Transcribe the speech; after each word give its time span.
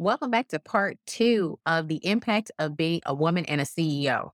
Welcome 0.00 0.30
back 0.30 0.48
to 0.48 0.58
part 0.58 0.96
two 1.06 1.58
of 1.66 1.88
the 1.88 2.00
impact 2.06 2.50
of 2.58 2.74
being 2.74 3.02
a 3.04 3.12
woman 3.12 3.44
and 3.44 3.60
a 3.60 3.64
CEO. 3.64 4.30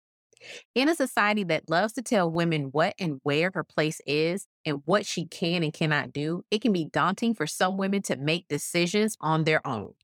In 0.77 0.89
a 0.89 0.95
society 0.95 1.42
that 1.42 1.69
loves 1.69 1.92
to 1.95 2.03
tell 2.03 2.31
women 2.31 2.69
what 2.71 2.95
and 3.00 3.19
where 3.25 3.50
her 3.53 3.65
place 3.65 4.00
is 4.07 4.47
and 4.65 4.83
what 4.84 5.07
she 5.07 5.26
can 5.26 5.65
and 5.65 5.73
cannot 5.73 6.13
do, 6.13 6.44
it 6.52 6.60
can 6.60 6.73
be 6.73 6.84
daunting 6.84 7.34
for 7.34 7.49
some 7.49 7.76
women 7.76 8.00
to 8.02 8.14
make 8.14 8.46
decisions 8.46 9.16
on 9.21 9.43
their 9.43 9.66
own. 9.66 9.95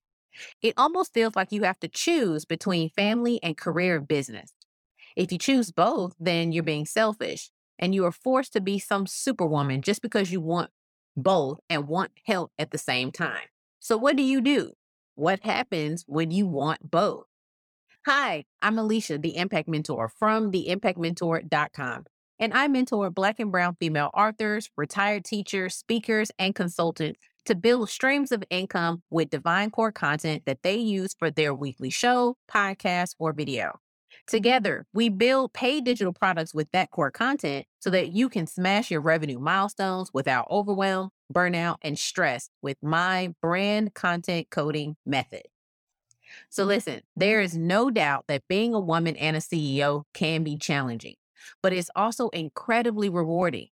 It 0.62 0.74
almost 0.76 1.14
feels 1.14 1.36
like 1.36 1.52
you 1.52 1.62
have 1.62 1.78
to 1.78 1.88
choose 1.88 2.44
between 2.44 2.90
family 2.90 3.38
and 3.40 3.56
career 3.56 3.98
and 3.98 4.08
business. 4.08 4.54
If 5.14 5.30
you 5.30 5.38
choose 5.38 5.70
both, 5.70 6.16
then 6.18 6.50
you're 6.50 6.64
being 6.64 6.86
selfish 6.86 7.50
and 7.78 7.94
you 7.94 8.04
are 8.04 8.10
forced 8.10 8.52
to 8.54 8.60
be 8.60 8.80
some 8.80 9.06
superwoman 9.06 9.82
just 9.82 10.02
because 10.02 10.32
you 10.32 10.40
want 10.40 10.70
both 11.16 11.60
and 11.70 11.86
want 11.86 12.10
help 12.26 12.50
at 12.58 12.72
the 12.72 12.78
same 12.78 13.12
time. 13.12 13.46
So, 13.78 13.96
what 13.96 14.16
do 14.16 14.24
you 14.24 14.40
do? 14.40 14.72
What 15.22 15.44
happens 15.44 16.02
when 16.08 16.32
you 16.32 16.48
want 16.48 16.90
both? 16.90 17.26
Hi, 18.06 18.42
I'm 18.60 18.76
Alicia, 18.76 19.18
the 19.18 19.36
Impact 19.36 19.68
Mentor 19.68 20.08
from 20.08 20.50
theimpactmentor.com. 20.50 22.04
And 22.40 22.52
I 22.52 22.66
mentor 22.66 23.08
Black 23.08 23.38
and 23.38 23.52
Brown 23.52 23.76
female 23.78 24.10
authors, 24.14 24.68
retired 24.76 25.24
teachers, 25.24 25.76
speakers, 25.76 26.32
and 26.40 26.56
consultants 26.56 27.20
to 27.44 27.54
build 27.54 27.88
streams 27.88 28.32
of 28.32 28.42
income 28.50 29.04
with 29.10 29.30
divine 29.30 29.70
core 29.70 29.92
content 29.92 30.42
that 30.46 30.64
they 30.64 30.74
use 30.74 31.14
for 31.16 31.30
their 31.30 31.54
weekly 31.54 31.90
show, 31.90 32.36
podcast, 32.50 33.14
or 33.20 33.32
video. 33.32 33.78
Together, 34.26 34.86
we 34.92 35.08
build 35.08 35.52
paid 35.52 35.84
digital 35.84 36.12
products 36.12 36.52
with 36.52 36.68
that 36.72 36.90
core 36.90 37.12
content 37.12 37.64
so 37.78 37.90
that 37.90 38.10
you 38.10 38.28
can 38.28 38.48
smash 38.48 38.90
your 38.90 39.00
revenue 39.00 39.38
milestones 39.38 40.10
without 40.12 40.48
overwhelm, 40.50 41.10
burnout, 41.32 41.76
and 41.82 41.98
stress 41.98 42.48
with 42.62 42.76
my 42.82 43.34
brand 43.40 43.94
content 43.94 44.48
coding 44.50 44.96
method. 45.06 45.42
So, 46.48 46.64
listen, 46.64 47.02
there 47.16 47.40
is 47.40 47.56
no 47.56 47.90
doubt 47.90 48.24
that 48.28 48.48
being 48.48 48.74
a 48.74 48.80
woman 48.80 49.16
and 49.16 49.36
a 49.36 49.40
CEO 49.40 50.04
can 50.14 50.44
be 50.44 50.56
challenging, 50.56 51.16
but 51.62 51.72
it's 51.72 51.90
also 51.94 52.28
incredibly 52.30 53.08
rewarding. 53.08 53.68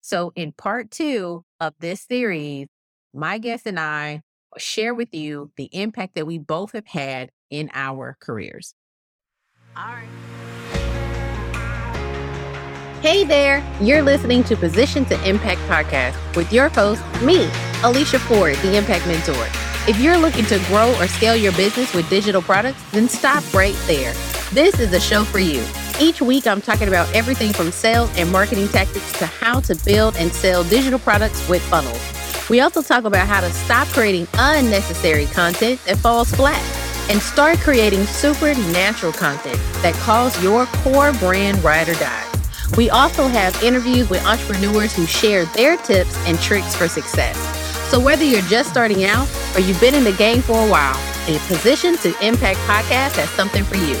So, 0.00 0.32
in 0.34 0.52
part 0.52 0.90
two 0.90 1.44
of 1.60 1.74
this 1.78 2.02
series, 2.02 2.68
my 3.14 3.38
guest 3.38 3.66
and 3.66 3.78
I 3.78 4.22
share 4.58 4.94
with 4.94 5.14
you 5.14 5.52
the 5.56 5.70
impact 5.72 6.14
that 6.14 6.26
we 6.26 6.38
both 6.38 6.72
have 6.72 6.86
had 6.86 7.30
in 7.50 7.70
our 7.72 8.16
careers. 8.20 8.74
All 9.76 9.84
right. 9.84 10.31
Hey 13.02 13.24
there, 13.24 13.64
you're 13.80 14.00
listening 14.00 14.44
to 14.44 14.56
Position 14.56 15.04
to 15.06 15.28
Impact 15.28 15.60
podcast 15.62 16.36
with 16.36 16.52
your 16.52 16.68
host, 16.68 17.02
me, 17.20 17.50
Alicia 17.82 18.20
Ford, 18.20 18.54
the 18.58 18.76
Impact 18.76 19.08
Mentor. 19.08 19.44
If 19.88 19.98
you're 19.98 20.16
looking 20.16 20.44
to 20.44 20.60
grow 20.68 20.94
or 21.00 21.08
scale 21.08 21.34
your 21.34 21.50
business 21.54 21.92
with 21.94 22.08
digital 22.08 22.40
products, 22.40 22.80
then 22.92 23.08
stop 23.08 23.42
right 23.52 23.74
there. 23.88 24.12
This 24.52 24.78
is 24.78 24.92
a 24.92 25.00
show 25.00 25.24
for 25.24 25.40
you. 25.40 25.64
Each 26.00 26.22
week, 26.22 26.46
I'm 26.46 26.60
talking 26.60 26.86
about 26.86 27.12
everything 27.12 27.52
from 27.52 27.72
sales 27.72 28.08
and 28.16 28.30
marketing 28.30 28.68
tactics 28.68 29.18
to 29.18 29.26
how 29.26 29.58
to 29.62 29.74
build 29.84 30.14
and 30.16 30.32
sell 30.32 30.62
digital 30.62 31.00
products 31.00 31.48
with 31.48 31.60
funnels. 31.62 32.00
We 32.48 32.60
also 32.60 32.82
talk 32.82 33.02
about 33.02 33.26
how 33.26 33.40
to 33.40 33.50
stop 33.50 33.88
creating 33.88 34.28
unnecessary 34.34 35.26
content 35.26 35.84
that 35.86 35.96
falls 35.96 36.30
flat 36.30 36.62
and 37.10 37.20
start 37.20 37.58
creating 37.58 38.04
supernatural 38.04 39.12
content 39.12 39.58
that 39.82 39.94
calls 39.94 40.40
your 40.40 40.66
core 40.66 41.12
brand 41.14 41.64
ride 41.64 41.88
or 41.88 41.94
die. 41.94 42.31
We 42.76 42.88
also 42.88 43.28
have 43.28 43.62
interviews 43.62 44.08
with 44.08 44.24
entrepreneurs 44.24 44.94
who 44.94 45.06
share 45.06 45.44
their 45.46 45.76
tips 45.76 46.16
and 46.26 46.38
tricks 46.40 46.74
for 46.74 46.88
success. 46.88 47.36
So 47.90 48.00
whether 48.00 48.24
you're 48.24 48.40
just 48.42 48.70
starting 48.70 49.04
out 49.04 49.28
or 49.54 49.60
you've 49.60 49.80
been 49.80 49.94
in 49.94 50.04
the 50.04 50.12
game 50.12 50.40
for 50.40 50.58
a 50.64 50.70
while, 50.70 50.96
a 51.28 51.38
Position 51.46 51.96
to 51.98 52.08
Impact 52.26 52.58
podcast 52.60 53.16
has 53.16 53.28
something 53.30 53.64
for 53.64 53.76
you. 53.76 53.96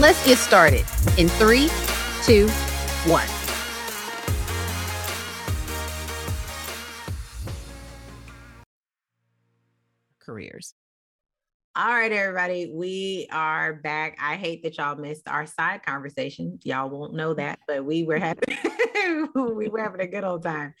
Let's 0.00 0.24
get 0.26 0.38
started 0.38 0.84
in 1.16 1.28
three, 1.28 1.70
two, 2.24 2.48
one. 3.06 3.28
Careers. 10.18 10.75
All 11.78 11.90
right, 11.90 12.10
everybody, 12.10 12.70
we 12.72 13.28
are 13.30 13.74
back. 13.74 14.16
I 14.18 14.36
hate 14.36 14.62
that 14.62 14.78
y'all 14.78 14.96
missed 14.96 15.28
our 15.28 15.44
side 15.44 15.84
conversation. 15.84 16.58
Y'all 16.62 16.88
won't 16.88 17.12
know 17.12 17.34
that, 17.34 17.58
but 17.68 17.84
we 17.84 18.02
were 18.02 18.16
having 18.16 18.44
we 19.34 19.68
were 19.68 19.80
having 19.80 20.00
a 20.00 20.06
good 20.06 20.24
old 20.24 20.42
time. 20.42 20.72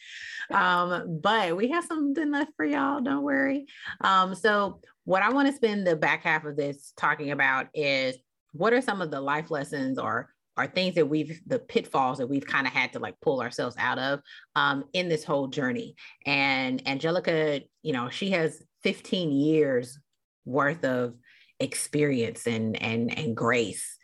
Um, 0.50 1.20
but 1.20 1.54
we 1.54 1.68
have 1.68 1.84
something 1.84 2.30
left 2.32 2.52
for 2.56 2.64
y'all. 2.64 3.02
Don't 3.02 3.24
worry. 3.24 3.66
Um, 4.00 4.34
so 4.34 4.80
what 5.04 5.22
I 5.22 5.28
want 5.28 5.48
to 5.48 5.54
spend 5.54 5.86
the 5.86 5.96
back 5.96 6.22
half 6.22 6.46
of 6.46 6.56
this 6.56 6.94
talking 6.96 7.30
about 7.30 7.66
is 7.74 8.16
what 8.54 8.72
are 8.72 8.80
some 8.80 9.02
of 9.02 9.10
the 9.10 9.20
life 9.20 9.50
lessons 9.50 9.98
or 9.98 10.30
are 10.56 10.66
things 10.66 10.94
that 10.94 11.10
we've 11.10 11.42
the 11.46 11.58
pitfalls 11.58 12.16
that 12.16 12.26
we've 12.26 12.46
kind 12.46 12.66
of 12.66 12.72
had 12.72 12.94
to 12.94 13.00
like 13.00 13.20
pull 13.20 13.42
ourselves 13.42 13.76
out 13.78 13.98
of 13.98 14.20
um, 14.54 14.84
in 14.94 15.10
this 15.10 15.24
whole 15.24 15.48
journey. 15.48 15.94
And 16.24 16.80
Angelica, 16.88 17.60
you 17.82 17.92
know, 17.92 18.08
she 18.08 18.30
has 18.30 18.62
15 18.82 19.30
years 19.30 19.98
worth 20.46 20.84
of 20.84 21.14
experience 21.60 22.46
and 22.46 22.80
and 22.82 23.16
and 23.18 23.36
grace 23.36 23.96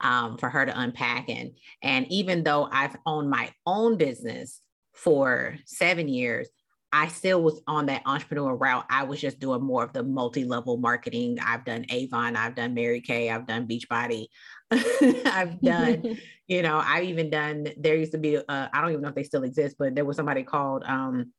um, 0.00 0.36
for 0.38 0.48
her 0.48 0.66
to 0.66 0.78
unpack 0.78 1.28
and 1.28 1.52
and 1.82 2.06
even 2.10 2.44
though 2.44 2.68
I've 2.70 2.96
owned 3.06 3.30
my 3.30 3.50
own 3.64 3.96
business 3.96 4.60
for 4.92 5.56
seven 5.66 6.08
years, 6.08 6.48
I 6.92 7.08
still 7.08 7.42
was 7.42 7.60
on 7.66 7.86
that 7.86 8.02
entrepreneur 8.06 8.54
route. 8.54 8.86
I 8.88 9.04
was 9.04 9.20
just 9.20 9.38
doing 9.38 9.62
more 9.62 9.84
of 9.84 9.92
the 9.92 10.02
multi-level 10.02 10.78
marketing. 10.78 11.38
I've 11.44 11.64
done 11.64 11.84
Avon, 11.90 12.36
I've 12.36 12.54
done 12.54 12.74
Mary 12.74 13.00
Kay, 13.00 13.30
I've 13.30 13.46
done 13.46 13.68
Beachbody, 13.68 14.26
I've 14.70 15.60
done, 15.60 16.16
you 16.48 16.62
know, 16.62 16.80
I've 16.82 17.04
even 17.04 17.28
done. 17.28 17.68
There 17.76 17.96
used 17.96 18.12
to 18.12 18.18
be, 18.18 18.38
I 18.48 18.68
don't 18.80 18.90
even 18.90 19.02
know 19.02 19.08
if 19.08 19.14
they 19.14 19.24
still 19.24 19.44
exist, 19.44 19.76
but 19.78 19.94
there 19.94 20.04
was 20.04 20.16
somebody 20.16 20.42
called 20.42 20.84
um, 20.84 21.32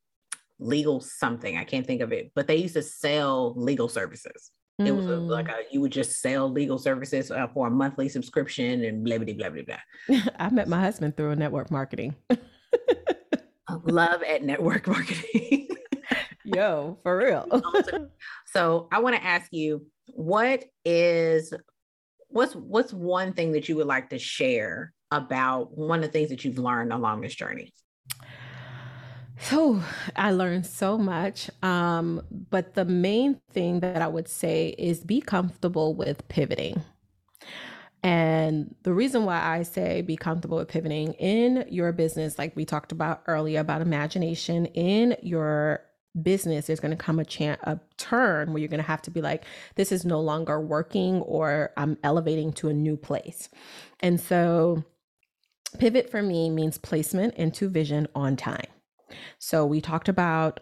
Legal 0.58 1.00
something. 1.00 1.56
I 1.56 1.64
can't 1.64 1.86
think 1.86 2.00
of 2.00 2.12
it, 2.12 2.32
but 2.34 2.46
they 2.46 2.56
used 2.56 2.74
to 2.74 2.82
sell 2.82 3.54
legal 3.56 3.88
services. 3.88 4.50
It 4.80 4.92
was 4.92 5.06
a, 5.06 5.16
like 5.16 5.48
mm. 5.48 5.54
a, 5.54 5.56
you 5.72 5.80
would 5.80 5.90
just 5.90 6.20
sell 6.20 6.48
legal 6.48 6.78
services 6.78 7.32
uh, 7.32 7.48
for 7.48 7.66
a 7.66 7.70
monthly 7.70 8.08
subscription 8.08 8.84
and 8.84 9.04
blah 9.04 9.18
blah 9.18 9.34
blah 9.34 9.50
blah 9.50 9.62
blah. 9.62 10.20
I 10.38 10.50
met 10.50 10.68
my 10.68 10.80
husband 10.80 11.16
through 11.16 11.32
a 11.32 11.36
network 11.36 11.72
marketing. 11.72 12.14
Love 13.84 14.22
at 14.22 14.44
network 14.44 14.86
marketing. 14.86 15.68
Yo, 16.44 16.98
for 17.02 17.16
real. 17.16 17.46
so 18.46 18.88
I 18.92 19.00
want 19.00 19.16
to 19.16 19.24
ask 19.24 19.52
you, 19.52 19.86
what 20.06 20.64
is 20.84 21.52
what's 22.28 22.54
what's 22.54 22.92
one 22.92 23.32
thing 23.32 23.52
that 23.52 23.68
you 23.68 23.76
would 23.76 23.86
like 23.86 24.10
to 24.10 24.18
share 24.18 24.92
about 25.10 25.76
one 25.76 25.98
of 26.00 26.04
the 26.04 26.12
things 26.12 26.28
that 26.28 26.44
you've 26.44 26.58
learned 26.58 26.92
along 26.92 27.22
this 27.22 27.34
journey? 27.34 27.72
So 29.40 29.80
I 30.16 30.32
learned 30.32 30.66
so 30.66 30.98
much. 30.98 31.50
Um, 31.62 32.22
but 32.30 32.74
the 32.74 32.84
main 32.84 33.40
thing 33.52 33.80
that 33.80 34.02
I 34.02 34.08
would 34.08 34.28
say 34.28 34.74
is 34.78 35.00
be 35.00 35.20
comfortable 35.20 35.94
with 35.94 36.26
pivoting. 36.28 36.82
And 38.02 38.74
the 38.84 38.92
reason 38.92 39.24
why 39.24 39.40
I 39.40 39.62
say 39.62 40.02
be 40.02 40.16
comfortable 40.16 40.58
with 40.58 40.68
pivoting 40.68 41.14
in 41.14 41.66
your 41.68 41.92
business, 41.92 42.38
like 42.38 42.54
we 42.54 42.64
talked 42.64 42.92
about 42.92 43.22
earlier 43.26 43.60
about 43.60 43.82
imagination, 43.82 44.66
in 44.66 45.16
your 45.22 45.84
business, 46.22 46.66
there's 46.66 46.80
going 46.80 46.96
to 46.96 47.02
come 47.02 47.18
a 47.18 47.24
chance, 47.24 47.60
a 47.64 47.80
turn 47.96 48.52
where 48.52 48.60
you're 48.60 48.68
going 48.68 48.78
to 48.78 48.86
have 48.86 49.02
to 49.02 49.10
be 49.10 49.20
like, 49.20 49.44
this 49.74 49.90
is 49.90 50.04
no 50.04 50.20
longer 50.20 50.60
working, 50.60 51.20
or 51.22 51.72
I'm 51.76 51.98
elevating 52.04 52.52
to 52.54 52.68
a 52.68 52.72
new 52.72 52.96
place. 52.96 53.48
And 54.00 54.20
so, 54.20 54.84
pivot 55.78 56.10
for 56.10 56.22
me 56.22 56.50
means 56.50 56.78
placement 56.78 57.34
into 57.34 57.68
vision 57.68 58.06
on 58.14 58.36
time. 58.36 58.66
So 59.38 59.66
we 59.66 59.80
talked 59.80 60.08
about 60.08 60.60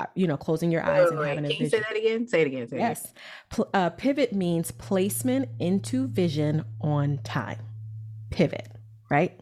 uh, 0.00 0.06
you 0.14 0.26
know 0.26 0.36
closing 0.36 0.70
your 0.70 0.82
eyes 0.82 1.08
wait, 1.10 1.18
and 1.18 1.28
having 1.28 1.44
a 1.44 1.48
vision. 1.48 1.64
you 1.64 1.70
say 1.70 1.80
that 1.80 1.96
again? 1.96 2.26
Say 2.28 2.40
it 2.42 2.46
again. 2.46 2.68
Say 2.68 2.78
yes. 2.78 3.12
It 3.58 3.66
uh, 3.74 3.90
pivot 3.90 4.32
means 4.32 4.70
placement 4.70 5.48
into 5.58 6.06
vision 6.08 6.64
on 6.80 7.18
time. 7.24 7.60
Pivot, 8.30 8.68
right? 9.10 9.38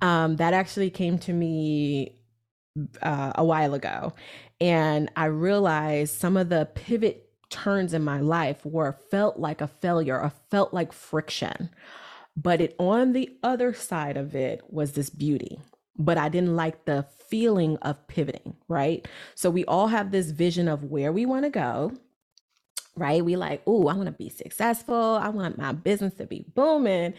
Um, 0.00 0.36
that 0.36 0.54
actually 0.54 0.90
came 0.90 1.18
to 1.20 1.32
me 1.32 2.16
uh, 3.02 3.32
a 3.34 3.44
while 3.44 3.74
ago, 3.74 4.14
and 4.60 5.10
I 5.16 5.26
realized 5.26 6.18
some 6.18 6.36
of 6.36 6.48
the 6.48 6.68
pivot 6.74 7.26
turns 7.50 7.92
in 7.92 8.02
my 8.02 8.20
life 8.20 8.64
were 8.64 8.92
felt 9.10 9.38
like 9.38 9.60
a 9.60 9.66
failure 9.66 10.20
or 10.20 10.32
felt 10.50 10.72
like 10.72 10.92
friction 10.92 11.68
but 12.36 12.60
it 12.60 12.74
on 12.78 13.12
the 13.12 13.36
other 13.42 13.74
side 13.74 14.16
of 14.16 14.34
it 14.34 14.62
was 14.68 14.92
this 14.92 15.10
beauty 15.10 15.58
but 15.96 16.18
I 16.18 16.28
didn't 16.28 16.56
like 16.56 16.84
the 16.84 17.06
feeling 17.28 17.76
of 17.78 18.06
pivoting, 18.08 18.56
right? 18.68 19.06
So 19.34 19.50
we 19.50 19.64
all 19.66 19.88
have 19.88 20.10
this 20.10 20.30
vision 20.30 20.68
of 20.68 20.84
where 20.84 21.12
we 21.12 21.26
want 21.26 21.44
to 21.44 21.50
go, 21.50 21.92
right? 22.96 23.24
We 23.24 23.36
like, 23.36 23.62
oh, 23.66 23.88
I 23.88 23.94
want 23.94 24.06
to 24.06 24.12
be 24.12 24.28
successful. 24.28 25.18
I 25.22 25.28
want 25.28 25.58
my 25.58 25.72
business 25.72 26.14
to 26.14 26.26
be 26.26 26.44
booming, 26.54 27.14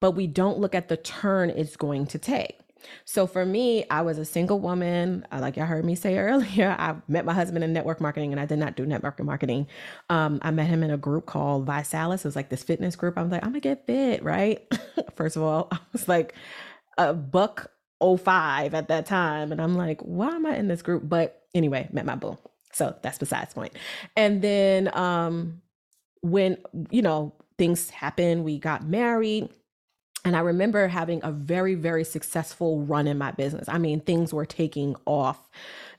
but 0.00 0.12
we 0.12 0.26
don't 0.26 0.58
look 0.58 0.74
at 0.74 0.88
the 0.88 0.96
turn 0.96 1.50
it's 1.50 1.76
going 1.76 2.06
to 2.08 2.18
take. 2.18 2.60
So 3.04 3.26
for 3.26 3.44
me, 3.44 3.84
I 3.90 4.02
was 4.02 4.18
a 4.18 4.24
single 4.24 4.60
woman. 4.60 5.26
Uh, 5.32 5.40
like 5.40 5.56
y'all 5.56 5.66
heard 5.66 5.84
me 5.84 5.94
say 5.94 6.18
earlier, 6.20 6.74
I 6.78 6.96
met 7.08 7.24
my 7.24 7.34
husband 7.34 7.64
in 7.64 7.72
network 7.72 8.00
marketing 8.00 8.32
and 8.32 8.40
I 8.40 8.46
did 8.46 8.58
not 8.58 8.76
do 8.76 8.86
network 8.86 9.22
marketing. 9.22 9.66
Um, 10.10 10.38
I 10.42 10.50
met 10.50 10.66
him 10.68 10.82
in 10.82 10.90
a 10.90 10.96
group 10.96 11.26
called 11.26 11.66
ViSalus. 11.66 12.18
It 12.18 12.24
was 12.24 12.36
like 12.36 12.48
this 12.48 12.62
fitness 12.62 12.96
group. 12.96 13.18
I 13.18 13.22
was 13.22 13.32
like, 13.32 13.42
I'm 13.44 13.50
gonna 13.50 13.60
get 13.60 13.86
fit, 13.86 14.22
right? 14.22 14.62
First 15.16 15.36
of 15.36 15.42
all, 15.42 15.68
I 15.72 15.78
was 15.92 16.08
like 16.08 16.34
a 16.98 17.12
buck 17.14 17.70
05 18.00 18.74
at 18.74 18.88
that 18.88 19.06
time. 19.06 19.52
And 19.52 19.60
I'm 19.60 19.74
like, 19.74 20.00
why 20.02 20.28
am 20.28 20.46
I 20.46 20.56
in 20.56 20.68
this 20.68 20.82
group? 20.82 21.02
But 21.08 21.42
anyway, 21.54 21.88
met 21.92 22.06
my 22.06 22.16
boo. 22.16 22.38
So 22.72 22.94
that's 23.02 23.18
besides 23.18 23.54
point. 23.54 23.72
And 24.16 24.42
then 24.42 24.96
um 24.96 25.62
when, 26.22 26.58
you 26.90 27.02
know, 27.02 27.34
things 27.58 27.90
happened, 27.90 28.44
we 28.44 28.58
got 28.58 28.84
married 28.84 29.48
and 30.26 30.34
I 30.34 30.40
remember 30.40 30.88
having 30.88 31.20
a 31.22 31.30
very, 31.30 31.76
very 31.76 32.02
successful 32.02 32.80
run 32.80 33.06
in 33.06 33.16
my 33.16 33.30
business. 33.30 33.68
I 33.68 33.78
mean, 33.78 34.00
things 34.00 34.34
were 34.34 34.44
taking 34.44 34.96
off. 35.06 35.48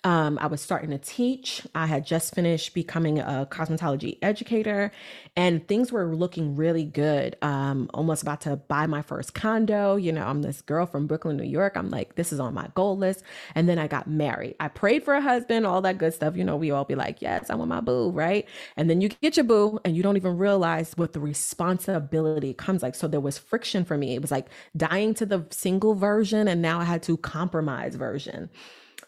Um, 0.08 0.38
I 0.40 0.48
was 0.48 0.62
starting 0.62 0.92
to 0.92 0.98
teach. 0.98 1.68
I 1.76 1.86
had 1.86 2.06
just 2.06 2.34
finished 2.34 2.74
becoming 2.74 3.20
a 3.20 3.46
cosmetology 3.52 4.18
educator, 4.22 4.90
and 5.36 5.68
things 5.68 5.92
were 5.92 6.16
looking 6.16 6.56
really 6.56 6.86
good. 6.86 7.36
Um, 7.42 7.90
almost 7.94 8.22
about 8.22 8.40
to 8.42 8.56
buy 8.56 8.88
my 8.88 9.02
first 9.02 9.34
condo. 9.34 9.98
You 9.98 10.14
know, 10.14 10.26
I'm 10.26 10.44
this 10.44 10.62
girl 10.62 10.86
from 10.86 11.08
Brooklyn, 11.08 11.36
New 11.36 11.44
York. 11.44 11.76
I'm 11.76 11.90
like, 11.90 12.16
this 12.16 12.32
is 12.32 12.40
on 12.40 12.54
my 12.54 12.70
goal 12.74 12.98
list. 12.98 13.22
And 13.54 13.68
then 13.68 13.78
I 13.78 13.88
got 13.88 14.08
married. 14.08 14.56
I 14.62 14.70
prayed 14.70 15.04
for 15.04 15.14
a 15.14 15.20
husband, 15.20 15.66
all 15.66 15.82
that 15.82 15.98
good 15.98 16.14
stuff. 16.14 16.38
You 16.38 16.46
know, 16.46 16.56
we 16.56 16.72
all 16.72 16.86
be 16.86 16.96
like, 16.96 17.22
yes, 17.22 17.50
I 17.50 17.56
want 17.56 17.68
my 17.68 17.82
boo, 17.82 18.10
right? 18.12 18.48
And 18.78 18.90
then 18.90 19.02
you 19.02 19.10
get 19.10 19.36
your 19.36 19.44
boo, 19.44 19.78
and 19.84 19.98
you 19.98 20.04
don't 20.04 20.16
even 20.16 20.38
realize 20.38 20.94
what 20.96 21.12
the 21.12 21.20
responsibility 21.20 22.54
comes 22.54 22.82
like. 22.82 22.96
So 22.96 23.10
there 23.10 23.20
was 23.20 23.38
friction 23.38 23.84
for 23.84 23.98
me. 23.98 24.16
It 24.16 24.22
was 24.22 24.32
like 24.32 24.48
dying 24.78 25.16
to 25.16 25.26
the 25.26 25.46
single 25.50 25.96
version, 25.96 26.48
and 26.48 26.62
now 26.62 26.80
I 26.80 26.86
had 26.86 27.04
to 27.04 27.18
compromise 27.18 27.96
version. 27.96 28.50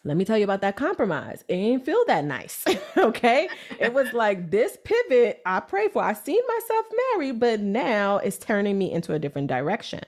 Let 0.05 0.17
me 0.17 0.25
tell 0.25 0.37
you 0.37 0.45
about 0.45 0.61
that 0.61 0.77
compromise. 0.77 1.43
It 1.47 1.55
didn't 1.57 1.85
feel 1.85 2.03
that 2.07 2.23
nice. 2.25 2.63
okay. 2.97 3.49
It 3.79 3.93
was 3.93 4.13
like 4.13 4.49
this 4.49 4.77
pivot 4.83 5.41
I 5.45 5.59
prayed 5.59 5.91
for. 5.91 6.03
I 6.03 6.13
seen 6.13 6.41
myself 6.47 6.85
married, 7.13 7.39
but 7.39 7.59
now 7.59 8.17
it's 8.17 8.37
turning 8.37 8.77
me 8.77 8.91
into 8.91 9.13
a 9.13 9.19
different 9.19 9.47
direction. 9.47 10.01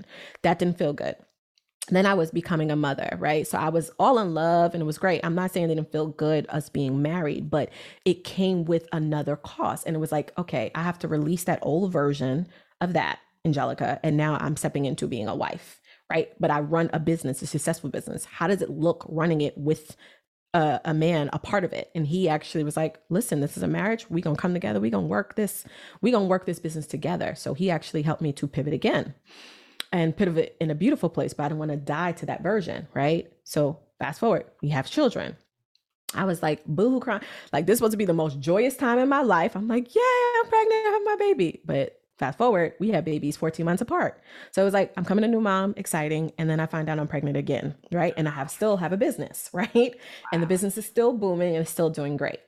That 0.44 0.60
didn't 0.60 0.78
feel 0.78 0.94
good. 0.94 1.16
Then 1.90 2.06
I 2.06 2.14
was 2.14 2.32
becoming 2.32 2.72
a 2.72 2.76
mother, 2.78 3.18
right? 3.20 3.46
So 3.46 3.58
I 3.58 3.68
was 3.70 3.92
all 4.00 4.18
in 4.20 4.34
love 4.34 4.74
and 4.74 4.82
it 4.82 4.86
was 4.86 4.98
great. 4.98 5.20
I'm 5.26 5.36
not 5.36 5.52
saying 5.52 5.70
it 5.70 5.76
didn't 5.76 5.92
feel 5.92 6.08
good 6.08 6.46
us 6.50 6.70
being 6.70 7.02
married, 7.02 7.50
but 7.50 7.70
it 8.06 8.24
came 8.24 8.64
with 8.64 8.88
another 8.94 9.36
cost. 9.36 9.86
And 9.86 9.96
it 9.96 10.00
was 10.00 10.12
like, 10.12 10.32
okay, 10.38 10.72
I 10.74 10.84
have 10.84 11.00
to 11.00 11.10
release 11.10 11.44
that 11.46 11.60
old 11.62 11.92
version 11.92 12.48
of 12.80 12.94
that, 12.94 13.20
Angelica. 13.44 14.00
And 14.04 14.16
now 14.16 14.38
I'm 14.40 14.56
stepping 14.56 14.86
into 14.86 15.08
being 15.08 15.28
a 15.28 15.36
wife 15.36 15.81
right? 16.12 16.32
But 16.40 16.52
I 16.52 16.60
run 16.60 16.90
a 16.94 17.00
business, 17.00 17.42
a 17.42 17.48
successful 17.48 17.90
business. 17.90 18.26
How 18.26 18.48
does 18.48 18.62
it 18.62 18.70
look 18.70 19.06
running 19.08 19.42
it 19.42 19.58
with 19.58 19.96
a, 20.54 20.82
a, 20.86 20.94
man 20.94 21.30
a 21.32 21.40
part 21.40 21.64
of 21.64 21.72
it 21.72 21.90
and 21.96 22.06
he 22.06 22.28
actually 22.28 22.66
was 22.66 22.76
like 22.76 23.00
listen 23.08 23.40
this 23.40 23.56
is 23.56 23.64
a 23.64 23.68
marriage 23.68 24.10
We're 24.10 24.22
gonna 24.22 24.36
come 24.36 24.54
together 24.54 24.82
We're 24.82 24.92
gonna 24.92 25.08
work 25.08 25.36
this 25.36 25.64
We're 26.02 26.12
gonna 26.12 26.26
work 26.26 26.46
this 26.46 26.60
business 26.60 26.86
together 26.86 27.36
so 27.36 27.54
he 27.54 27.72
actually 27.72 28.02
helped 28.02 28.22
me 28.22 28.34
to 28.34 28.48
pivot 28.48 28.74
again 28.74 29.14
and 29.94 30.16
pivot 30.16 30.58
in 30.60 30.70
a 30.70 30.76
beautiful 30.76 31.10
place 31.10 31.34
but 31.34 31.44
i 31.44 31.48
didn't 31.48 31.60
want 31.60 31.72
to 31.72 31.78
die 31.78 32.12
to 32.12 32.26
that 32.26 32.44
version 32.44 32.86
right 32.94 33.32
so 33.46 33.80
fast 33.98 34.20
forward 34.20 34.44
we 34.62 34.68
have 34.68 34.90
children 34.90 35.38
I 36.14 36.26
was 36.26 36.42
like 36.44 36.66
boo 36.66 36.90
hoo, 36.90 37.00
crying. 37.00 37.22
Like 37.54 37.66
this 37.66 37.80
was 37.80 37.92
to 37.92 37.98
be 37.98 38.06
the 38.06 38.14
most 38.14 38.40
joyous 38.40 38.76
time 38.76 39.00
in 39.00 39.08
my 39.08 39.22
life. 39.22 39.56
I'm 39.56 39.68
like, 39.68 39.96
yeah, 39.96 40.02
I'm 40.02 40.50
pregnant, 40.50 40.88
I 40.88 40.90
have 40.92 41.02
my 41.06 41.16
baby. 41.18 41.62
But 41.64 42.01
Fast 42.22 42.38
forward, 42.38 42.74
we 42.80 42.90
had 42.90 43.04
babies 43.04 43.36
14 43.36 43.66
months 43.66 43.82
apart. 43.82 44.22
So 44.52 44.62
it 44.62 44.66
was 44.66 44.76
like, 44.76 44.94
I'm 44.96 45.04
coming 45.04 45.26
a 45.26 45.28
new 45.28 45.42
mom, 45.42 45.74
exciting. 45.76 46.32
And 46.38 46.48
then 46.48 46.60
I 46.60 46.68
find 46.68 46.88
out 46.88 47.00
I'm 47.00 47.08
pregnant 47.08 47.36
again, 47.36 47.74
right? 47.92 48.14
And 48.16 48.28
I 48.28 48.32
have 48.32 48.52
still 48.52 48.78
have 48.78 48.94
a 48.94 48.98
business, 48.98 49.50
right? 49.54 49.96
And 50.32 50.44
the 50.44 50.46
business 50.48 50.78
is 50.78 50.86
still 50.86 51.14
booming 51.14 51.56
and 51.56 51.64
it's 51.64 51.72
still 51.72 51.90
doing 51.90 52.18
great. 52.18 52.40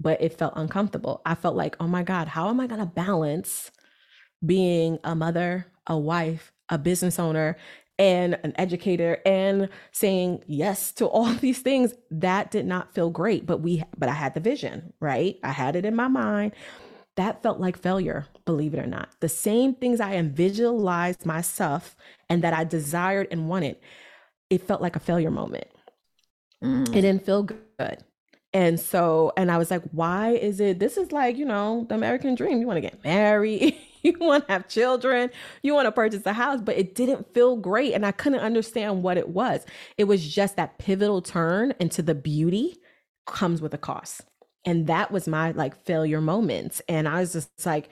But 0.00 0.22
it 0.22 0.38
felt 0.38 0.54
uncomfortable. 0.56 1.20
I 1.26 1.34
felt 1.34 1.54
like, 1.56 1.76
oh 1.78 1.86
my 1.86 2.02
God, 2.02 2.26
how 2.26 2.48
am 2.48 2.58
I 2.58 2.66
going 2.66 2.80
to 2.80 2.86
balance 2.86 3.70
being 4.44 4.98
a 5.04 5.14
mother, 5.14 5.66
a 5.86 5.98
wife, 5.98 6.50
a 6.70 6.78
business 6.78 7.18
owner, 7.18 7.58
and 7.98 8.38
an 8.42 8.54
educator 8.56 9.20
and 9.26 9.68
saying 9.90 10.42
yes 10.46 10.90
to 10.92 11.04
all 11.04 11.26
these 11.34 11.58
things 11.58 11.92
that 12.10 12.50
did 12.50 12.64
not 12.64 12.94
feel 12.94 13.10
great 13.10 13.44
but 13.44 13.58
we 13.58 13.82
but 13.98 14.08
i 14.08 14.12
had 14.12 14.32
the 14.32 14.40
vision 14.40 14.94
right 14.98 15.38
i 15.44 15.50
had 15.50 15.76
it 15.76 15.84
in 15.84 15.94
my 15.94 16.08
mind 16.08 16.52
that 17.16 17.42
felt 17.42 17.60
like 17.60 17.76
failure, 17.76 18.26
believe 18.44 18.74
it 18.74 18.80
or 18.80 18.86
not. 18.86 19.10
The 19.20 19.28
same 19.28 19.74
things 19.74 20.00
I 20.00 20.20
visualized 20.22 21.26
myself 21.26 21.94
and 22.28 22.42
that 22.42 22.54
I 22.54 22.64
desired 22.64 23.28
and 23.30 23.48
wanted, 23.48 23.76
it 24.48 24.66
felt 24.66 24.80
like 24.80 24.96
a 24.96 25.00
failure 25.00 25.30
moment. 25.30 25.66
Mm. 26.64 26.88
It 26.88 27.02
didn't 27.02 27.26
feel 27.26 27.42
good. 27.42 28.04
And 28.54 28.78
so, 28.78 29.32
and 29.36 29.50
I 29.50 29.58
was 29.58 29.70
like, 29.70 29.82
why 29.92 30.30
is 30.30 30.60
it? 30.60 30.78
This 30.78 30.96
is 30.96 31.10
like, 31.10 31.36
you 31.36 31.44
know, 31.44 31.86
the 31.88 31.94
American 31.94 32.34
dream. 32.34 32.60
You 32.60 32.66
want 32.66 32.76
to 32.78 32.82
get 32.82 33.02
married, 33.02 33.76
you 34.02 34.14
want 34.18 34.46
to 34.46 34.52
have 34.52 34.68
children, 34.68 35.30
you 35.62 35.74
want 35.74 35.86
to 35.86 35.92
purchase 35.92 36.24
a 36.26 36.32
house, 36.32 36.60
but 36.62 36.76
it 36.76 36.94
didn't 36.94 37.32
feel 37.34 37.56
great. 37.56 37.92
And 37.92 38.04
I 38.06 38.12
couldn't 38.12 38.40
understand 38.40 39.02
what 39.02 39.16
it 39.16 39.30
was. 39.30 39.64
It 39.98 40.04
was 40.04 40.26
just 40.26 40.56
that 40.56 40.78
pivotal 40.78 41.22
turn 41.22 41.74
into 41.78 42.02
the 42.02 42.14
beauty 42.14 42.78
comes 43.26 43.60
with 43.62 43.72
a 43.72 43.78
cost 43.78 44.22
and 44.64 44.86
that 44.86 45.10
was 45.10 45.26
my 45.28 45.50
like 45.52 45.76
failure 45.84 46.20
moments 46.20 46.80
and 46.88 47.08
i 47.08 47.20
was 47.20 47.32
just 47.32 47.66
like 47.66 47.88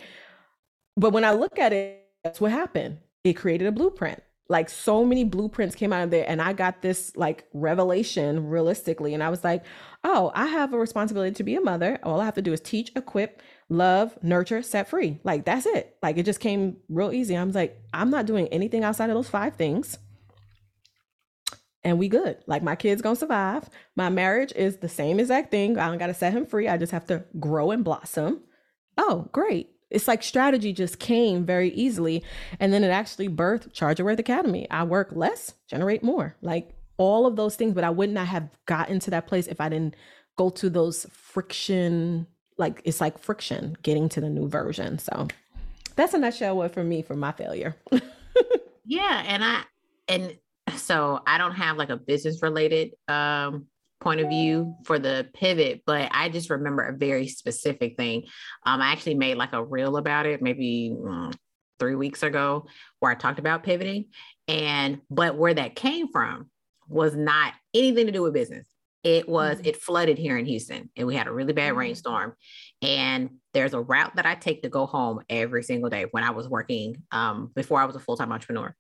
but 0.97 1.13
when 1.13 1.25
i 1.25 1.33
look 1.33 1.59
at 1.59 1.73
it 1.73 2.01
that's 2.25 2.41
what 2.41 2.53
happened. 2.53 2.99
It 3.25 3.35
created 3.35 3.67
a 3.67 3.73
blueprint. 3.73 4.23
Like 4.49 4.69
so 4.69 5.05
many 5.05 5.25
blueprints 5.25 5.77
came 5.77 5.93
out 5.93 6.03
of 6.03 6.11
there 6.11 6.25
and 6.29 6.43
i 6.43 6.53
got 6.53 6.83
this 6.83 7.17
like 7.17 7.45
revelation 7.55 8.49
realistically 8.49 9.15
and 9.15 9.23
i 9.23 9.31
was 9.31 9.45
like 9.45 9.65
oh 10.03 10.33
i 10.35 10.47
have 10.47 10.73
a 10.73 10.79
responsibility 10.79 11.33
to 11.33 11.45
be 11.45 11.55
a 11.55 11.61
mother. 11.61 11.99
All 12.03 12.21
i 12.21 12.25
have 12.25 12.35
to 12.35 12.43
do 12.43 12.53
is 12.53 12.61
teach 12.61 12.91
equip 12.97 13.43
love 13.69 14.19
nurture 14.23 14.63
set 14.63 14.89
free. 14.89 15.21
Like 15.23 15.45
that's 15.45 15.67
it. 15.67 15.97
Like 16.03 16.19
it 16.19 16.25
just 16.25 16.41
came 16.41 16.79
real 16.89 17.13
easy. 17.13 17.37
I 17.37 17.45
was 17.45 17.55
like 17.55 17.81
i'm 17.95 18.11
not 18.11 18.27
doing 18.27 18.49
anything 18.49 18.83
outside 18.83 19.09
of 19.09 19.15
those 19.15 19.29
five 19.29 19.55
things 19.55 19.99
and 21.83 21.99
we 21.99 22.09
good. 22.09 22.39
Like 22.47 22.63
my 22.63 22.77
kid's 22.77 23.03
gonna 23.03 23.17
survive. 23.17 23.69
My 23.97 24.09
marriage 24.09 24.53
is 24.55 24.79
the 24.79 24.89
same 24.89 25.19
exact 25.19 25.51
thing. 25.51 25.79
I 25.79 25.89
don't 25.89 25.99
gotta 25.99 26.15
set 26.15 26.33
him 26.33 26.47
free. 26.47 26.69
I 26.69 26.77
just 26.77 26.93
have 26.93 27.07
to 27.07 27.25
grow 27.39 27.71
and 27.71 27.85
blossom. 27.85 28.43
Oh, 28.99 29.29
great. 29.33 29.71
It's 29.91 30.07
like 30.07 30.23
strategy 30.23 30.73
just 30.73 30.99
came 30.99 31.45
very 31.45 31.71
easily. 31.71 32.23
And 32.61 32.73
then 32.73 32.85
it 32.85 32.91
actually 32.91 33.29
birthed 33.29 33.73
Charge 33.73 33.99
Your 33.99 34.07
Worth 34.07 34.19
Academy. 34.19 34.71
I 34.71 34.85
work 34.85 35.11
less, 35.13 35.55
generate 35.69 36.03
more. 36.03 36.37
Like 36.43 36.71
all 36.97 37.27
of 37.27 37.37
those 37.37 37.57
things, 37.57 37.75
but 37.75 37.83
I 37.83 37.91
would 37.91 38.11
not 38.11 38.29
have 38.29 38.49
gotten 38.67 39.01
to 39.01 39.11
that 39.11 39.27
place 39.27 39.47
if 39.47 39.61
I 39.61 39.69
didn't 39.69 39.97
go 40.37 40.51
to 40.51 40.71
those 40.71 41.07
friction, 41.11 42.27
like 42.57 42.83
it's 42.85 43.01
like 43.01 43.19
friction 43.19 43.77
getting 43.83 44.09
to 44.11 44.21
the 44.21 44.29
new 44.29 44.49
version. 44.49 44.99
So 44.99 45.27
that's 45.97 46.15
a 46.15 46.19
nutshell 46.19 46.57
what 46.57 46.73
for 46.73 46.85
me 46.85 47.03
for 47.03 47.17
my 47.17 47.33
failure. 47.33 47.75
yeah. 48.85 49.25
And 49.27 49.43
I 49.43 49.63
and 50.09 50.37
so 50.81 51.21
I 51.27 51.39
don't 51.39 51.55
have 51.55 51.77
like 51.77 51.91
a 51.91 51.97
business 51.97 52.43
related 52.43 52.93
um, 53.09 53.67
point 54.01 54.21
of 54.21 54.29
view 54.29 54.75
for 54.85 54.99
the 54.99 55.29
pivot, 55.35 55.83
but 55.87 56.09
I 56.13 56.29
just 56.29 56.51
remember 56.51 56.83
a 56.83 56.97
very 56.97 57.29
specific 57.29 57.97
thing. 57.97 58.25
Um, 58.65 58.81
I 58.81 58.93
actually 58.93 59.15
made 59.15 59.37
like 59.37 59.53
a 59.53 59.65
reel 59.65 59.97
about 59.97 60.27
it 60.27 60.43
maybe 60.43 60.95
mm, 60.97 61.35
three 61.79 61.95
weeks 61.95 62.23
ago 62.23 62.67
where 62.99 63.13
I 63.13 63.15
talked 63.15 63.39
about 63.39 63.63
pivoting. 63.63 64.07
And, 64.49 65.01
but 65.11 65.37
where 65.37 65.55
that 65.55 65.77
came 65.77 66.09
from 66.09 66.51
was 66.89 67.15
not 67.15 67.55
anything 67.75 68.07
to 68.07 68.13
do 68.13 68.23
with 68.23 68.33
business. 68.33 68.67
It 69.03 69.29
was, 69.29 69.59
mm-hmm. 69.59 69.69
it 69.69 69.77
flooded 69.81 70.19
here 70.19 70.37
in 70.37 70.45
Houston 70.45 70.91
and 70.97 71.07
we 71.07 71.15
had 71.15 71.27
a 71.27 71.33
really 71.33 71.53
bad 71.53 71.71
mm-hmm. 71.71 71.79
rainstorm. 71.79 72.35
And 72.83 73.31
there's 73.55 73.75
a 73.75 73.81
route 73.81 74.17
that 74.17 74.27
I 74.27 74.35
take 74.35 74.63
to 74.63 74.69
go 74.69 74.87
home 74.87 75.21
every 75.29 75.63
single 75.63 75.91
day 75.91 76.07
when 76.11 76.25
I 76.25 76.31
was 76.31 76.49
working 76.49 77.03
um, 77.13 77.51
before 77.55 77.81
I 77.81 77.85
was 77.85 77.97
a 77.97 78.01
full 78.01 78.17
time 78.17 78.33
entrepreneur. 78.33 78.75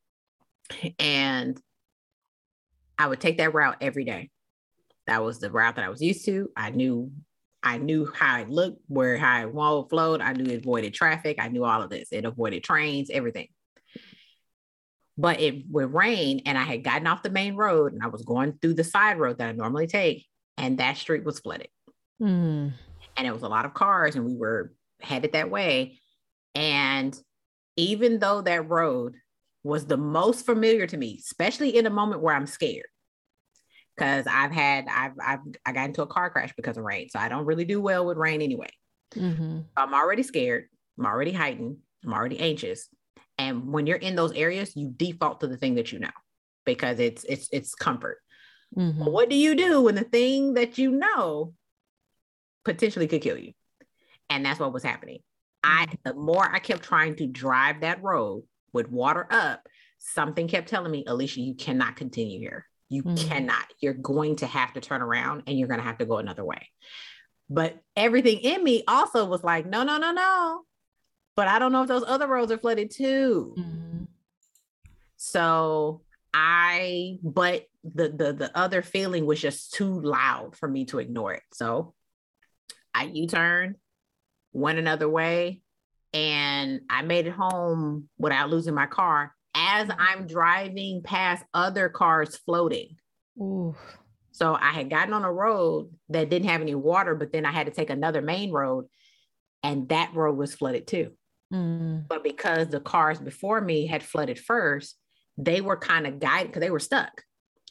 And 0.98 1.60
I 3.00 3.06
would 3.06 3.20
take 3.20 3.38
that 3.38 3.54
route 3.54 3.78
every 3.80 4.04
day. 4.04 4.28
That 5.06 5.24
was 5.24 5.40
the 5.40 5.50
route 5.50 5.76
that 5.76 5.86
I 5.86 5.88
was 5.88 6.02
used 6.02 6.26
to. 6.26 6.50
I 6.54 6.68
knew 6.68 7.10
I 7.62 7.78
knew 7.78 8.10
how 8.14 8.40
it 8.40 8.50
looked, 8.50 8.82
where 8.88 9.16
how 9.16 9.48
it 9.48 9.88
flowed. 9.88 10.20
I 10.20 10.34
knew 10.34 10.52
it 10.52 10.60
avoided 10.60 10.92
traffic. 10.92 11.38
I 11.40 11.48
knew 11.48 11.64
all 11.64 11.82
of 11.82 11.88
this. 11.88 12.08
It 12.12 12.26
avoided 12.26 12.62
trains, 12.62 13.10
everything. 13.10 13.48
But 15.16 15.40
it 15.40 15.64
would 15.70 15.94
rain, 15.94 16.42
and 16.44 16.58
I 16.58 16.62
had 16.62 16.84
gotten 16.84 17.06
off 17.06 17.22
the 17.22 17.30
main 17.30 17.56
road, 17.56 17.94
and 17.94 18.02
I 18.02 18.08
was 18.08 18.22
going 18.22 18.58
through 18.60 18.74
the 18.74 18.84
side 18.84 19.18
road 19.18 19.38
that 19.38 19.48
I 19.48 19.52
normally 19.52 19.86
take, 19.86 20.26
and 20.58 20.78
that 20.78 20.98
street 20.98 21.24
was 21.24 21.40
flooded. 21.40 21.68
Mm. 22.20 22.72
And 23.16 23.26
it 23.26 23.32
was 23.32 23.42
a 23.42 23.48
lot 23.48 23.64
of 23.64 23.72
cars, 23.72 24.14
and 24.14 24.26
we 24.26 24.36
were 24.36 24.74
headed 25.00 25.32
that 25.32 25.50
way. 25.50 26.00
And 26.54 27.18
even 27.76 28.18
though 28.18 28.42
that 28.42 28.68
road 28.68 29.16
was 29.62 29.86
the 29.86 29.96
most 29.96 30.46
familiar 30.46 30.86
to 30.86 30.96
me, 30.96 31.18
especially 31.20 31.76
in 31.76 31.86
a 31.86 31.90
moment 31.90 32.22
where 32.22 32.34
I'm 32.34 32.46
scared. 32.46 32.86
Because 33.96 34.26
I've 34.26 34.52
had 34.52 34.86
I've 34.88 35.12
I've 35.22 35.40
I 35.66 35.72
got 35.72 35.86
into 35.86 36.02
a 36.02 36.06
car 36.06 36.30
crash 36.30 36.54
because 36.56 36.78
of 36.78 36.84
rain. 36.84 37.08
So 37.10 37.18
I 37.18 37.28
don't 37.28 37.44
really 37.44 37.66
do 37.66 37.80
well 37.80 38.06
with 38.06 38.16
rain 38.16 38.40
anyway. 38.40 38.70
Mm-hmm. 39.14 39.60
I'm 39.76 39.94
already 39.94 40.22
scared. 40.22 40.66
I'm 40.98 41.06
already 41.06 41.32
heightened. 41.32 41.76
I'm 42.04 42.14
already 42.14 42.38
anxious. 42.38 42.88
And 43.36 43.72
when 43.72 43.86
you're 43.86 43.96
in 43.96 44.16
those 44.16 44.32
areas, 44.32 44.74
you 44.76 44.92
default 44.96 45.40
to 45.40 45.48
the 45.48 45.56
thing 45.56 45.74
that 45.74 45.92
you 45.92 45.98
know 45.98 46.10
because 46.64 46.98
it's 46.98 47.24
it's 47.24 47.48
it's 47.52 47.74
comfort. 47.74 48.18
Mm-hmm. 48.78 49.04
what 49.04 49.28
do 49.28 49.34
you 49.34 49.56
do 49.56 49.82
when 49.82 49.96
the 49.96 50.04
thing 50.04 50.54
that 50.54 50.78
you 50.78 50.92
know 50.92 51.54
potentially 52.64 53.08
could 53.08 53.20
kill 53.20 53.36
you? 53.36 53.52
And 54.28 54.46
that's 54.46 54.60
what 54.60 54.72
was 54.72 54.84
happening. 54.84 55.18
I 55.64 55.86
mm-hmm. 55.86 55.96
the 56.04 56.14
more 56.14 56.48
I 56.48 56.60
kept 56.60 56.84
trying 56.84 57.16
to 57.16 57.26
drive 57.26 57.80
that 57.80 58.02
road 58.02 58.44
with 58.72 58.90
water 58.90 59.26
up, 59.30 59.66
something 59.98 60.48
kept 60.48 60.68
telling 60.68 60.90
me, 60.90 61.04
Alicia, 61.06 61.40
you 61.40 61.54
cannot 61.54 61.96
continue 61.96 62.38
here. 62.38 62.66
You 62.88 63.02
mm-hmm. 63.02 63.28
cannot. 63.28 63.66
You're 63.80 63.94
going 63.94 64.36
to 64.36 64.46
have 64.46 64.72
to 64.74 64.80
turn 64.80 65.02
around 65.02 65.44
and 65.46 65.58
you're 65.58 65.68
going 65.68 65.80
to 65.80 65.86
have 65.86 65.98
to 65.98 66.06
go 66.06 66.18
another 66.18 66.44
way. 66.44 66.68
But 67.48 67.78
everything 67.96 68.38
in 68.38 68.62
me 68.62 68.84
also 68.86 69.26
was 69.26 69.42
like, 69.42 69.66
no, 69.66 69.82
no, 69.82 69.98
no, 69.98 70.12
no. 70.12 70.62
But 71.36 71.48
I 71.48 71.58
don't 71.58 71.72
know 71.72 71.82
if 71.82 71.88
those 71.88 72.04
other 72.06 72.26
roads 72.26 72.52
are 72.52 72.58
flooded 72.58 72.90
too. 72.90 73.54
Mm-hmm. 73.58 74.04
So 75.16 76.02
I, 76.32 77.18
but 77.22 77.66
the 77.82 78.08
the 78.08 78.32
the 78.32 78.56
other 78.56 78.82
feeling 78.82 79.26
was 79.26 79.40
just 79.40 79.72
too 79.72 80.00
loud 80.00 80.56
for 80.56 80.68
me 80.68 80.84
to 80.86 80.98
ignore 80.98 81.34
it. 81.34 81.42
So 81.52 81.94
I 82.94 83.04
U-turned, 83.04 83.76
went 84.52 84.78
another 84.78 85.08
way, 85.08 85.62
and 86.12 86.80
I 86.90 87.02
made 87.02 87.26
it 87.26 87.32
home 87.32 88.08
without 88.18 88.50
losing 88.50 88.74
my 88.74 88.86
car 88.86 89.34
as 89.54 89.88
I'm 89.98 90.26
driving 90.26 91.02
past 91.02 91.44
other 91.54 91.88
cars 91.88 92.36
floating. 92.36 92.96
Ooh. 93.38 93.74
So 94.32 94.54
I 94.54 94.70
had 94.70 94.90
gotten 94.90 95.12
on 95.12 95.24
a 95.24 95.32
road 95.32 95.90
that 96.08 96.30
didn't 96.30 96.48
have 96.48 96.60
any 96.60 96.74
water, 96.74 97.14
but 97.14 97.32
then 97.32 97.44
I 97.44 97.52
had 97.52 97.66
to 97.66 97.72
take 97.72 97.90
another 97.90 98.22
main 98.22 98.52
road, 98.52 98.86
and 99.62 99.88
that 99.88 100.14
road 100.14 100.36
was 100.36 100.54
flooded 100.54 100.86
too. 100.86 101.12
Mm. 101.52 102.06
But 102.08 102.22
because 102.22 102.68
the 102.68 102.80
cars 102.80 103.18
before 103.18 103.60
me 103.60 103.86
had 103.86 104.02
flooded 104.02 104.38
first, 104.38 104.96
they 105.36 105.60
were 105.60 105.76
kind 105.76 106.06
of 106.06 106.20
guided 106.20 106.48
because 106.48 106.60
they 106.60 106.70
were 106.70 106.78
stuck. 106.78 107.22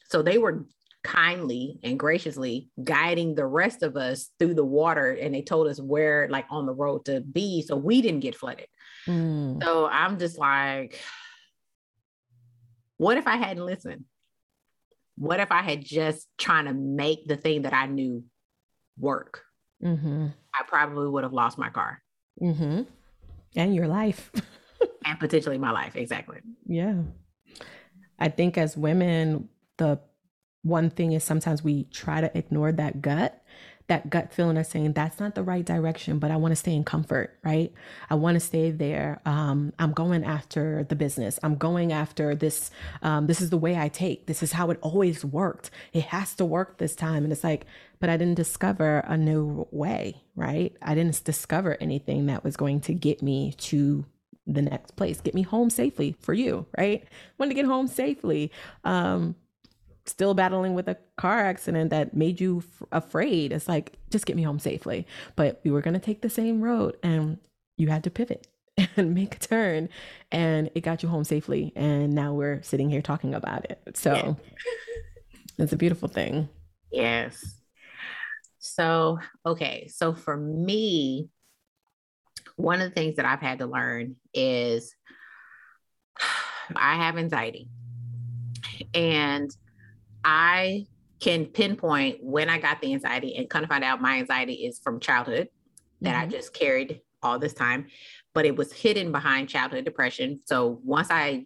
So 0.10 0.22
they 0.22 0.38
were 0.38 0.66
kindly 1.04 1.80
and 1.84 1.98
graciously 1.98 2.70
guiding 2.84 3.34
the 3.34 3.46
rest 3.46 3.84
of 3.84 3.96
us 3.96 4.30
through 4.38 4.54
the 4.54 4.66
water 4.66 5.12
and 5.12 5.34
they 5.34 5.42
told 5.42 5.68
us 5.68 5.80
where 5.80 6.28
like 6.30 6.46
on 6.50 6.66
the 6.66 6.74
road 6.74 7.06
to 7.06 7.22
be 7.22 7.62
so 7.62 7.76
we 7.76 8.02
didn't 8.02 8.20
get 8.20 8.36
flooded. 8.36 8.68
Mm. 9.08 9.64
So 9.64 9.88
I'm 9.88 10.20
just 10.20 10.38
like 10.38 11.00
what 12.98 13.18
if 13.18 13.28
I 13.28 13.38
hadn't 13.38 13.66
listened? 13.66 14.04
What 15.16 15.40
if 15.40 15.52
I 15.52 15.62
had 15.62 15.84
just 15.84 16.28
trying 16.38 16.66
to 16.66 16.74
make 16.74 17.28
the 17.28 17.38
thing 17.38 17.62
that 17.62 17.74
I 17.74 17.86
knew 17.86 18.26
work? 18.98 19.44
Mm-hmm. 19.82 20.28
I 20.54 20.64
probably 20.68 21.08
would 21.08 21.24
have 21.24 21.34
lost 21.34 21.58
my 21.58 21.70
car. 21.70 22.02
Mm-hmm. 22.42 22.82
And 23.56 23.76
your 23.76 23.88
life. 23.88 24.32
and 25.06 25.18
potentially 25.18 25.58
my 25.58 25.72
life. 25.72 25.96
Exactly. 25.96 26.40
Yeah. 26.66 27.02
I 28.20 28.28
think 28.28 28.58
as 28.58 28.78
women, 28.78 29.50
the 29.78 30.00
one 30.64 30.90
thing 30.90 31.14
is 31.14 31.24
sometimes 31.24 31.64
we 31.64 31.86
try 31.86 32.22
to 32.22 32.38
ignore 32.38 32.72
that 32.72 33.02
gut 33.02 33.42
that 33.90 34.10
gut 34.10 34.32
feeling 34.32 34.58
of 34.58 34.66
saying 34.66 34.94
that's 34.94 35.20
not 35.20 35.36
the 35.36 35.44
right 35.44 35.66
direction, 35.66 36.20
but 36.20 36.32
I 36.32 36.38
want 36.38 36.52
to 36.54 36.56
stay 36.56 36.74
in 36.74 36.84
comfort, 36.84 37.38
right? 37.44 37.74
I 38.10 38.16
want 38.16 38.36
to 38.36 38.40
stay 38.40 38.72
there. 38.72 39.20
Um, 39.26 39.74
I'm 39.78 39.92
going 39.92 40.24
after 40.24 40.86
the 40.88 40.96
business. 40.96 41.40
I'm 41.44 41.56
going 41.56 41.92
after 41.92 42.36
this. 42.36 42.72
Um, 43.02 43.28
this 43.28 43.42
is 43.42 43.50
the 43.50 43.58
way 43.58 43.76
I 43.76 43.90
take. 43.90 44.28
This 44.28 44.42
is 44.42 44.54
how 44.54 44.70
it 44.70 44.80
always 44.82 45.26
worked. 45.26 45.72
It 45.92 46.06
has 46.06 46.36
to 46.36 46.46
work 46.46 46.78
this 46.78 46.96
time. 46.96 47.24
And 47.24 47.34
it's 47.34 47.44
like, 47.44 47.66
but 48.00 48.10
I 48.10 48.16
didn't 48.16 48.36
discover 48.36 49.00
a 49.00 49.18
new 49.18 49.68
way, 49.72 50.22
right? 50.36 50.76
I 50.82 50.96
didn't 50.96 51.24
discover 51.24 51.76
anything 51.82 52.28
that 52.28 52.44
was 52.44 52.56
going 52.56 52.82
to 52.82 52.94
get 52.94 53.22
me 53.22 53.54
to 53.58 54.06
the 54.46 54.62
next 54.62 54.96
place, 54.96 55.20
get 55.22 55.36
me 55.36 55.44
home 55.44 55.70
safely 55.70 56.16
for 56.20 56.34
you, 56.34 56.66
right? 56.78 57.04
Want 57.38 57.52
to 57.52 57.56
get 57.56 57.66
home 57.66 57.88
safely. 57.88 58.52
Um, 58.84 59.36
still 60.10 60.34
battling 60.34 60.74
with 60.74 60.88
a 60.88 60.98
car 61.18 61.40
accident 61.40 61.90
that 61.92 62.16
made 62.16 62.42
you 62.42 62.60
f- 62.60 62.88
afraid. 62.92 63.52
It's 63.52 63.68
like, 63.68 63.98
just 64.10 64.26
get 64.26 64.36
me 64.36 64.44
home 64.44 64.60
safely. 64.60 65.08
But 65.36 65.62
we 65.64 65.72
were 65.72 65.82
going 65.82 65.94
to 65.94 66.00
take 66.00 66.22
the 66.22 66.30
same 66.30 66.62
road 66.62 66.98
and 67.04 67.38
you 67.78 67.88
had 67.88 68.04
to 68.04 68.10
pivot 68.10 68.48
and 68.98 69.14
make 69.14 69.36
a 69.36 69.40
turn 69.40 69.90
and 70.32 70.70
it 70.76 70.82
got 70.82 71.04
you 71.04 71.10
home 71.10 71.24
safely. 71.24 71.72
And 71.76 72.14
now 72.14 72.34
we're 72.34 72.62
sitting 72.64 72.90
here 72.90 73.02
talking 73.02 73.34
about 73.34 73.70
it. 73.70 73.80
So 73.96 74.14
yeah. 74.14 74.34
it's 75.58 75.74
a 75.74 75.78
beautiful 75.78 76.10
thing. 76.10 76.50
Yes. 76.92 77.56
So, 78.60 79.20
okay. 79.46 79.88
So 79.88 80.14
for 80.14 80.36
me, 80.36 81.30
one 82.56 82.82
of 82.82 82.90
the 82.90 82.94
things 82.96 83.16
that 83.16 83.26
I've 83.26 83.40
had 83.40 83.60
to 83.60 83.66
learn 83.66 84.16
is 84.34 84.94
I 86.76 86.96
have 86.96 87.18
anxiety. 87.18 87.70
And 88.94 89.50
I 90.24 90.86
can 91.20 91.46
pinpoint 91.46 92.20
when 92.22 92.50
I 92.50 92.60
got 92.60 92.82
the 92.82 92.94
anxiety 92.94 93.36
and 93.36 93.50
kind 93.50 93.64
of 93.64 93.70
find 93.70 93.84
out 93.84 94.02
my 94.02 94.18
anxiety 94.18 94.54
is 94.54 94.80
from 94.80 95.00
childhood 95.00 95.50
that 96.02 96.16
mm-hmm. 96.16 96.24
I 96.24 96.28
just 96.28 96.54
carried 96.54 97.02
all 97.22 97.40
this 97.40 97.54
time, 97.54 97.88
but 98.34 98.46
it 98.46 98.56
was 98.56 98.72
hidden 98.72 99.12
behind 99.12 99.50
childhood 99.50 99.86
depression. 99.86 100.40
So 100.46 100.80
once 100.84 101.10
I 101.12 101.46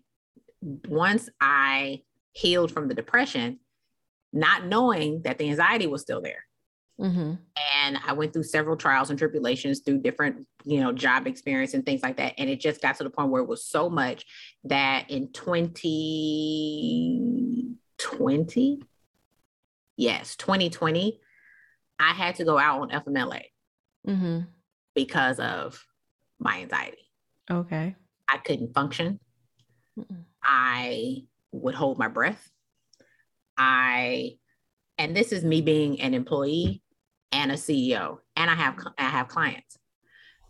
once 0.62 1.30
I 1.42 2.04
healed 2.32 2.72
from 2.72 2.88
the 2.88 2.94
depression, 2.94 3.60
not 4.32 4.66
knowing 4.66 5.24
that 5.24 5.38
the 5.38 5.50
anxiety 5.50 5.88
was 5.88 6.02
still 6.02 6.22
there. 6.22 6.46
Mm-hmm. 7.00 7.34
And 7.76 8.00
I 8.06 8.14
went 8.14 8.34
through 8.34 8.44
several 8.44 8.78
trials 8.78 9.10
and 9.10 9.18
tribulations 9.18 9.80
through 9.80 10.02
different, 10.02 10.48
you 10.64 10.80
know, 10.80 10.92
job 10.92 11.28
experience 11.28 11.74
and 11.74 11.86
things 11.86 12.04
like 12.04 12.18
that. 12.18 12.36
And 12.38 12.50
it 12.50 12.60
just 12.60 12.82
got 12.82 12.98
to 12.98 13.04
the 13.04 13.10
point 13.10 13.32
where 13.32 13.42
it 13.42 13.48
was 13.48 13.66
so 13.66 13.90
much 13.90 14.26
that 14.66 15.10
in 15.10 15.32
20 15.34 17.76
2020, 18.04 18.84
yes, 19.98 20.36
2020, 20.36 21.20
I 22.00 22.14
had 22.14 22.36
to 22.36 22.46
go 22.46 22.58
out 22.58 22.82
on 22.82 22.90
FMLA 22.90 23.44
mm-hmm. 24.08 24.40
because 24.96 25.40
of 25.40 25.84
my 26.40 26.62
anxiety. 26.62 27.10
Okay. 27.50 27.96
I 28.28 28.38
couldn't 28.38 28.74
function. 28.74 29.20
Mm-mm. 29.98 30.24
I 30.44 31.24
would 31.52 31.76
hold 31.76 31.98
my 31.98 32.08
breath. 32.08 32.50
I, 33.58 34.38
and 34.98 35.16
this 35.16 35.32
is 35.32 35.44
me 35.44 35.62
being 35.62 36.02
an 36.02 36.14
employee 36.14 36.82
and 37.32 37.52
a 37.52 37.56
CEO, 37.56 38.20
and 38.36 38.50
I 38.50 38.56
have 38.56 38.78
I 38.98 39.04
have 39.04 39.28
clients. 39.28 39.78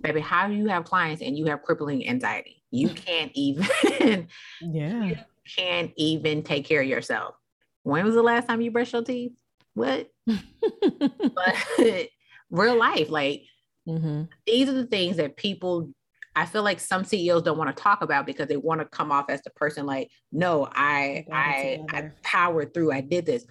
Baby, 0.01 0.19
how 0.19 0.48
do 0.48 0.53
you 0.53 0.67
have 0.67 0.83
clients 0.83 1.22
and 1.22 1.38
you 1.38 1.45
have 1.45 1.63
crippling 1.63 2.07
anxiety? 2.07 2.63
You 2.72 2.89
can't 3.05 3.31
even, 3.33 4.27
yeah, 4.62 5.03
you 5.05 5.15
can't 5.57 5.91
even 5.95 6.43
take 6.43 6.65
care 6.65 6.81
of 6.81 6.88
yourself. 6.88 7.36
When 7.84 8.06
was 8.06 8.16
the 8.16 8.24
last 8.24 8.48
time 8.48 8.62
you 8.62 8.72
brushed 8.72 8.94
your 8.94 9.04
teeth? 9.04 9.34
What? 9.74 10.10
but 10.25 11.56
real 12.50 12.78
life, 12.78 13.10
like 13.10 13.44
mm-hmm. 13.88 14.24
these 14.46 14.70
are 14.70 14.74
the 14.74 14.86
things 14.86 15.18
that 15.18 15.38
people 15.38 15.90
I 16.36 16.46
feel 16.46 16.63
like 16.63 16.80
some 16.80 17.04
CEOs 17.04 17.44
don't 17.44 17.58
want 17.58 17.75
to 17.75 17.82
talk 17.82 18.02
about 18.02 18.25
because 18.25 18.48
they 18.48 18.58
want 18.58 18.82
to 18.82 18.86
come 18.86 19.12
off 19.12 19.25
as 19.30 19.42
the 19.44 19.52
person 19.52 19.86
like, 19.86 20.10
no, 20.32 20.68
I 20.72 21.25
I 21.32 21.80
I 21.90 22.12
powered 22.24 22.74
through, 22.74 22.92
I 22.92 23.02
did 23.02 23.25
this. 23.25 23.46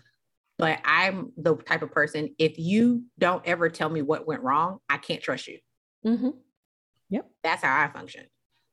But 0.59 0.81
I'm 0.85 1.33
the 1.37 1.57
type 1.57 1.83
of 1.83 1.91
person, 1.91 2.35
if 2.39 2.59
you 2.59 3.05
don't 3.19 3.45
ever 3.47 3.69
tell 3.69 3.89
me 3.89 4.03
what 4.03 4.27
went 4.27 4.43
wrong, 4.43 4.79
I 4.89 4.99
can't 4.99 5.23
trust 5.23 5.49
you. 5.49 5.59
Mm-hmm. 6.07 6.31
Yep. 7.11 7.31
That's 7.43 7.63
how 7.63 7.83
I 7.83 7.89
function. 7.89 8.25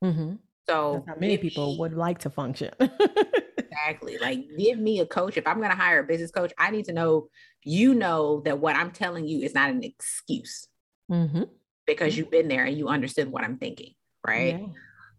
Mm-hmm. 0.03 0.35
So 0.67 0.93
That's 0.93 1.07
how 1.07 1.19
many 1.19 1.37
people 1.37 1.77
would 1.79 1.93
like 1.93 2.19
to 2.19 2.29
function. 2.29 2.71
exactly. 3.71 4.17
Like, 4.17 4.45
give 4.57 4.79
me 4.79 4.99
a 4.99 5.05
coach. 5.05 5.37
If 5.37 5.47
I'm 5.47 5.57
going 5.57 5.69
to 5.69 5.75
hire 5.75 5.99
a 5.99 6.03
business 6.03 6.31
coach, 6.31 6.53
I 6.57 6.71
need 6.71 6.85
to 6.85 6.93
know 6.93 7.29
you 7.63 7.93
know 7.93 8.41
that 8.45 8.59
what 8.59 8.75
I'm 8.75 8.91
telling 8.91 9.27
you 9.27 9.41
is 9.41 9.53
not 9.53 9.69
an 9.69 9.83
excuse 9.83 10.67
mm-hmm. 11.11 11.43
because 11.85 12.17
you've 12.17 12.31
been 12.31 12.47
there 12.47 12.63
and 12.63 12.77
you 12.77 12.87
understood 12.87 13.31
what 13.31 13.43
I'm 13.43 13.57
thinking. 13.57 13.93
Right. 14.25 14.59
Yeah. 14.59 14.67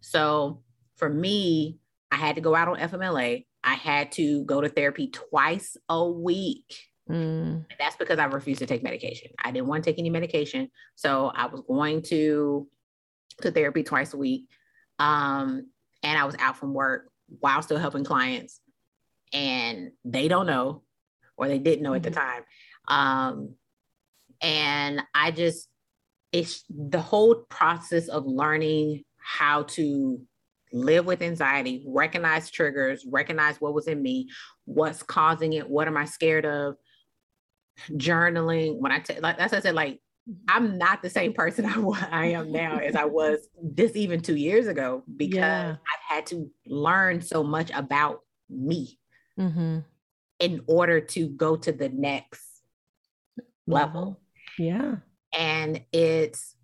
So 0.01 0.63
for 0.97 1.09
me, 1.09 1.79
I 2.11 2.17
had 2.17 2.37
to 2.37 2.41
go 2.41 2.55
out 2.55 2.69
on 2.69 2.77
FMLA. 2.77 3.47
I 3.63 3.75
had 3.75 4.13
to 4.13 4.45
go 4.45 4.61
to 4.61 4.69
therapy 4.69 5.09
twice 5.09 5.77
a 5.89 6.09
week. 6.09 6.75
Mm. 7.09 7.67
That's 7.79 7.97
because 7.97 8.19
I 8.19 8.25
refused 8.25 8.61
to 8.61 8.67
take 8.67 8.83
medication. 8.83 9.31
I 9.43 9.51
didn't 9.51 9.69
want 9.69 9.85
to 9.85 9.91
take 9.91 9.99
any 9.99 10.11
medication. 10.11 10.71
So 10.95 11.31
I 11.35 11.47
was 11.47 11.61
going 11.63 12.03
to 12.05 12.69
to 13.43 13.51
therapy 13.51 13.83
twice 13.83 14.15
a 14.15 14.19
week. 14.19 14.49
Um, 14.99 15.71
and 16.03 16.19
I 16.19 16.25
was 16.25 16.37
out 16.39 16.57
from 16.57 16.75
work 16.75 17.10
while 17.39 17.63
still 17.63 17.79
helping 17.79 18.05
clients 18.05 18.61
and 19.33 19.93
they 20.05 20.29
don't 20.29 20.47
know 20.47 20.83
or 21.37 21.49
they 21.49 21.59
didn't 21.59 21.83
know 21.83 21.91
mm-hmm. 21.91 21.97
at 21.97 22.03
the 22.03 22.11
mm-hmm. 22.11 22.21
time 22.21 22.43
um, 22.89 23.55
and 24.41 25.03
i 25.15 25.31
just 25.31 25.69
it's 26.33 26.65
the 26.69 27.01
whole 27.01 27.35
process 27.49 28.09
of 28.09 28.27
learning 28.27 29.05
how 29.19 29.63
to 29.65 30.21
live 30.73 31.05
with 31.05 31.23
anxiety 31.23 31.85
recognize 31.87 32.51
triggers 32.51 33.05
recognize 33.09 33.61
what 33.61 33.75
was 33.75 33.89
in 33.89 34.03
me 34.03 34.29
what's 34.65 35.03
causing 35.03 35.53
it 35.53 35.69
what 35.69 35.89
am 35.89 35.97
i 35.97 36.05
scared 36.05 36.47
of 36.47 36.77
journaling 37.93 38.79
when 38.79 38.93
i 38.93 38.99
t- 38.99 39.19
like 39.21 39.39
as 39.39 39.53
i 39.53 39.61
said 39.61 39.75
like 39.75 40.01
I'm 40.49 40.79
not 40.79 41.03
the 41.03 41.11
same 41.11 41.33
person 41.33 41.65
I, 41.67 42.09
I 42.11 42.27
am 42.27 42.53
now 42.53 42.77
as 42.77 42.95
I 42.95 43.05
was 43.05 43.49
this 43.63 43.97
even 43.97 44.21
two 44.21 44.37
years 44.37 44.67
ago 44.67 45.03
because 45.17 45.39
yeah. 45.39 45.77
I've 45.77 46.17
had 46.17 46.27
to 46.27 46.51
learn 46.67 47.21
so 47.21 47.43
much 47.43 47.71
about 47.75 48.21
me. 48.49 48.99
mm-hmm. 49.39 49.79
in 50.39 50.63
order 50.67 51.01
to 51.01 51.29
go 51.29 51.57
to 51.57 51.73
the 51.73 51.89
next 51.89 52.43
level. 53.67 54.21
Yeah. 54.59 54.97
And 55.37 55.83
it's 55.93 56.57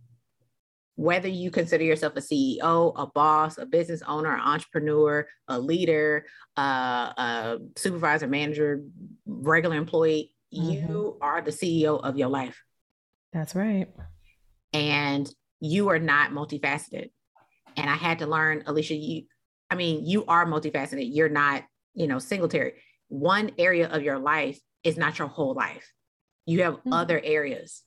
whether 0.97 1.29
you 1.29 1.51
consider 1.51 1.85
yourself 1.85 2.15
a 2.17 2.21
CEO, 2.21 2.93
a 2.97 3.07
boss, 3.07 3.59
a 3.59 3.67
business 3.67 4.03
owner, 4.07 4.35
an 4.35 4.41
entrepreneur, 4.41 5.27
a 5.47 5.59
leader, 5.59 6.27
uh, 6.57 7.13
a 7.17 7.59
supervisor, 7.77 8.27
manager, 8.27 8.83
regular 9.27 9.77
employee, 9.77 10.33
mm-hmm. 10.55 10.71
you 10.71 11.19
are 11.21 11.43
the 11.43 11.51
CEO 11.51 12.01
of 12.03 12.17
your 12.17 12.29
life. 12.29 12.63
That's 13.37 13.55
right. 13.55 13.87
And 14.73 15.31
you 15.61 15.91
are 15.91 15.99
not 15.99 16.31
multifaceted. 16.31 17.11
And 17.77 17.91
I 17.91 17.95
had 17.95 18.21
to 18.21 18.27
learn, 18.27 18.63
Alicia, 18.65 18.95
you, 18.95 19.25
I 19.71 19.75
mean, 19.75 20.07
you 20.07 20.25
are 20.25 20.47
multifaceted. 20.47 21.11
You're 21.13 21.29
not, 21.29 21.63
you 21.93 22.07
know, 22.07 22.19
singletary. 22.19 22.73
One 23.09 23.51
area 23.59 23.89
of 23.89 24.03
your 24.03 24.19
life 24.19 24.59
is 24.85 24.97
not 24.97 25.19
your 25.19 25.29
whole 25.29 25.53
life. 25.53 25.87
You 26.47 26.63
have 26.63 26.77
mm-hmm. 26.77 26.95
other 26.95 27.21
areas 27.23 27.83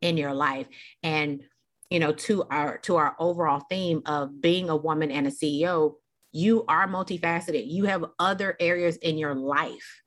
in 0.00 0.16
your 0.16 0.32
life. 0.32 0.66
And, 1.02 1.42
you 1.90 2.00
know, 2.00 2.12
to 2.12 2.44
our 2.44 2.78
to 2.78 2.96
our 2.96 3.14
overall 3.18 3.60
theme 3.68 4.00
of 4.06 4.40
being 4.40 4.70
a 4.70 4.76
woman 4.76 5.10
and 5.10 5.26
a 5.26 5.30
CEO, 5.30 5.96
you 6.32 6.64
are 6.68 6.88
multifaceted. 6.88 7.70
You 7.70 7.84
have 7.84 8.06
other 8.18 8.56
areas 8.58 8.96
in 8.96 9.18
your 9.18 9.34
life. 9.34 10.02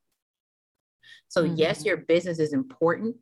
So 1.27 1.43
mm-hmm. 1.43 1.57
yes, 1.57 1.85
your 1.85 1.97
business 1.97 2.39
is 2.39 2.53
important, 2.53 3.17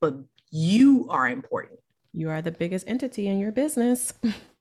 but 0.00 0.14
you 0.52 1.08
are 1.08 1.28
important. 1.28 1.80
You 2.12 2.28
are 2.28 2.42
the 2.42 2.52
biggest 2.52 2.86
entity 2.86 3.26
in 3.26 3.38
your 3.38 3.52
business. 3.52 4.12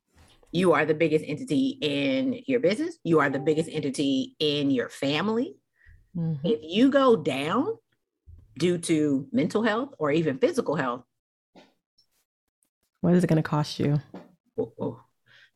you 0.52 0.72
are 0.72 0.86
the 0.86 0.94
biggest 0.94 1.26
entity 1.28 1.78
in 1.82 2.42
your 2.48 2.62
business. 2.62 2.98
You 3.04 3.20
are 3.20 3.30
the 3.30 3.40
biggest 3.40 3.70
entity 3.70 4.36
in 4.40 4.72
your 4.72 4.88
family. 4.88 5.58
Mm-hmm. 6.18 6.48
If 6.48 6.60
you 6.64 6.90
go 6.90 7.18
down 7.18 7.78
due 8.58 8.78
to 8.78 9.28
mental 9.34 9.64
health 9.64 9.94
or 10.00 10.12
even 10.12 10.38
physical 10.40 10.76
health, 10.76 11.04
what 13.02 13.14
is 13.14 13.24
it 13.24 13.28
going 13.28 13.42
to 13.42 13.44
cost 13.44 13.78
you? 13.80 14.02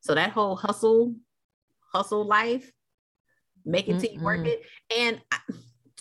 So 0.00 0.14
that 0.14 0.30
whole 0.30 0.54
hustle, 0.54 1.14
hustle 1.92 2.26
life, 2.26 2.70
make 3.64 3.88
it 3.88 4.00
till 4.00 4.12
you 4.12 4.20
work 4.20 4.46
it. 4.46 4.62
And 4.96 5.20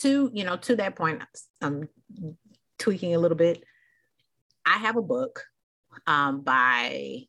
to, 0.01 0.29
you 0.33 0.43
know, 0.43 0.57
to 0.57 0.75
that 0.75 0.95
point, 0.95 1.21
I'm 1.61 1.87
tweaking 2.77 3.15
a 3.15 3.19
little 3.19 3.37
bit. 3.37 3.63
I 4.65 4.77
have 4.77 4.97
a 4.97 5.01
book 5.01 5.43
um, 6.07 6.41
by, 6.41 7.25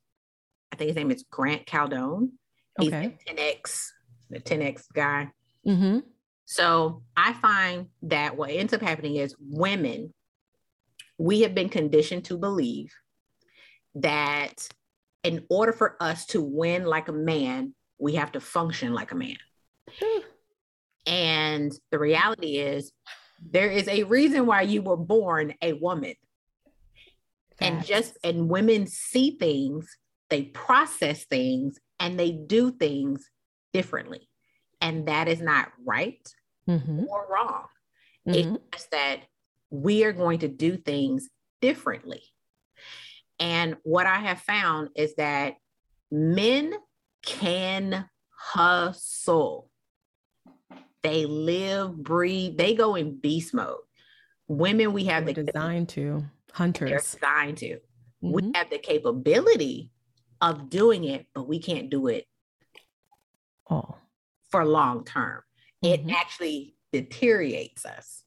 I 0.72 0.76
think 0.76 0.88
his 0.88 0.96
name 0.96 1.10
is 1.10 1.24
Grant 1.30 1.66
Cardone. 1.66 2.30
He's 2.78 2.92
okay. 2.92 3.16
10X, 3.28 3.88
the 4.30 4.40
10X 4.40 4.84
guy. 4.92 5.30
Mm-hmm. 5.66 6.00
So 6.44 7.02
I 7.16 7.32
find 7.34 7.86
that 8.02 8.36
what 8.36 8.50
ends 8.50 8.72
up 8.72 8.80
happening 8.80 9.16
is 9.16 9.34
women, 9.40 10.12
we 11.18 11.42
have 11.42 11.54
been 11.54 11.68
conditioned 11.68 12.24
to 12.26 12.38
believe 12.38 12.92
that 13.96 14.68
in 15.24 15.44
order 15.50 15.72
for 15.72 15.96
us 16.00 16.26
to 16.26 16.40
win 16.40 16.84
like 16.84 17.08
a 17.08 17.12
man, 17.12 17.74
we 17.98 18.14
have 18.14 18.32
to 18.32 18.40
function 18.40 18.92
like 18.92 19.12
a 19.12 19.16
man. 19.16 19.36
and 21.06 21.72
the 21.90 21.98
reality 21.98 22.58
is, 22.58 22.92
there 23.50 23.70
is 23.70 23.86
a 23.88 24.04
reason 24.04 24.46
why 24.46 24.62
you 24.62 24.82
were 24.82 24.96
born 24.96 25.54
a 25.62 25.72
woman. 25.74 26.14
And 27.60 27.84
just, 27.84 28.18
and 28.22 28.48
women 28.48 28.86
see 28.86 29.36
things, 29.38 29.96
they 30.28 30.42
process 30.42 31.24
things, 31.24 31.78
and 31.98 32.18
they 32.18 32.32
do 32.32 32.70
things 32.70 33.30
differently. 33.72 34.28
And 34.80 35.08
that 35.08 35.28
is 35.28 35.40
not 35.40 35.72
right 35.84 36.26
mm-hmm. 36.68 37.04
or 37.08 37.26
wrong. 37.32 37.64
Mm-hmm. 38.28 38.56
It's 38.56 38.58
just 38.72 38.90
that 38.90 39.20
we 39.70 40.04
are 40.04 40.12
going 40.12 40.40
to 40.40 40.48
do 40.48 40.76
things 40.76 41.28
differently. 41.60 42.22
And 43.38 43.76
what 43.82 44.06
I 44.06 44.18
have 44.18 44.40
found 44.40 44.90
is 44.94 45.14
that 45.16 45.54
men 46.10 46.74
can 47.24 48.08
hustle. 48.30 49.70
They 51.02 51.26
live, 51.26 51.96
breathe, 51.96 52.56
they 52.56 52.74
go 52.74 52.94
in 52.94 53.18
beast 53.18 53.54
mode. 53.54 53.78
Women, 54.48 54.92
we 54.92 55.04
have 55.04 55.24
We're 55.24 55.34
the 55.34 55.44
designed 55.44 55.88
to 55.90 56.24
hunters. 56.56 56.88
They're 56.90 56.98
designed 56.98 57.58
to. 57.58 57.74
Mm-hmm. 57.74 58.32
We 58.32 58.52
have 58.54 58.70
the 58.70 58.78
capability 58.78 59.90
of 60.40 60.70
doing 60.70 61.04
it, 61.04 61.26
but 61.34 61.46
we 61.46 61.58
can't 61.58 61.90
do 61.90 62.06
it 62.08 62.24
oh. 63.70 63.96
for 64.50 64.64
long 64.64 65.04
term. 65.04 65.42
Mm-hmm. 65.84 66.08
It 66.08 66.14
actually 66.16 66.74
deteriorates 66.92 67.84
us. 67.84 68.22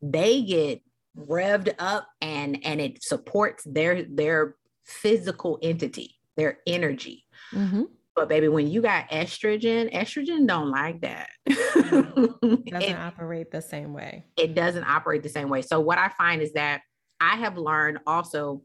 They 0.00 0.42
get 0.42 0.80
revved 1.16 1.74
up 1.78 2.08
and 2.20 2.58
and 2.64 2.80
it 2.80 3.02
supports 3.02 3.64
their 3.64 4.02
their 4.04 4.56
physical 4.84 5.58
entity, 5.62 6.16
their 6.36 6.58
energy. 6.66 7.24
Mm-hmm. 7.52 7.82
But 8.16 8.28
baby, 8.28 8.48
when 8.48 8.68
you 8.68 8.80
got 8.80 9.10
estrogen, 9.10 9.92
estrogen 9.92 10.46
don't 10.46 10.70
like 10.70 11.00
that. 11.00 11.28
it 11.46 12.70
doesn't 12.70 12.82
it, 12.82 12.96
operate 12.96 13.50
the 13.50 13.60
same 13.60 13.92
way. 13.92 14.26
It 14.36 14.54
doesn't 14.54 14.84
operate 14.84 15.22
the 15.22 15.28
same 15.28 15.48
way. 15.48 15.62
So 15.62 15.80
what 15.80 15.98
I 15.98 16.10
find 16.10 16.40
is 16.40 16.52
that 16.52 16.82
I 17.24 17.36
have 17.36 17.56
learned 17.56 18.00
also 18.06 18.62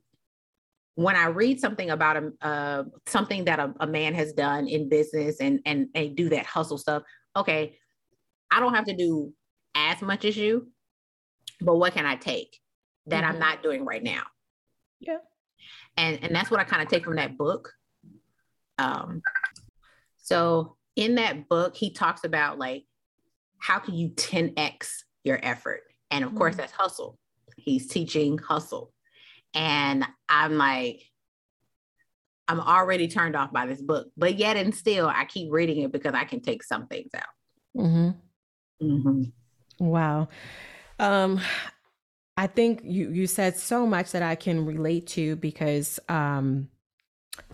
when 0.96 1.16
I 1.16 1.28
read 1.28 1.62
something 1.62 1.92
about 1.92 2.18
a 2.18 2.46
uh, 2.46 2.84
something 3.08 3.46
that 3.46 3.58
a, 3.58 3.74
a, 3.80 3.88
man 3.88 4.14
has 4.16 4.34
done 4.34 4.68
in 4.68 4.90
business 4.90 5.38
and 5.40 5.62
and 5.66 5.88
and 5.96 6.14
do 6.16 6.28
that 6.30 6.46
hustle 6.46 6.78
stuff. 6.78 7.04
Okay, 7.38 7.78
I 8.52 8.60
don't 8.60 8.74
have 8.74 8.86
to 8.86 8.96
do 8.96 9.34
as 9.76 10.02
much 10.02 10.26
as 10.26 10.36
you, 10.36 10.68
but 11.62 11.78
what 11.78 11.94
can 11.94 12.06
I 12.06 12.18
take 12.18 12.60
that 13.06 13.24
mm-hmm. 13.24 13.34
I'm 13.34 13.40
not 13.40 13.64
doing 13.64 13.86
right 13.86 14.04
now? 14.04 14.24
Yeah. 15.00 15.20
And 15.96 16.20
and 16.22 16.36
that's 16.36 16.52
what 16.52 16.60
I 16.60 16.66
kind 16.66 16.82
of 16.82 16.90
take 16.90 17.06
from 17.06 17.16
that 17.16 17.38
book. 17.38 17.72
Um 18.78 19.22
so 20.18 20.76
in 20.98 21.16
that 21.16 21.48
book 21.48 21.78
he 21.78 21.92
talks 21.92 22.26
about 22.26 22.60
like 22.60 22.84
how 23.58 23.80
can 23.80 23.94
you 23.94 24.10
10x 24.10 24.90
your 25.24 25.40
effort? 25.42 25.84
And 26.12 26.26
of 26.26 26.32
mm-hmm. 26.32 26.40
course 26.40 26.56
that's 26.58 26.74
hustle. 26.74 27.18
He's 27.64 27.88
teaching 27.88 28.38
hustle. 28.38 28.92
And 29.54 30.06
I'm 30.28 30.58
like 30.58 31.02
I'm 32.50 32.60
already 32.60 33.08
turned 33.08 33.36
off 33.36 33.54
by 33.54 33.68
this 33.68 33.82
book, 33.82 34.08
but 34.18 34.36
yet 34.36 34.58
and 34.58 34.74
still 34.74 35.08
I 35.08 35.26
keep 35.26 35.52
reading 35.52 35.84
it 35.84 35.92
because 35.92 36.16
I 36.16 36.24
can 36.24 36.42
take 36.42 36.64
some 36.64 36.88
things 36.88 37.12
out. 37.16 37.24
Mm-hmm. 37.78 38.10
Mm-hmm. 38.82 39.86
Wow. 39.86 40.30
Um, 40.98 41.40
I 42.36 42.48
think 42.48 42.82
you 42.84 43.12
you 43.12 43.28
said 43.28 43.56
so 43.56 43.86
much 43.86 44.12
that 44.12 44.24
I 44.24 44.36
can 44.36 44.66
relate 44.66 45.08
to 45.08 45.36
because 45.36 46.00
um, 46.10 46.70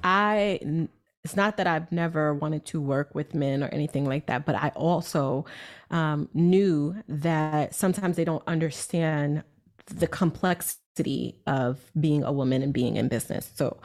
I 0.04 0.88
it's 1.26 1.36
not 1.36 1.58
that 1.58 1.68
I've 1.68 1.91
never 1.91 2.34
wanted 2.34 2.65
to 2.68 2.80
work 2.80 3.13
with 3.15 3.34
men 3.34 3.63
or 3.63 3.68
anything 3.68 4.06
like 4.06 4.28
that, 4.28 4.46
but 4.46 4.56
I 4.56 4.70
also 4.76 5.46
um, 5.89 6.30
knew 6.34 6.96
that 7.10 7.76
sometimes 7.76 8.15
they 8.15 8.26
don't 8.26 8.44
understand 8.48 9.44
the 9.88 10.08
complexity 10.08 11.36
of 11.48 11.80
being 12.00 12.24
a 12.24 12.32
woman 12.32 12.62
and 12.62 12.74
being 12.74 12.95
in 12.95 13.08
business. 13.08 13.52
So, 13.56 13.80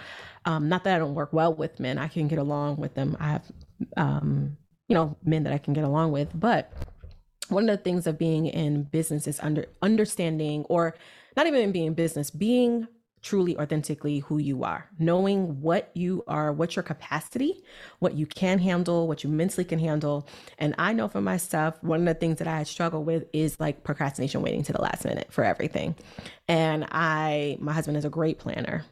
um, 0.44 0.68
not 0.68 0.84
that 0.84 0.96
I 0.96 0.98
don't 0.98 1.14
work 1.14 1.32
well 1.32 1.54
with 1.54 1.80
men, 1.80 1.98
I 1.98 2.08
can 2.08 2.28
get 2.28 2.38
along 2.38 2.76
with 2.76 2.94
them. 2.94 3.16
I 3.20 3.32
have, 3.32 3.44
um, 3.96 4.56
you 4.88 4.94
know, 4.94 5.16
men 5.22 5.44
that 5.44 5.52
I 5.52 5.58
can 5.58 5.74
get 5.74 5.84
along 5.84 6.12
with, 6.12 6.28
but 6.34 6.72
one 7.48 7.68
of 7.68 7.76
the 7.76 7.82
things 7.82 8.06
of 8.06 8.18
being 8.18 8.46
in 8.46 8.84
business 8.84 9.26
is 9.26 9.40
under 9.40 9.66
understanding 9.82 10.64
or 10.68 10.94
not 11.36 11.46
even 11.46 11.72
being 11.72 11.86
in 11.86 11.94
business 11.94 12.30
being 12.30 12.86
truly 13.22 13.56
authentically 13.58 14.20
who 14.20 14.38
you 14.38 14.64
are. 14.64 14.88
Knowing 14.98 15.60
what 15.60 15.90
you 15.94 16.24
are 16.26 16.52
what's 16.52 16.76
your 16.76 16.82
capacity 16.82 17.62
what 17.98 18.14
you 18.14 18.26
can 18.26 18.58
handle 18.58 19.06
what 19.06 19.24
you 19.24 19.30
mentally 19.30 19.64
can 19.64 19.78
handle. 19.78 20.28
And 20.58 20.74
i 20.78 20.92
know 20.92 21.08
for 21.08 21.20
myself 21.20 21.82
one 21.82 22.00
of 22.00 22.06
the 22.06 22.14
things 22.14 22.38
that 22.38 22.48
i 22.48 22.62
struggle 22.62 23.04
with 23.04 23.24
is 23.32 23.58
like 23.60 23.84
procrastination 23.84 24.42
waiting 24.42 24.62
to 24.64 24.72
the 24.72 24.80
last 24.80 25.04
minute 25.04 25.32
for 25.32 25.44
everything. 25.44 25.94
And 26.48 26.86
i 26.90 27.56
my 27.60 27.72
husband 27.72 27.96
is 27.96 28.04
a 28.04 28.10
great 28.10 28.38
planner. 28.38 28.84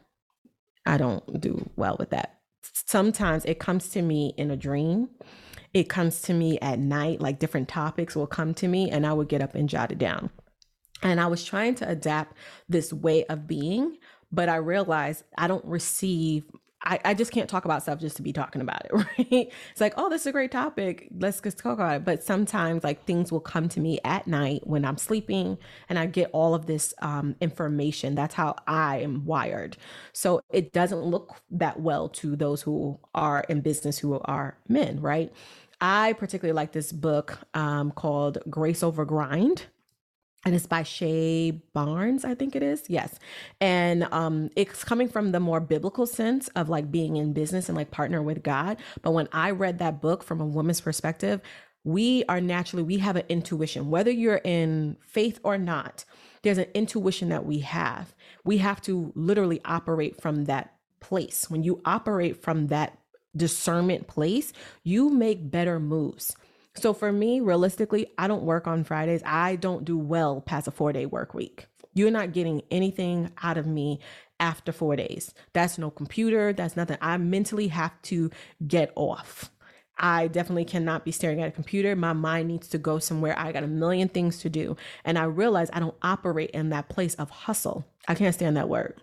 I 0.86 0.96
don't 0.96 1.40
do 1.40 1.68
well 1.76 1.96
with 1.98 2.10
that. 2.10 2.38
Sometimes 2.62 3.44
it 3.44 3.58
comes 3.58 3.88
to 3.90 4.02
me 4.02 4.32
in 4.36 4.50
a 4.50 4.56
dream. 4.56 5.10
It 5.74 5.88
comes 5.90 6.22
to 6.22 6.34
me 6.34 6.58
at 6.60 6.78
night, 6.78 7.20
like 7.20 7.38
different 7.38 7.68
topics 7.68 8.16
will 8.16 8.26
come 8.26 8.54
to 8.54 8.68
me, 8.68 8.90
and 8.90 9.06
I 9.06 9.12
would 9.12 9.28
get 9.28 9.42
up 9.42 9.54
and 9.54 9.68
jot 9.68 9.92
it 9.92 9.98
down. 9.98 10.30
And 11.02 11.20
I 11.20 11.26
was 11.26 11.44
trying 11.44 11.74
to 11.76 11.88
adapt 11.88 12.36
this 12.68 12.92
way 12.92 13.24
of 13.26 13.46
being, 13.46 13.98
but 14.32 14.48
I 14.48 14.56
realized 14.56 15.24
I 15.36 15.46
don't 15.46 15.64
receive 15.64 16.44
I, 16.82 17.00
I 17.04 17.14
just 17.14 17.32
can't 17.32 17.50
talk 17.50 17.64
about 17.64 17.82
stuff 17.82 17.98
just 17.98 18.16
to 18.16 18.22
be 18.22 18.32
talking 18.32 18.62
about 18.62 18.84
it, 18.84 18.92
right? 18.92 19.52
It's 19.72 19.80
like, 19.80 19.94
oh, 19.96 20.08
this 20.08 20.22
is 20.22 20.26
a 20.28 20.32
great 20.32 20.52
topic. 20.52 21.08
Let's 21.18 21.40
just 21.40 21.58
talk 21.58 21.74
about 21.74 21.96
it. 21.96 22.04
But 22.04 22.22
sometimes, 22.22 22.84
like, 22.84 23.04
things 23.04 23.32
will 23.32 23.40
come 23.40 23.68
to 23.70 23.80
me 23.80 23.98
at 24.04 24.26
night 24.26 24.62
when 24.64 24.84
I'm 24.84 24.96
sleeping 24.96 25.58
and 25.88 25.98
I 25.98 26.06
get 26.06 26.30
all 26.32 26.54
of 26.54 26.66
this 26.66 26.94
um, 27.02 27.34
information. 27.40 28.14
That's 28.14 28.34
how 28.34 28.56
I 28.66 28.98
am 28.98 29.24
wired. 29.24 29.76
So 30.12 30.40
it 30.50 30.72
doesn't 30.72 31.02
look 31.02 31.40
that 31.50 31.80
well 31.80 32.08
to 32.10 32.36
those 32.36 32.62
who 32.62 32.98
are 33.14 33.44
in 33.48 33.60
business 33.60 33.98
who 33.98 34.18
are 34.20 34.56
men, 34.68 35.00
right? 35.00 35.32
I 35.80 36.12
particularly 36.14 36.56
like 36.56 36.72
this 36.72 36.92
book 36.92 37.38
um, 37.54 37.90
called 37.92 38.38
Grace 38.48 38.82
Over 38.82 39.04
Grind 39.04 39.66
and 40.44 40.54
it's 40.54 40.66
by 40.66 40.82
Shay 40.82 41.50
Barnes, 41.50 42.24
I 42.24 42.34
think 42.34 42.54
it 42.54 42.62
is. 42.62 42.84
Yes. 42.88 43.18
And 43.60 44.04
um, 44.12 44.50
it's 44.56 44.84
coming 44.84 45.08
from 45.08 45.32
the 45.32 45.40
more 45.40 45.60
biblical 45.60 46.06
sense 46.06 46.48
of 46.48 46.68
like 46.68 46.90
being 46.90 47.16
in 47.16 47.32
business 47.32 47.68
and 47.68 47.76
like 47.76 47.90
partner 47.90 48.22
with 48.22 48.42
God. 48.42 48.76
But 49.02 49.12
when 49.12 49.28
I 49.32 49.50
read 49.50 49.78
that 49.80 50.00
book 50.00 50.22
from 50.22 50.40
a 50.40 50.46
woman's 50.46 50.80
perspective, 50.80 51.40
we 51.84 52.24
are 52.28 52.40
naturally, 52.40 52.82
we 52.82 52.98
have 52.98 53.16
an 53.16 53.24
intuition, 53.28 53.90
whether 53.90 54.10
you're 54.10 54.40
in 54.44 54.96
faith 55.00 55.40
or 55.42 55.58
not, 55.58 56.04
there's 56.42 56.58
an 56.58 56.66
intuition 56.74 57.30
that 57.30 57.46
we 57.46 57.60
have. 57.60 58.14
We 58.44 58.58
have 58.58 58.80
to 58.82 59.12
literally 59.14 59.60
operate 59.64 60.20
from 60.20 60.44
that 60.44 60.74
place. 61.00 61.50
When 61.50 61.62
you 61.62 61.80
operate 61.84 62.42
from 62.42 62.68
that 62.68 62.98
discernment 63.36 64.06
place, 64.06 64.52
you 64.82 65.10
make 65.10 65.50
better 65.50 65.80
moves. 65.80 66.36
So 66.74 66.92
for 66.92 67.10
me, 67.12 67.40
realistically, 67.40 68.06
I 68.18 68.28
don't 68.28 68.44
work 68.44 68.66
on 68.66 68.84
Fridays. 68.84 69.22
I 69.24 69.56
don't 69.56 69.84
do 69.84 69.98
well 69.98 70.40
past 70.40 70.68
a 70.68 70.70
four 70.70 70.92
day 70.92 71.06
work 71.06 71.34
week. 71.34 71.66
You're 71.94 72.10
not 72.10 72.32
getting 72.32 72.62
anything 72.70 73.32
out 73.42 73.58
of 73.58 73.66
me 73.66 74.00
after 74.38 74.70
four 74.70 74.94
days. 74.94 75.34
That's 75.52 75.78
no 75.78 75.90
computer. 75.90 76.52
That's 76.52 76.76
nothing. 76.76 76.98
I 77.00 77.16
mentally 77.16 77.68
have 77.68 78.00
to 78.02 78.30
get 78.66 78.92
off. 78.94 79.50
I 79.98 80.28
definitely 80.28 80.64
cannot 80.64 81.04
be 81.04 81.10
staring 81.10 81.42
at 81.42 81.48
a 81.48 81.52
computer. 81.52 81.96
My 81.96 82.12
mind 82.12 82.46
needs 82.46 82.68
to 82.68 82.78
go 82.78 83.00
somewhere. 83.00 83.36
I 83.36 83.50
got 83.50 83.64
a 83.64 83.68
million 83.68 84.08
things 84.08 84.38
to 84.40 84.48
do. 84.48 84.76
And 85.04 85.18
I 85.18 85.24
realize 85.24 85.70
I 85.72 85.80
don't 85.80 85.96
operate 86.02 86.50
in 86.50 86.68
that 86.68 86.88
place 86.88 87.16
of 87.16 87.30
hustle. 87.30 87.84
I 88.06 88.14
can't 88.14 88.34
stand 88.34 88.56
that 88.56 88.68
word 88.68 89.00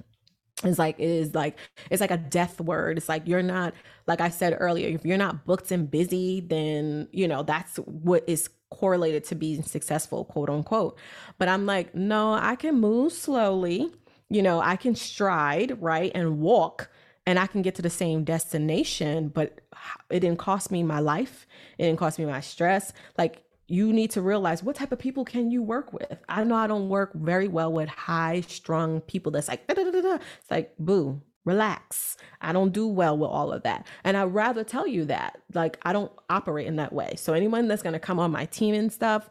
it's 0.63 0.79
like 0.79 0.99
it 0.99 1.09
is 1.09 1.35
like 1.35 1.57
it's 1.89 2.01
like 2.01 2.11
a 2.11 2.17
death 2.17 2.61
word. 2.61 2.97
It's 2.97 3.09
like 3.09 3.27
you're 3.27 3.43
not 3.43 3.73
like 4.07 4.21
i 4.21 4.29
said 4.29 4.55
earlier 4.59 4.87
if 4.87 5.05
you're 5.05 5.17
not 5.17 5.45
booked 5.45 5.71
and 5.71 5.89
busy 5.89 6.39
then 6.39 7.07
you 7.11 7.27
know 7.27 7.43
that's 7.43 7.77
what 7.77 8.23
is 8.27 8.49
correlated 8.69 9.23
to 9.25 9.35
being 9.35 9.63
successful 9.63 10.25
quote 10.25 10.49
unquote. 10.49 10.97
But 11.37 11.49
i'm 11.49 11.65
like 11.65 11.93
no 11.93 12.33
i 12.33 12.55
can 12.55 12.79
move 12.79 13.11
slowly. 13.13 13.91
You 14.29 14.41
know 14.41 14.59
i 14.61 14.75
can 14.75 14.95
stride 14.95 15.81
right 15.81 16.11
and 16.15 16.39
walk 16.39 16.89
and 17.27 17.37
i 17.37 17.47
can 17.47 17.61
get 17.61 17.75
to 17.75 17.81
the 17.81 17.89
same 17.89 18.23
destination 18.23 19.29
but 19.29 19.59
it 20.09 20.19
didn't 20.21 20.39
cost 20.39 20.71
me 20.71 20.83
my 20.83 20.99
life. 20.99 21.47
It 21.77 21.83
didn't 21.83 21.99
cost 21.99 22.19
me 22.19 22.25
my 22.25 22.41
stress. 22.41 22.93
Like 23.17 23.43
you 23.67 23.91
need 23.91 24.11
to 24.11 24.21
realize 24.21 24.63
what 24.63 24.75
type 24.75 24.91
of 24.91 24.99
people 24.99 25.25
can 25.25 25.49
you 25.49 25.63
work 25.63 25.91
with. 25.93 26.17
I 26.29 26.43
know 26.43 26.55
I 26.55 26.67
don't 26.67 26.89
work 26.89 27.13
very 27.13 27.47
well 27.47 27.71
with 27.71 27.89
high 27.89 28.41
strung 28.41 29.01
people 29.01 29.31
that's 29.31 29.47
like, 29.47 29.63
it's 29.67 30.51
like, 30.51 30.73
boo, 30.77 31.21
relax. 31.45 32.17
I 32.41 32.51
don't 32.51 32.73
do 32.73 32.87
well 32.87 33.17
with 33.17 33.29
all 33.29 33.51
of 33.51 33.63
that. 33.63 33.87
And 34.03 34.17
I'd 34.17 34.33
rather 34.33 34.63
tell 34.63 34.87
you 34.87 35.05
that. 35.05 35.41
Like, 35.53 35.79
I 35.83 35.93
don't 35.93 36.11
operate 36.29 36.67
in 36.67 36.75
that 36.75 36.93
way. 36.93 37.13
So, 37.17 37.33
anyone 37.33 37.67
that's 37.67 37.83
going 37.83 37.93
to 37.93 37.99
come 37.99 38.19
on 38.19 38.31
my 38.31 38.45
team 38.45 38.75
and 38.75 38.91
stuff, 38.91 39.29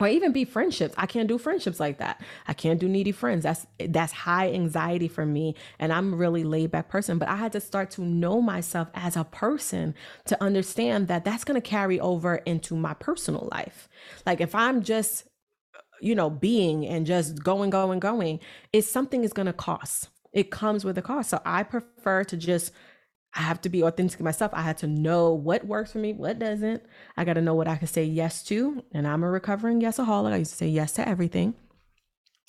or 0.00 0.08
even 0.08 0.32
be 0.32 0.44
friendships. 0.44 0.94
I 0.96 1.06
can't 1.06 1.28
do 1.28 1.38
friendships 1.38 1.80
like 1.80 1.98
that. 1.98 2.20
I 2.46 2.52
can't 2.52 2.80
do 2.80 2.88
needy 2.88 3.12
friends. 3.12 3.44
That's 3.44 3.66
that's 3.78 4.12
high 4.12 4.52
anxiety 4.52 5.08
for 5.08 5.24
me 5.24 5.54
and 5.78 5.92
I'm 5.92 6.14
a 6.14 6.16
really 6.16 6.44
laid 6.44 6.70
back 6.70 6.88
person, 6.88 7.18
but 7.18 7.28
I 7.28 7.36
had 7.36 7.52
to 7.52 7.60
start 7.60 7.90
to 7.92 8.02
know 8.02 8.40
myself 8.40 8.88
as 8.94 9.16
a 9.16 9.24
person 9.24 9.94
to 10.26 10.42
understand 10.42 11.08
that 11.08 11.24
that's 11.24 11.44
going 11.44 11.60
to 11.60 11.66
carry 11.66 11.98
over 12.00 12.36
into 12.36 12.76
my 12.76 12.94
personal 12.94 13.48
life. 13.52 13.88
Like 14.24 14.40
if 14.40 14.54
I'm 14.54 14.82
just 14.82 15.24
you 16.00 16.14
know 16.14 16.28
being 16.28 16.86
and 16.86 17.06
just 17.06 17.42
going 17.42 17.70
going 17.70 18.00
going, 18.00 18.40
it's 18.72 18.88
something 18.88 19.24
is 19.24 19.32
going 19.32 19.46
to 19.46 19.52
cost. 19.52 20.08
It 20.32 20.50
comes 20.50 20.84
with 20.84 20.98
a 20.98 21.02
cost. 21.02 21.30
So 21.30 21.40
I 21.46 21.62
prefer 21.62 22.24
to 22.24 22.36
just 22.36 22.72
I 23.34 23.42
have 23.42 23.60
to 23.62 23.68
be 23.68 23.82
authentic 23.82 24.20
myself. 24.20 24.52
I 24.54 24.62
had 24.62 24.78
to 24.78 24.86
know 24.86 25.32
what 25.32 25.66
works 25.66 25.92
for 25.92 25.98
me, 25.98 26.12
what 26.14 26.38
doesn't. 26.38 26.82
I 27.16 27.24
got 27.24 27.34
to 27.34 27.42
know 27.42 27.54
what 27.54 27.68
I 27.68 27.76
can 27.76 27.86
say 27.86 28.04
yes 28.04 28.42
to. 28.44 28.82
And 28.92 29.06
I'm 29.06 29.22
a 29.22 29.30
recovering 29.30 29.80
yesaholic. 29.80 30.32
I 30.32 30.38
used 30.38 30.52
to 30.52 30.56
say 30.56 30.68
yes 30.68 30.92
to 30.92 31.06
everything. 31.06 31.54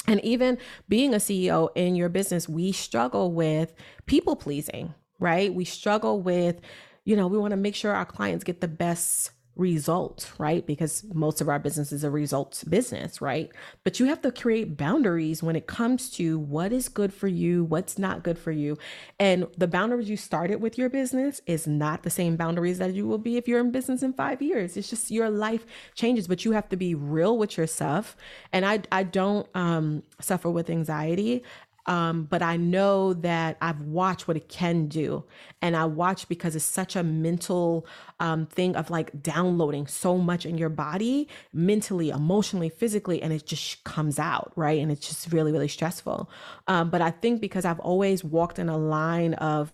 And 0.07 0.23
even 0.23 0.57
being 0.87 1.13
a 1.13 1.17
CEO 1.17 1.69
in 1.75 1.95
your 1.95 2.07
business, 2.07 2.47
we 2.47 2.71
struggle 2.71 3.33
with 3.33 3.73
people 4.05 4.37
pleasing, 4.37 4.93
right? 5.19 5.53
We 5.53 5.65
struggle 5.65 6.21
with, 6.21 6.61
you 7.03 7.17
know, 7.17 7.27
we 7.27 7.37
want 7.37 7.51
to 7.51 7.57
make 7.57 7.75
sure 7.75 7.91
our 7.91 8.05
clients 8.05 8.45
get 8.45 8.61
the 8.61 8.69
best 8.69 9.31
result, 9.57 10.31
right? 10.37 10.65
Because 10.65 11.03
most 11.13 11.41
of 11.41 11.49
our 11.49 11.59
business 11.59 11.91
is 11.91 12.03
a 12.03 12.11
results 12.11 12.63
business, 12.63 13.21
right? 13.21 13.51
But 13.83 13.99
you 13.99 14.05
have 14.07 14.21
to 14.21 14.31
create 14.31 14.77
boundaries 14.77 15.43
when 15.43 15.55
it 15.55 15.67
comes 15.67 16.09
to 16.11 16.39
what 16.39 16.71
is 16.71 16.89
good 16.89 17.13
for 17.13 17.27
you, 17.27 17.63
what's 17.63 17.97
not 17.97 18.23
good 18.23 18.37
for 18.37 18.51
you. 18.51 18.77
And 19.19 19.47
the 19.57 19.67
boundaries 19.67 20.09
you 20.09 20.17
started 20.17 20.61
with 20.61 20.77
your 20.77 20.89
business 20.89 21.41
is 21.45 21.67
not 21.67 22.03
the 22.03 22.09
same 22.09 22.35
boundaries 22.35 22.77
that 22.79 22.93
you 22.93 23.07
will 23.07 23.17
be 23.17 23.37
if 23.37 23.47
you're 23.47 23.59
in 23.59 23.71
business 23.71 24.03
in 24.03 24.13
5 24.13 24.41
years. 24.41 24.77
It's 24.77 24.89
just 24.89 25.11
your 25.11 25.29
life 25.29 25.65
changes, 25.95 26.27
but 26.27 26.45
you 26.45 26.51
have 26.51 26.69
to 26.69 26.77
be 26.77 26.95
real 26.95 27.37
with 27.37 27.57
yourself. 27.57 28.15
And 28.53 28.65
I 28.65 28.81
I 28.91 29.03
don't 29.03 29.47
um 29.55 30.03
suffer 30.19 30.49
with 30.49 30.69
anxiety. 30.69 31.43
Um, 31.87 32.25
but 32.25 32.41
I 32.41 32.57
know 32.57 33.13
that 33.13 33.57
I've 33.61 33.81
watched 33.81 34.27
what 34.27 34.37
it 34.37 34.49
can 34.49 34.87
do. 34.87 35.23
And 35.61 35.75
I 35.75 35.85
watch 35.85 36.27
because 36.27 36.55
it's 36.55 36.65
such 36.65 36.95
a 36.95 37.03
mental 37.03 37.87
um, 38.19 38.45
thing 38.45 38.75
of 38.75 38.89
like 38.89 39.23
downloading 39.23 39.87
so 39.87 40.17
much 40.17 40.45
in 40.45 40.57
your 40.57 40.69
body, 40.69 41.27
mentally, 41.53 42.09
emotionally, 42.09 42.69
physically, 42.69 43.21
and 43.21 43.31
it 43.31 43.45
just 43.45 43.83
comes 43.83 44.19
out, 44.19 44.51
right? 44.55 44.79
And 44.81 44.91
it's 44.91 45.07
just 45.07 45.31
really, 45.31 45.51
really 45.51 45.67
stressful. 45.67 46.29
Um, 46.67 46.89
but 46.89 47.01
I 47.01 47.11
think 47.11 47.41
because 47.41 47.65
I've 47.65 47.79
always 47.79 48.23
walked 48.23 48.59
in 48.59 48.69
a 48.69 48.77
line 48.77 49.33
of 49.35 49.73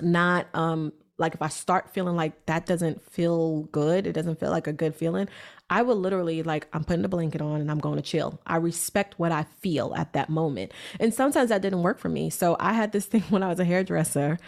not 0.00 0.46
um 0.54 0.92
like 1.18 1.34
if 1.34 1.42
I 1.42 1.48
start 1.48 1.92
feeling 1.92 2.16
like 2.16 2.46
that 2.46 2.64
doesn't 2.64 3.02
feel 3.10 3.62
good, 3.72 4.06
it 4.06 4.12
doesn't 4.12 4.38
feel 4.38 4.50
like 4.50 4.68
a 4.68 4.72
good 4.72 4.94
feeling, 4.94 5.28
I 5.68 5.82
will 5.82 5.96
literally 5.96 6.42
like 6.42 6.68
I'm 6.72 6.84
putting 6.84 7.02
the 7.02 7.08
blanket 7.08 7.42
on 7.42 7.60
and 7.60 7.70
I'm 7.70 7.80
going 7.80 7.96
to 7.96 8.02
chill. 8.02 8.40
I 8.46 8.56
respect 8.56 9.18
what 9.18 9.32
I 9.32 9.44
feel 9.60 9.94
at 9.96 10.12
that 10.12 10.30
moment. 10.30 10.72
And 11.00 11.12
sometimes 11.12 11.50
that 11.50 11.60
didn't 11.60 11.82
work 11.82 11.98
for 11.98 12.08
me. 12.08 12.30
So 12.30 12.56
I 12.60 12.72
had 12.72 12.92
this 12.92 13.06
thing 13.12 13.22
when 13.22 13.42
I 13.42 13.48
was 13.48 13.58
a 13.60 13.64
hairdresser. 13.64 14.38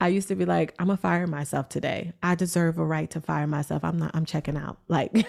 I 0.00 0.08
used 0.08 0.28
to 0.28 0.34
be 0.34 0.44
like, 0.44 0.74
I'm 0.78 0.86
gonna 0.86 0.96
fire 0.96 1.26
myself 1.26 1.68
today. 1.68 2.12
I 2.22 2.34
deserve 2.34 2.78
a 2.78 2.84
right 2.84 3.08
to 3.10 3.20
fire 3.20 3.46
myself. 3.46 3.84
I'm 3.84 3.98
not, 3.98 4.10
I'm 4.14 4.24
checking 4.24 4.56
out. 4.56 4.78
Like, 4.88 5.26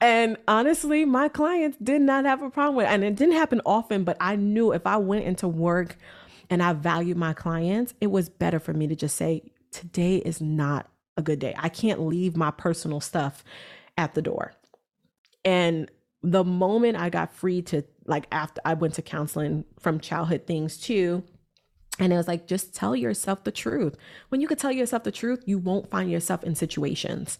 and 0.00 0.36
honestly, 0.46 1.04
my 1.04 1.28
clients 1.28 1.76
did 1.82 2.00
not 2.00 2.24
have 2.24 2.42
a 2.42 2.50
problem 2.50 2.76
with 2.76 2.86
it. 2.86 2.90
And 2.90 3.02
it 3.02 3.16
didn't 3.16 3.34
happen 3.34 3.60
often, 3.64 4.04
but 4.04 4.16
I 4.20 4.36
knew 4.36 4.72
if 4.72 4.86
I 4.86 4.98
went 4.98 5.24
into 5.24 5.48
work 5.48 5.96
and 6.50 6.62
I 6.62 6.74
valued 6.74 7.16
my 7.16 7.32
clients, 7.32 7.94
it 8.00 8.08
was 8.08 8.28
better 8.28 8.60
for 8.60 8.72
me 8.72 8.86
to 8.86 8.94
just 8.94 9.16
say, 9.16 9.42
today 9.72 10.16
is 10.16 10.40
not 10.40 10.88
a 11.16 11.22
good 11.22 11.38
day. 11.38 11.54
I 11.56 11.68
can't 11.68 12.00
leave 12.00 12.36
my 12.36 12.50
personal 12.50 13.00
stuff 13.00 13.44
at 13.96 14.14
the 14.14 14.22
door. 14.22 14.52
And 15.44 15.90
the 16.22 16.44
moment 16.44 16.96
I 16.96 17.10
got 17.10 17.32
free 17.32 17.62
to 17.62 17.84
like 18.06 18.26
after 18.32 18.60
I 18.64 18.74
went 18.74 18.94
to 18.94 19.02
counseling 19.02 19.64
from 19.78 20.00
childhood 20.00 20.46
things 20.46 20.78
too, 20.78 21.22
and 21.98 22.12
it 22.12 22.16
was 22.16 22.28
like, 22.28 22.46
just 22.46 22.74
tell 22.74 22.94
yourself 22.94 23.44
the 23.44 23.50
truth. 23.50 23.96
When 24.28 24.40
you 24.40 24.46
could 24.46 24.58
tell 24.58 24.70
yourself 24.72 25.02
the 25.02 25.12
truth, 25.12 25.42
you 25.46 25.58
won't 25.58 25.90
find 25.90 26.10
yourself 26.10 26.44
in 26.44 26.54
situations. 26.54 27.38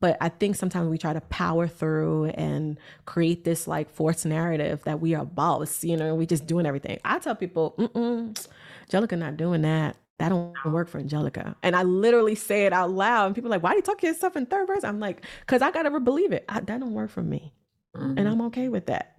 But 0.00 0.16
I 0.20 0.28
think 0.28 0.56
sometimes 0.56 0.88
we 0.88 0.96
try 0.96 1.12
to 1.12 1.20
power 1.22 1.66
through 1.66 2.26
and 2.26 2.78
create 3.04 3.44
this 3.44 3.66
like 3.66 3.90
forced 3.90 4.24
narrative 4.24 4.82
that 4.84 5.00
we 5.00 5.14
are 5.14 5.24
boss, 5.24 5.82
you 5.82 5.96
know, 5.96 6.14
we 6.14 6.24
just 6.24 6.46
doing 6.46 6.66
everything. 6.66 7.00
I 7.04 7.18
tell 7.18 7.34
people, 7.34 7.74
mm 7.78 8.48
Angelica 8.84 9.16
not 9.16 9.36
doing 9.36 9.62
that. 9.62 9.96
That 10.18 10.30
don't 10.30 10.54
work 10.64 10.88
for 10.88 10.98
Angelica. 10.98 11.56
And 11.62 11.76
I 11.76 11.84
literally 11.84 12.34
say 12.34 12.66
it 12.66 12.72
out 12.72 12.90
loud. 12.90 13.26
And 13.26 13.34
people 13.34 13.48
are 13.50 13.54
like, 13.54 13.62
why 13.62 13.70
do 13.70 13.76
you 13.76 13.82
talk 13.82 14.00
to 14.00 14.06
yourself 14.06 14.36
in 14.36 14.46
third 14.46 14.66
person? 14.66 14.88
I'm 14.88 15.00
like, 15.00 15.24
because 15.40 15.62
I 15.62 15.70
got 15.70 15.84
to 15.84 16.00
believe 16.00 16.32
it. 16.32 16.44
I, 16.48 16.60
that 16.60 16.80
don't 16.80 16.92
work 16.92 17.10
for 17.10 17.22
me. 17.22 17.52
Mm-hmm. 17.96 18.18
And 18.18 18.28
I'm 18.28 18.42
okay 18.42 18.68
with 18.68 18.86
that. 18.86 19.18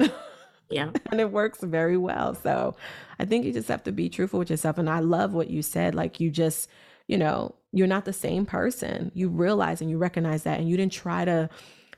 Yeah. 0.69 0.91
and 1.11 1.19
it 1.19 1.31
works 1.31 1.61
very 1.61 1.97
well. 1.97 2.35
So 2.35 2.75
I 3.17 3.25
think 3.25 3.45
you 3.45 3.53
just 3.53 3.67
have 3.69 3.83
to 3.83 3.91
be 3.91 4.09
truthful 4.09 4.39
with 4.39 4.49
yourself. 4.49 4.77
And 4.77 4.89
I 4.89 4.99
love 4.99 5.33
what 5.33 5.49
you 5.49 5.61
said. 5.61 5.95
Like 5.95 6.19
you 6.19 6.29
just, 6.29 6.69
you 7.07 7.17
know, 7.17 7.55
you're 7.71 7.87
not 7.87 8.05
the 8.05 8.13
same 8.13 8.45
person. 8.45 9.11
You 9.13 9.29
realize 9.29 9.81
and 9.81 9.89
you 9.89 9.97
recognize 9.97 10.43
that. 10.43 10.59
And 10.59 10.69
you 10.69 10.77
didn't 10.77 10.93
try 10.93 11.25
to 11.25 11.49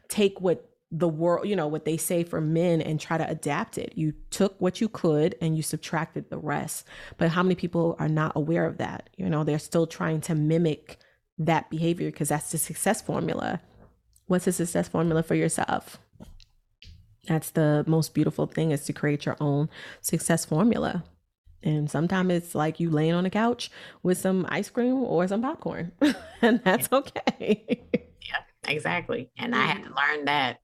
take 0.07 0.39
what 0.41 0.70
the 0.91 1.07
world, 1.07 1.47
you 1.47 1.55
know, 1.55 1.67
what 1.67 1.85
they 1.85 1.95
say 1.95 2.23
for 2.23 2.41
men 2.41 2.81
and 2.81 2.99
try 2.99 3.17
to 3.17 3.29
adapt 3.29 3.77
it. 3.77 3.93
You 3.95 4.13
took 4.29 4.59
what 4.59 4.81
you 4.81 4.89
could 4.89 5.35
and 5.41 5.55
you 5.55 5.63
subtracted 5.63 6.29
the 6.29 6.37
rest. 6.37 6.85
But 7.17 7.29
how 7.29 7.43
many 7.43 7.55
people 7.55 7.95
are 7.97 8.09
not 8.09 8.33
aware 8.35 8.65
of 8.65 8.77
that? 8.77 9.09
You 9.15 9.29
know, 9.29 9.43
they're 9.43 9.59
still 9.59 9.87
trying 9.87 10.19
to 10.21 10.35
mimic 10.35 10.97
that 11.37 11.69
behavior 11.69 12.11
because 12.11 12.29
that's 12.29 12.51
the 12.51 12.57
success 12.57 13.01
formula. 13.01 13.61
What's 14.27 14.45
the 14.45 14.51
success 14.51 14.89
formula 14.89 15.23
for 15.23 15.35
yourself? 15.35 15.97
That's 17.27 17.51
the 17.51 17.85
most 17.87 18.13
beautiful 18.13 18.47
thing 18.47 18.71
is 18.71 18.83
to 18.85 18.93
create 18.93 19.25
your 19.25 19.37
own 19.39 19.69
success 20.01 20.43
formula. 20.43 21.03
And 21.63 21.89
sometimes 21.89 22.33
it's 22.33 22.55
like 22.55 22.79
you 22.79 22.89
laying 22.89 23.13
on 23.13 23.25
a 23.25 23.29
couch 23.29 23.69
with 24.01 24.17
some 24.17 24.45
ice 24.49 24.69
cream 24.69 24.95
or 24.95 25.27
some 25.27 25.43
popcorn, 25.43 25.91
and 26.41 26.59
that's 26.63 26.89
okay. 26.91 27.83
yeah, 27.91 28.39
exactly. 28.67 29.29
And 29.37 29.53
I 29.53 29.65
had 29.65 29.83
to 29.83 29.89
learn 29.93 30.25
that 30.25 30.60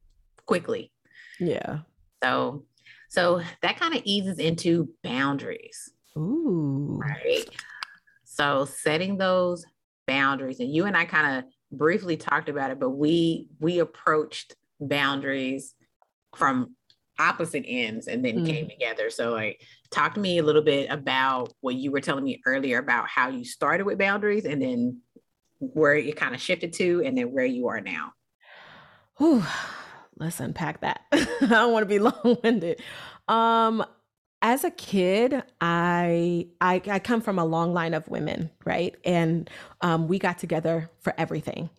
quickly. 0.47 0.91
Yeah. 1.39 1.79
So, 2.23 2.65
so 3.09 3.41
that 3.61 3.79
kind 3.79 3.95
of 3.95 4.01
eases 4.05 4.39
into 4.39 4.89
boundaries. 5.03 5.91
Ooh. 6.17 6.99
Right. 6.99 7.45
So 8.25 8.65
setting 8.65 9.17
those 9.17 9.65
boundaries, 10.07 10.59
and 10.59 10.73
you 10.73 10.85
and 10.85 10.97
I 10.97 11.05
kind 11.05 11.37
of 11.37 11.51
briefly 11.71 12.17
talked 12.17 12.49
about 12.49 12.71
it, 12.71 12.79
but 12.79 12.91
we 12.91 13.47
we 13.59 13.79
approached 13.79 14.55
boundaries 14.79 15.73
from 16.35 16.75
opposite 17.19 17.65
ends 17.67 18.07
and 18.07 18.23
then 18.23 18.39
mm. 18.39 18.45
came 18.45 18.69
together. 18.69 19.09
So 19.09 19.31
like 19.31 19.61
talk 19.91 20.13
to 20.15 20.19
me 20.19 20.37
a 20.37 20.43
little 20.43 20.61
bit 20.61 20.89
about 20.89 21.53
what 21.61 21.75
you 21.75 21.91
were 21.91 22.01
telling 22.01 22.23
me 22.23 22.41
earlier 22.45 22.77
about 22.77 23.07
how 23.07 23.29
you 23.29 23.43
started 23.43 23.85
with 23.85 23.97
boundaries 23.97 24.45
and 24.45 24.61
then 24.61 25.01
where 25.59 25.95
it 25.95 26.15
kind 26.15 26.35
of 26.35 26.41
shifted 26.41 26.73
to 26.73 27.01
and 27.03 27.17
then 27.17 27.31
where 27.31 27.45
you 27.45 27.67
are 27.67 27.81
now. 27.81 28.13
Whew. 29.17 29.43
Let's 30.19 30.39
unpack 30.39 30.81
that. 30.81 31.01
I 31.11 31.27
don't 31.41 31.73
want 31.73 31.83
to 31.83 31.87
be 31.87 31.99
long-winded. 32.23 32.81
Um 33.27 33.85
as 34.41 34.63
a 34.63 34.69
kid, 34.69 35.41
I, 35.59 36.47
I, 36.61 36.81
I 36.87 36.99
come 36.99 37.21
from 37.21 37.39
a 37.39 37.45
long 37.45 37.73
line 37.73 37.95
of 37.95 38.07
women, 38.07 38.51
right? 38.65 38.95
And 39.03 39.49
um, 39.81 40.07
we 40.07 40.19
got 40.19 40.37
together 40.37 40.91
for 40.99 41.13
everything. 41.17 41.71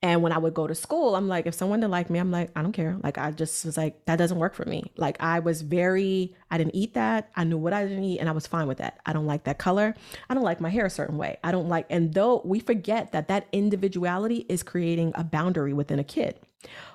And 0.00 0.22
when 0.22 0.32
I 0.32 0.38
would 0.38 0.54
go 0.54 0.66
to 0.66 0.74
school, 0.76 1.16
I'm 1.16 1.28
like, 1.28 1.46
if 1.46 1.54
someone 1.54 1.80
didn't 1.80 1.90
like 1.90 2.10
me, 2.10 2.20
I'm 2.20 2.30
like, 2.30 2.50
I 2.54 2.62
don't 2.62 2.72
care. 2.72 2.96
Like 3.02 3.18
I 3.18 3.32
just 3.32 3.64
was 3.64 3.76
like, 3.76 4.04
that 4.04 4.16
doesn't 4.16 4.38
work 4.38 4.54
for 4.54 4.64
me. 4.64 4.92
Like 4.96 5.16
I 5.18 5.40
was 5.40 5.62
very, 5.62 6.36
I 6.50 6.58
didn't 6.58 6.76
eat 6.76 6.94
that. 6.94 7.30
I 7.34 7.42
knew 7.42 7.58
what 7.58 7.72
I 7.72 7.84
didn't 7.84 8.04
eat, 8.04 8.18
and 8.20 8.28
I 8.28 8.32
was 8.32 8.46
fine 8.46 8.68
with 8.68 8.78
that. 8.78 9.00
I 9.06 9.12
don't 9.12 9.26
like 9.26 9.44
that 9.44 9.58
color. 9.58 9.94
I 10.28 10.34
don't 10.34 10.44
like 10.44 10.60
my 10.60 10.68
hair 10.68 10.86
a 10.86 10.90
certain 10.90 11.16
way. 11.16 11.38
I 11.42 11.50
don't 11.52 11.68
like, 11.68 11.86
and 11.88 12.12
though 12.14 12.42
we 12.44 12.60
forget 12.60 13.12
that 13.12 13.28
that 13.28 13.48
individuality 13.50 14.44
is 14.48 14.62
creating 14.62 15.12
a 15.14 15.24
boundary 15.24 15.72
within 15.72 15.98
a 15.98 16.04
kid. 16.04 16.38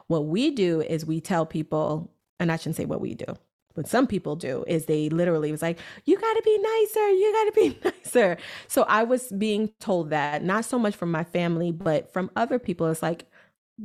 What 0.08 0.26
we 0.26 0.52
do 0.52 0.82
is 0.82 1.06
we 1.06 1.22
tell 1.22 1.46
people, 1.46 2.12
and 2.40 2.52
I 2.52 2.58
shouldn't 2.58 2.76
say 2.78 2.86
what 2.86 3.02
we 3.02 3.16
do 3.16 3.36
what 3.80 3.88
some 3.88 4.08
people 4.08 4.36
do 4.36 4.66
is 4.68 4.86
they 4.86 5.10
literally 5.10 5.52
was 5.52 5.62
like, 5.62 5.80
you 6.04 6.20
got 6.20 6.34
to 6.34 6.42
be 6.44 6.58
nicer, 6.58 7.10
you 7.12 7.34
got 7.34 7.44
to 7.46 7.52
be 7.54 7.80
nicer. 8.04 8.38
So 8.68 8.84
I 8.84 9.04
was 9.04 9.32
being 9.32 9.70
told 9.80 10.10
that, 10.10 10.44
not 10.44 10.66
so 10.66 10.78
much 10.78 10.96
from 10.96 11.12
my 11.12 11.24
family, 11.24 11.72
but 11.72 12.12
from 12.12 12.30
other 12.36 12.60
people. 12.60 12.88
It's 12.88 13.02
like, 13.02 13.26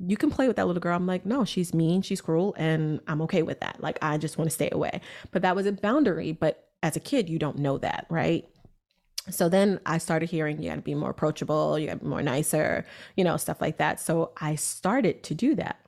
you 0.06 0.16
can 0.16 0.30
play 0.30 0.48
with 0.48 0.56
that 0.56 0.66
little 0.66 0.80
girl. 0.80 0.96
I'm 0.96 1.06
like, 1.06 1.24
no, 1.24 1.44
she's 1.44 1.72
mean, 1.72 2.02
she's 2.02 2.20
cruel, 2.20 2.54
and 2.58 3.00
I'm 3.06 3.22
okay 3.22 3.42
with 3.42 3.60
that. 3.60 3.80
Like, 3.80 3.98
I 4.02 4.18
just 4.18 4.36
want 4.36 4.50
to 4.50 4.54
stay 4.54 4.68
away. 4.72 5.00
But 5.30 5.42
that 5.42 5.54
was 5.54 5.66
a 5.66 5.72
boundary. 5.72 6.32
But 6.32 6.68
as 6.82 6.96
a 6.96 7.00
kid, 7.00 7.28
you 7.28 7.38
don't 7.38 7.58
know 7.58 7.78
that, 7.78 8.06
right? 8.10 8.44
So 9.30 9.48
then 9.48 9.80
I 9.86 9.98
started 9.98 10.30
hearing 10.30 10.62
you 10.62 10.68
got 10.68 10.76
to 10.76 10.82
be 10.82 10.94
more 10.94 11.10
approachable, 11.10 11.78
you 11.78 11.86
got 11.86 11.94
to 11.94 12.04
be 12.04 12.06
more 12.06 12.22
nicer, 12.22 12.84
you 13.16 13.24
know, 13.24 13.36
stuff 13.36 13.60
like 13.60 13.78
that. 13.78 14.00
So 14.00 14.32
I 14.40 14.54
started 14.54 15.22
to 15.24 15.34
do 15.34 15.54
that. 15.54 15.80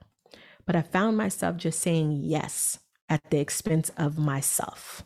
But 0.65 0.75
I 0.75 0.81
found 0.81 1.17
myself 1.17 1.57
just 1.57 1.79
saying 1.79 2.19
yes 2.23 2.79
at 3.09 3.29
the 3.29 3.39
expense 3.39 3.89
of 3.97 4.17
myself. 4.17 5.03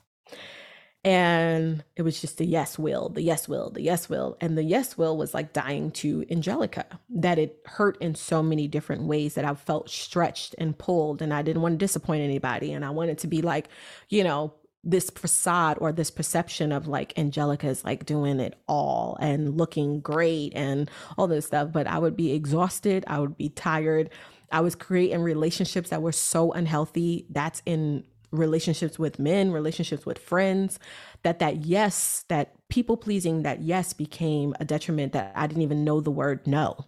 And 1.04 1.84
it 1.96 2.04
was 2.04 2.22
just 2.22 2.38
the 2.38 2.46
yes 2.46 2.78
will, 2.78 3.10
the 3.10 3.24
yes 3.24 3.48
will, 3.48 3.72
the 3.72 3.82
yes 3.82 4.08
will. 4.08 4.38
And 4.40 4.56
the 4.56 4.64
yes 4.64 4.98
will 5.00 5.18
was 5.18 5.34
like 5.34 5.52
dying 5.52 5.90
to 5.92 6.26
Angelica, 6.30 6.86
that 7.10 7.40
it 7.40 7.60
hurt 7.66 8.00
in 8.02 8.14
so 8.14 8.44
many 8.44 8.68
different 8.68 9.04
ways 9.04 9.34
that 9.34 9.46
I 9.46 9.56
felt 9.56 9.90
stretched 9.90 10.54
and 10.60 10.78
pulled. 10.78 11.22
And 11.24 11.34
I 11.34 11.42
didn't 11.42 11.64
want 11.64 11.74
to 11.74 11.84
disappoint 11.84 12.22
anybody. 12.22 12.72
And 12.72 12.86
I 12.86 12.92
wanted 12.92 13.18
to 13.20 13.28
be 13.28 13.42
like, 13.42 13.68
you 14.10 14.24
know, 14.24 14.54
this 14.84 15.10
facade 15.10 15.78
or 15.80 15.92
this 15.92 16.10
perception 16.10 16.72
of 16.72 16.88
like 16.88 17.18
Angelica 17.18 17.68
is 17.68 17.84
like 17.84 18.06
doing 18.06 18.40
it 18.40 18.56
all 18.68 19.18
and 19.20 19.58
looking 19.58 20.00
great 20.00 20.54
and 20.56 20.90
all 21.18 21.28
this 21.28 21.46
stuff. 21.46 21.72
But 21.72 21.88
I 21.88 22.00
would 22.00 22.16
be 22.16 22.32
exhausted. 22.34 23.04
I 23.08 23.20
would 23.20 23.38
be 23.38 23.50
tired. 23.50 24.10
I 24.52 24.62
was 24.62 24.76
creating 24.76 25.22
relationships 25.22 25.90
that 25.90 26.02
were 26.02 26.12
so 26.12 26.52
unhealthy. 26.52 27.26
That's 27.30 27.62
in 27.66 28.04
relationships 28.32 28.98
with 28.98 29.20
men, 29.20 29.52
relationships 29.52 30.06
with 30.06 30.18
friends, 30.18 30.80
that 31.24 31.40
that 31.40 31.66
yes, 31.66 32.26
that 32.30 32.56
people 32.70 32.98
pleasing, 32.98 33.44
that 33.44 33.62
yes 33.62 33.94
became 33.94 34.56
a 34.60 34.66
detriment 34.66 35.14
that 35.14 35.34
I 35.36 35.48
didn't 35.48 35.64
even 35.64 35.84
know 35.84 36.02
the 36.02 36.12
word 36.12 36.48
no. 36.48 36.86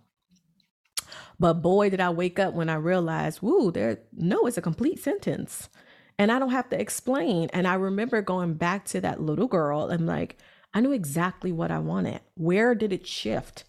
But 1.39 1.55
boy, 1.55 1.89
did 1.89 1.99
I 1.99 2.09
wake 2.09 2.39
up 2.39 2.53
when 2.53 2.69
I 2.69 2.75
realized, 2.75 3.41
woo, 3.41 3.71
there 3.71 3.99
no 4.13 4.47
is 4.47 4.57
a 4.57 4.61
complete 4.61 4.99
sentence. 4.99 5.69
And 6.17 6.31
I 6.31 6.39
don't 6.39 6.51
have 6.51 6.69
to 6.69 6.79
explain. 6.79 7.49
And 7.53 7.67
I 7.67 7.75
remember 7.75 8.21
going 8.21 8.53
back 8.53 8.85
to 8.85 9.01
that 9.01 9.21
little 9.21 9.47
girl 9.47 9.87
and 9.89 10.05
like, 10.05 10.37
I 10.73 10.81
knew 10.81 10.91
exactly 10.91 11.51
what 11.51 11.71
I 11.71 11.79
wanted. 11.79 12.21
Where 12.35 12.75
did 12.75 12.93
it 12.93 13.07
shift? 13.07 13.65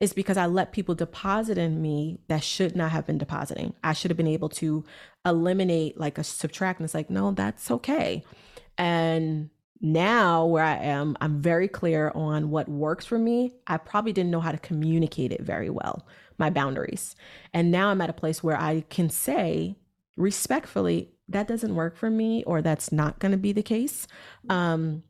is 0.00 0.14
because 0.14 0.38
I 0.38 0.46
let 0.46 0.72
people 0.72 0.94
deposit 0.94 1.58
in 1.58 1.80
me 1.80 2.20
that 2.28 2.42
should 2.42 2.74
not 2.74 2.90
have 2.90 3.06
been 3.06 3.18
depositing. 3.18 3.74
I 3.84 3.92
should 3.92 4.10
have 4.10 4.16
been 4.16 4.26
able 4.26 4.48
to 4.50 4.84
eliminate 5.26 6.00
like 6.00 6.16
a 6.16 6.24
subtract 6.24 6.80
and 6.80 6.86
it's 6.86 6.94
like, 6.94 7.10
no, 7.10 7.32
that's 7.32 7.70
okay. 7.70 8.24
And 8.78 9.50
now 9.82 10.46
where 10.46 10.64
I 10.64 10.76
am, 10.76 11.16
I'm 11.20 11.42
very 11.42 11.68
clear 11.68 12.12
on 12.14 12.50
what 12.50 12.68
works 12.68 13.04
for 13.04 13.18
me. 13.18 13.52
I 13.66 13.76
probably 13.76 14.12
didn't 14.12 14.30
know 14.30 14.40
how 14.40 14.52
to 14.52 14.58
communicate 14.58 15.32
it 15.32 15.42
very 15.42 15.68
well, 15.68 16.06
my 16.38 16.48
boundaries. 16.48 17.14
And 17.52 17.70
now 17.70 17.88
I'm 17.88 18.00
at 18.00 18.10
a 18.10 18.14
place 18.14 18.42
where 18.42 18.58
I 18.58 18.84
can 18.88 19.10
say 19.10 19.76
respectfully, 20.16 21.10
that 21.28 21.46
doesn't 21.46 21.74
work 21.74 21.96
for 21.96 22.10
me, 22.10 22.42
or 22.44 22.62
that's 22.62 22.92
not 22.92 23.18
going 23.18 23.32
to 23.32 23.38
be 23.38 23.52
the 23.52 23.62
case. 23.62 24.06
Um, 24.48 25.04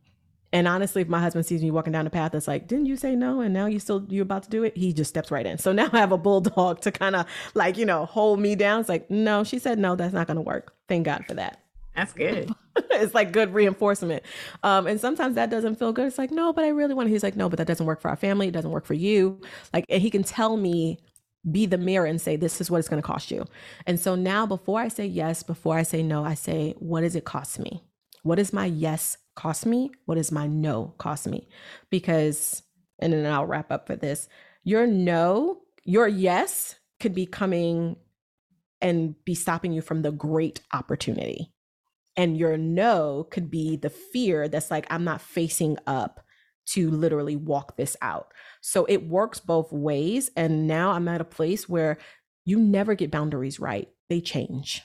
and 0.52 0.66
honestly, 0.66 1.02
if 1.02 1.08
my 1.08 1.20
husband 1.20 1.46
sees 1.46 1.62
me 1.62 1.70
walking 1.70 1.92
down 1.92 2.04
the 2.04 2.10
path, 2.10 2.34
it's 2.34 2.48
like, 2.48 2.66
didn't 2.66 2.86
you 2.86 2.96
say 2.96 3.14
no? 3.14 3.40
And 3.40 3.54
now 3.54 3.66
you 3.66 3.78
still 3.78 4.04
you're 4.08 4.24
about 4.24 4.42
to 4.44 4.50
do 4.50 4.64
it? 4.64 4.76
He 4.76 4.92
just 4.92 5.08
steps 5.08 5.30
right 5.30 5.46
in. 5.46 5.58
So 5.58 5.72
now 5.72 5.88
I 5.92 5.98
have 5.98 6.12
a 6.12 6.18
bulldog 6.18 6.80
to 6.82 6.92
kind 6.92 7.14
of 7.14 7.26
like, 7.54 7.76
you 7.76 7.86
know, 7.86 8.06
hold 8.06 8.40
me 8.40 8.56
down. 8.56 8.80
It's 8.80 8.88
like, 8.88 9.10
no, 9.10 9.44
she 9.44 9.58
said 9.58 9.78
no, 9.78 9.94
that's 9.94 10.12
not 10.12 10.26
gonna 10.26 10.40
work. 10.40 10.74
Thank 10.88 11.04
God 11.04 11.24
for 11.26 11.34
that. 11.34 11.62
That's 11.94 12.12
good. 12.12 12.50
it's 12.90 13.14
like 13.14 13.32
good 13.32 13.54
reinforcement. 13.54 14.22
Um, 14.62 14.86
and 14.86 15.00
sometimes 15.00 15.34
that 15.36 15.50
doesn't 15.50 15.76
feel 15.76 15.92
good. 15.92 16.06
It's 16.06 16.18
like, 16.18 16.30
no, 16.30 16.52
but 16.52 16.64
I 16.64 16.68
really 16.68 16.94
want 16.94 17.08
to. 17.08 17.12
He's 17.12 17.22
like, 17.22 17.36
no, 17.36 17.48
but 17.48 17.58
that 17.58 17.66
doesn't 17.66 17.86
work 17.86 18.00
for 18.00 18.08
our 18.08 18.16
family. 18.16 18.48
It 18.48 18.52
doesn't 18.52 18.70
work 18.70 18.86
for 18.86 18.94
you. 18.94 19.40
Like, 19.72 19.84
and 19.88 20.00
he 20.00 20.10
can 20.10 20.22
tell 20.22 20.56
me, 20.56 20.98
be 21.48 21.66
the 21.66 21.78
mirror 21.78 22.06
and 22.06 22.20
say, 22.20 22.36
this 22.36 22.60
is 22.60 22.70
what 22.70 22.78
it's 22.78 22.88
going 22.88 23.02
to 23.02 23.06
cost 23.06 23.30
you. 23.30 23.46
And 23.86 23.98
so 23.98 24.14
now, 24.14 24.46
before 24.46 24.80
I 24.80 24.88
say 24.88 25.06
yes, 25.06 25.42
before 25.42 25.76
I 25.76 25.82
say 25.82 26.02
no, 26.02 26.24
I 26.24 26.34
say, 26.34 26.74
what 26.78 27.00
does 27.00 27.16
it 27.16 27.24
cost 27.24 27.58
me? 27.58 27.82
What 28.22 28.36
does 28.36 28.52
my 28.52 28.66
yes 28.66 29.16
cost 29.36 29.64
me? 29.64 29.90
What 30.04 30.16
does 30.16 30.30
my 30.30 30.46
no 30.46 30.94
cost 30.98 31.26
me? 31.26 31.48
Because, 31.88 32.62
and 32.98 33.12
then 33.12 33.30
I'll 33.32 33.46
wrap 33.46 33.70
up 33.70 33.86
for 33.86 33.96
this 33.96 34.28
your 34.62 34.86
no, 34.86 35.60
your 35.84 36.06
yes 36.06 36.76
could 36.98 37.14
be 37.14 37.24
coming 37.24 37.96
and 38.82 39.14
be 39.24 39.34
stopping 39.34 39.72
you 39.72 39.80
from 39.80 40.02
the 40.02 40.12
great 40.12 40.60
opportunity. 40.72 41.50
And 42.16 42.36
your 42.36 42.58
no 42.58 43.26
could 43.30 43.50
be 43.50 43.76
the 43.76 43.88
fear 43.88 44.48
that's 44.48 44.70
like, 44.70 44.86
I'm 44.90 45.04
not 45.04 45.22
facing 45.22 45.78
up 45.86 46.20
to 46.72 46.90
literally 46.90 47.36
walk 47.36 47.76
this 47.76 47.96
out. 48.02 48.32
So 48.60 48.84
it 48.86 49.08
works 49.08 49.40
both 49.40 49.72
ways. 49.72 50.30
And 50.36 50.66
now 50.66 50.90
I'm 50.90 51.08
at 51.08 51.20
a 51.20 51.24
place 51.24 51.68
where 51.68 51.98
you 52.44 52.58
never 52.58 52.94
get 52.94 53.10
boundaries 53.10 53.60
right, 53.60 53.88
they 54.08 54.20
change. 54.20 54.82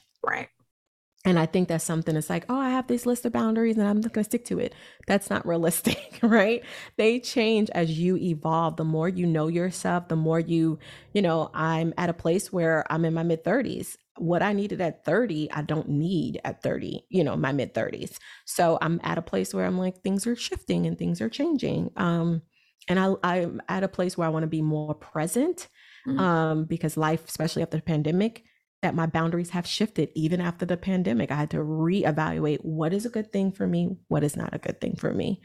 And 1.26 1.40
I 1.40 1.48
think 1.48 1.68
that's 1.68 1.84
something 1.84 2.16
it's 2.16 2.30
like, 2.30 2.46
oh, 2.50 2.60
I 2.60 2.70
have 2.70 2.86
this 2.88 3.08
list 3.08 3.26
of 3.26 3.34
boundaries 3.34 3.78
and 3.78 3.88
I'm 3.88 4.00
not 4.00 4.14
going 4.14 4.24
to 4.24 4.30
stick 4.30 4.46
to 4.46 4.60
it. 4.60 4.74
That's 5.08 5.30
not 5.30 5.46
realistic, 5.48 6.20
right? 6.24 6.64
They 6.98 7.20
change 7.20 7.70
as 7.72 7.98
you 7.98 8.16
evolve. 8.18 8.78
The 8.78 8.84
more 8.84 9.10
you 9.10 9.26
know 9.26 9.48
yourself, 9.48 10.08
the 10.08 10.16
more 10.16 10.40
you, 10.40 10.78
you 11.14 11.24
know, 11.24 11.50
I'm 11.54 11.94
at 11.98 12.10
a 12.10 12.14
place 12.14 12.54
where 12.54 12.86
I'm 12.92 13.04
in 13.04 13.14
my 13.14 13.24
mid 13.24 13.44
30s. 13.44 13.98
What 14.18 14.44
I 14.44 14.54
needed 14.54 14.80
at 14.80 15.04
30, 15.04 15.52
I 15.52 15.64
don't 15.64 15.90
need 15.90 16.40
at 16.46 16.62
30, 16.62 17.06
you 17.10 17.24
know, 17.24 17.36
my 17.36 17.52
mid 17.52 17.74
30s. 17.74 18.18
So 18.46 18.78
I'm 18.82 19.02
at 19.04 19.18
a 19.18 19.24
place 19.24 19.54
where 19.54 19.66
I'm 19.66 19.78
like, 19.78 20.02
things 20.02 20.28
are 20.28 20.36
shifting 20.36 20.86
and 20.86 20.98
things 20.98 21.20
are 21.22 21.30
changing. 21.30 21.90
Um, 21.98 22.44
and 22.88 23.00
I, 23.00 23.16
I'm 23.24 23.62
at 23.68 23.84
a 23.84 23.88
place 23.88 24.18
where 24.18 24.28
I 24.28 24.32
want 24.32 24.44
to 24.44 24.48
be 24.48 24.62
more 24.62 24.94
present 24.94 25.68
mm-hmm. 26.08 26.20
um, 26.20 26.66
because 26.66 26.98
life, 26.98 27.26
especially 27.28 27.64
after 27.64 27.78
the 27.78 27.84
pandemic, 27.84 28.44
that 28.82 28.96
my 28.96 29.06
boundaries 29.06 29.52
have 29.52 29.66
shifted 29.66 30.10
even 30.16 30.42
after 30.42 30.66
the 30.66 30.78
pandemic. 30.78 31.32
I 31.32 31.36
had 31.36 31.52
to 31.52 31.58
reevaluate 31.58 32.60
what 32.64 32.94
is 32.94 33.06
a 33.06 33.10
good 33.10 33.32
thing 33.32 33.52
for 33.52 33.66
me, 33.66 33.98
what 34.08 34.24
is 34.24 34.36
not 34.36 34.54
a 34.54 34.60
good 34.60 34.80
thing 34.80 34.96
for 34.96 35.14
me. 35.14 35.42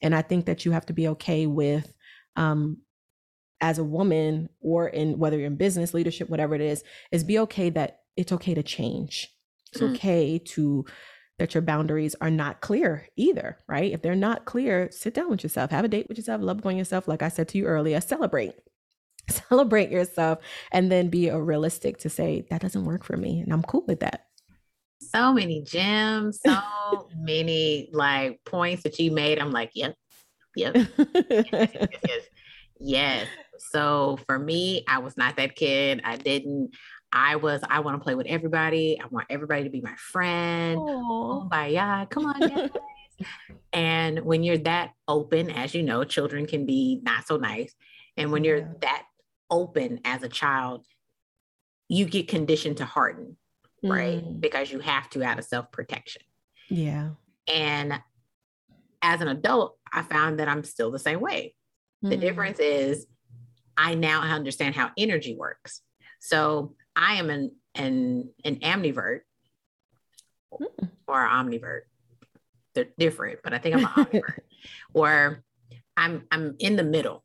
And 0.00 0.14
I 0.14 0.22
think 0.22 0.46
that 0.46 0.64
you 0.64 0.72
have 0.72 0.86
to 0.86 0.92
be 0.92 1.08
okay 1.08 1.46
with, 1.46 1.92
um, 2.36 2.78
as 3.60 3.78
a 3.78 3.84
woman 3.84 4.48
or 4.60 4.88
in 4.88 5.18
whether 5.18 5.38
you're 5.38 5.46
in 5.46 5.56
business, 5.56 5.94
leadership, 5.94 6.28
whatever 6.28 6.54
it 6.54 6.60
is, 6.60 6.84
is 7.10 7.24
be 7.24 7.38
okay 7.38 7.70
that 7.70 8.00
it's 8.16 8.32
okay 8.32 8.54
to 8.54 8.62
change. 8.62 9.30
It's 9.72 9.80
mm. 9.80 9.94
okay 9.94 10.38
to 10.38 10.84
that 11.38 11.54
your 11.54 11.62
boundaries 11.62 12.14
are 12.20 12.30
not 12.30 12.60
clear 12.60 13.08
either, 13.16 13.58
right? 13.66 13.92
If 13.92 14.02
they're 14.02 14.14
not 14.14 14.44
clear, 14.44 14.88
sit 14.92 15.14
down 15.14 15.30
with 15.30 15.42
yourself, 15.42 15.70
have 15.70 15.84
a 15.84 15.88
date 15.88 16.06
with 16.08 16.16
yourself, 16.16 16.42
love 16.42 16.64
on 16.64 16.76
yourself. 16.76 17.08
Like 17.08 17.22
I 17.22 17.28
said 17.28 17.48
to 17.48 17.58
you 17.58 17.64
earlier, 17.64 18.00
celebrate 18.00 18.54
celebrate 19.48 19.90
yourself 19.90 20.38
and 20.72 20.90
then 20.90 21.08
be 21.08 21.28
a 21.28 21.38
realistic 21.38 21.98
to 21.98 22.08
say 22.08 22.44
that 22.50 22.60
doesn't 22.60 22.84
work 22.84 23.04
for 23.04 23.16
me 23.16 23.40
and 23.40 23.52
i'm 23.52 23.62
cool 23.62 23.84
with 23.86 24.00
that 24.00 24.26
so 25.04 25.32
many 25.32 25.62
gems, 25.62 26.40
so 26.44 26.58
many 27.16 27.88
like 27.92 28.40
points 28.44 28.82
that 28.84 28.98
you 28.98 29.10
made. 29.10 29.38
I'm 29.38 29.52
like, 29.52 29.70
yep, 29.74 29.94
yep, 30.56 30.74
yes, 30.74 30.88
yes, 31.30 31.88
yes, 32.02 32.22
yes. 32.80 33.26
So 33.58 34.18
for 34.26 34.38
me, 34.38 34.84
I 34.88 34.98
was 34.98 35.16
not 35.16 35.36
that 35.36 35.56
kid. 35.56 36.00
I 36.04 36.16
didn't. 36.16 36.70
I 37.12 37.36
was. 37.36 37.60
I 37.68 37.80
want 37.80 37.98
to 37.98 38.02
play 38.02 38.14
with 38.14 38.26
everybody. 38.26 39.00
I 39.00 39.06
want 39.08 39.26
everybody 39.30 39.64
to 39.64 39.70
be 39.70 39.80
my 39.80 39.94
friend. 39.96 40.78
Oh, 40.80 41.48
yeah, 41.52 42.04
come 42.06 42.26
on, 42.26 42.40
guys. 42.40 42.70
and 43.72 44.20
when 44.20 44.42
you're 44.42 44.58
that 44.58 44.92
open, 45.06 45.50
as 45.50 45.74
you 45.74 45.82
know, 45.82 46.04
children 46.04 46.46
can 46.46 46.66
be 46.66 47.00
not 47.02 47.26
so 47.26 47.36
nice. 47.36 47.74
And 48.16 48.32
when 48.32 48.44
you're 48.44 48.76
that 48.80 49.04
open 49.54 50.00
as 50.04 50.22
a 50.22 50.28
child, 50.28 50.84
you 51.88 52.06
get 52.06 52.28
conditioned 52.28 52.78
to 52.78 52.84
harden 52.84 53.36
right? 53.84 54.24
Mm. 54.24 54.40
Because 54.40 54.72
you 54.72 54.80
have 54.80 55.08
to 55.10 55.22
out 55.22 55.38
of 55.38 55.44
self 55.44 55.70
protection. 55.70 56.22
Yeah. 56.68 57.10
And 57.46 58.00
as 59.02 59.20
an 59.20 59.28
adult, 59.28 59.76
I 59.92 60.02
found 60.02 60.40
that 60.40 60.48
I'm 60.48 60.64
still 60.64 60.90
the 60.90 60.98
same 60.98 61.20
way. 61.20 61.54
Mm. 62.04 62.10
The 62.10 62.16
difference 62.16 62.58
is 62.58 63.06
I 63.76 63.94
now 63.94 64.22
understand 64.22 64.74
how 64.74 64.90
energy 64.96 65.36
works. 65.36 65.82
So 66.20 66.74
I 66.96 67.14
am 67.14 67.30
an 67.30 67.52
an 67.74 68.30
an 68.44 68.56
ambivert 68.56 69.20
mm. 70.52 70.88
or 71.06 71.18
omnivert. 71.18 71.82
They're 72.74 72.88
different, 72.98 73.40
but 73.44 73.52
I 73.52 73.58
think 73.58 73.76
I'm 73.76 73.84
an 73.84 74.04
omnivert. 74.04 74.40
or 74.94 75.44
I'm 75.96 76.26
I'm 76.30 76.56
in 76.58 76.76
the 76.76 76.82
middle. 76.82 77.24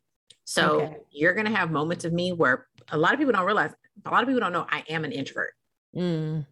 So 0.50 0.82
okay. 0.82 0.98
you're 1.12 1.36
gonna 1.36 1.56
have 1.56 1.70
moments 1.70 2.06
of 2.06 2.12
me 2.12 2.34
where 2.34 2.66
a 2.92 2.98
lot 2.98 3.14
of 3.14 3.20
people 3.20 3.34
don't 3.34 3.46
realize, 3.46 3.72
a 4.04 4.10
lot 4.10 4.24
of 4.24 4.28
people 4.28 4.40
don't 4.40 4.52
know 4.52 4.66
I 4.68 4.84
am 4.90 5.06
an 5.06 5.12
introvert. 5.12 5.54
Mm. 5.96 6.48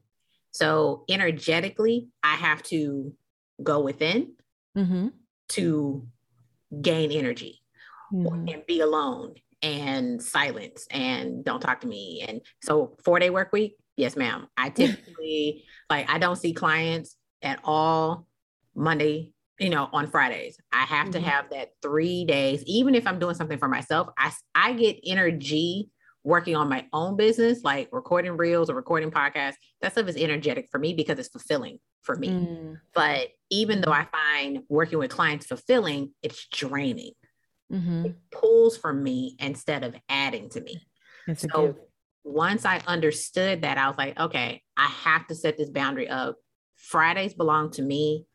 So 0.52 1.04
energetically, 1.10 2.10
I 2.22 2.36
have 2.36 2.62
to 2.64 3.16
go 3.64 3.80
within 3.80 4.34
mm-hmm. 4.78 5.08
to 5.50 6.08
gain 6.80 7.12
energy 7.12 7.64
mm-hmm. 8.14 8.48
and 8.48 8.64
be 8.68 8.82
alone 8.82 9.34
and 9.64 10.22
silence 10.22 10.86
and 10.92 11.44
don't 11.44 11.60
talk 11.60 11.82
to 11.82 11.88
me. 11.88 12.24
And 12.28 12.42
so 12.62 12.98
four 13.04 13.18
day 13.18 13.32
work 13.32 13.52
week, 13.52 13.78
yes, 13.96 14.16
ma'am. 14.16 14.48
I 14.56 14.70
typically 14.70 15.64
like 15.90 16.08
I 16.08 16.20
don't 16.20 16.36
see 16.36 16.54
clients 16.54 17.16
at 17.42 17.60
all 17.64 18.28
Monday, 18.76 19.34
you 19.60 19.70
know, 19.70 19.90
on 19.92 20.08
Fridays. 20.08 20.58
I 20.72 20.84
have 20.86 21.08
mm-hmm. 21.08 21.24
to 21.24 21.30
have 21.30 21.50
that 21.52 21.70
three 21.82 22.26
days, 22.26 22.64
even 22.66 22.96
if 22.96 23.08
I'm 23.08 23.20
doing 23.20 23.36
something 23.36 23.58
for 23.58 23.68
myself. 23.68 24.10
I 24.18 24.32
I 24.56 24.74
get 24.74 25.00
energy 25.06 25.90
working 26.24 26.58
on 26.58 26.68
my 26.68 26.86
own 26.92 27.16
business, 27.16 27.64
like 27.64 27.88
recording 27.94 28.36
reels 28.36 28.70
or 28.70 28.76
recording 28.76 29.10
podcasts, 29.10 29.56
that 29.82 29.94
stuff 29.94 30.10
is 30.10 30.18
energetic 30.18 30.68
for 30.70 30.78
me 30.78 30.94
because 30.94 31.18
it's 31.18 31.30
fulfilling 31.30 31.80
for 32.02 32.18
me. 32.18 32.28
Mm. 32.28 32.80
But 32.94 33.30
even 33.50 33.80
though 33.80 33.94
I 33.94 34.06
find 34.12 34.64
working 34.68 35.00
with 35.00 35.10
clients 35.10 35.46
fulfilling, 35.46 36.12
it's 36.22 36.48
draining. 36.52 37.14
Mm-hmm. 37.72 38.08
It 38.08 38.16
pulls 38.30 38.78
from 38.78 39.04
me 39.04 39.38
instead 39.40 39.86
of 39.86 39.96
adding 40.10 40.50
to 40.50 40.60
me. 40.62 40.86
It's 41.28 41.46
so 41.50 41.78
once 42.26 42.66
I 42.66 42.82
understood 42.88 43.62
that, 43.62 43.78
I 43.78 43.88
was 43.88 43.98
like, 43.98 44.20
okay, 44.20 44.62
I 44.76 44.88
have 44.88 45.28
to 45.28 45.36
set 45.36 45.58
this 45.58 45.70
boundary 45.70 46.10
up 46.10 46.36
Fridays 46.76 47.34
belong 47.34 47.72
to 47.72 47.82
me. 47.82 48.26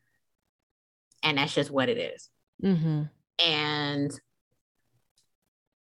And 1.23 1.37
that's 1.37 1.55
just 1.55 1.71
what 1.71 1.89
it 1.89 1.97
is. 1.97 2.29
Mm-hmm. 2.63 3.03
And 3.43 4.19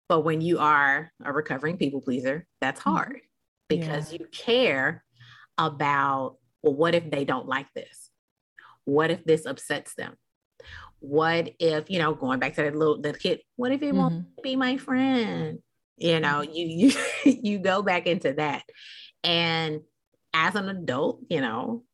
but 0.09 0.21
when 0.21 0.42
you 0.42 0.59
are 0.59 1.11
a 1.25 1.33
recovering 1.33 1.79
people 1.79 2.03
pleaser, 2.03 2.47
that's 2.61 2.81
mm-hmm. 2.81 2.90
hard 2.90 3.21
because 3.68 4.12
yeah. 4.12 4.18
you 4.21 4.27
care 4.27 5.03
about, 5.57 6.37
well, 6.62 6.75
what 6.75 6.95
if 6.95 7.11
they 7.11 7.25
don't 7.25 7.49
like 7.49 7.66
this? 7.75 8.11
What 8.85 9.11
if 9.11 9.25
this 9.25 9.47
upsets 9.47 9.95
them? 9.95 10.14
What 10.99 11.55
if, 11.59 11.90
you 11.90 11.99
know, 11.99 12.14
going 12.14 12.40
back 12.40 12.55
to 12.57 12.62
that 12.62 12.77
little 12.77 13.01
the 13.01 13.14
kid, 13.14 13.40
what 13.57 13.73
if 13.73 13.83
it 13.83 13.87
mm-hmm. 13.87 13.99
won't 13.99 14.42
be 14.42 14.55
my 14.55 14.77
friend? 14.77 15.61
You 15.97 16.21
know, 16.21 16.42
mm-hmm. 16.42 16.53
you 16.53 16.92
you 17.25 17.38
you 17.42 17.59
go 17.59 17.83
back 17.83 18.07
into 18.07 18.35
that. 18.35 18.64
And 19.25 19.81
as 20.35 20.55
an 20.55 20.68
adult, 20.68 21.21
you 21.29 21.40
know, 21.40 21.85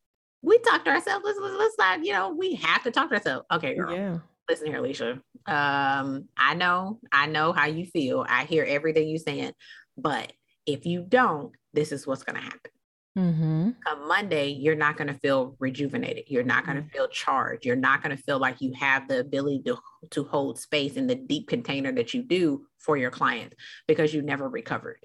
we 0.42 0.58
talk 0.60 0.84
to 0.84 0.90
ourselves. 0.90 1.24
Let's, 1.24 1.38
let's, 1.40 1.56
let's 1.58 1.78
not, 1.78 2.04
you 2.04 2.12
know, 2.12 2.30
we 2.30 2.54
have 2.56 2.82
to 2.84 2.90
talk 2.90 3.08
to 3.10 3.16
ourselves. 3.16 3.46
Okay, 3.52 3.74
girl. 3.74 3.94
Yeah 3.94 4.18
listen 4.48 4.66
here, 4.66 4.78
Alicia. 4.78 5.20
Um, 5.46 6.28
I 6.36 6.54
know, 6.54 7.00
I 7.12 7.26
know 7.26 7.52
how 7.52 7.66
you 7.66 7.86
feel. 7.86 8.24
I 8.28 8.44
hear 8.44 8.64
everything 8.64 9.08
you're 9.08 9.18
saying, 9.18 9.52
but 9.96 10.32
if 10.66 10.86
you 10.86 11.04
don't, 11.06 11.52
this 11.74 11.92
is 11.92 12.06
what's 12.06 12.22
going 12.22 12.36
to 12.36 12.42
happen. 12.42 12.70
Mm-hmm. 13.16 13.70
On 13.86 14.08
Monday, 14.08 14.50
you're 14.50 14.76
not 14.76 14.96
going 14.96 15.08
to 15.08 15.18
feel 15.18 15.56
rejuvenated. 15.58 16.24
You're 16.28 16.44
not 16.44 16.64
going 16.64 16.76
to 16.76 16.82
mm-hmm. 16.82 16.92
feel 16.92 17.08
charged. 17.08 17.64
You're 17.64 17.76
not 17.76 18.02
going 18.02 18.16
to 18.16 18.22
feel 18.22 18.38
like 18.38 18.60
you 18.60 18.72
have 18.74 19.08
the 19.08 19.20
ability 19.20 19.62
to, 19.66 19.78
to 20.10 20.24
hold 20.24 20.58
space 20.58 20.96
in 20.96 21.06
the 21.06 21.16
deep 21.16 21.48
container 21.48 21.92
that 21.92 22.14
you 22.14 22.22
do 22.22 22.66
for 22.78 22.96
your 22.96 23.10
clients 23.10 23.56
because 23.86 24.14
you 24.14 24.22
never 24.22 24.48
recovered. 24.48 25.00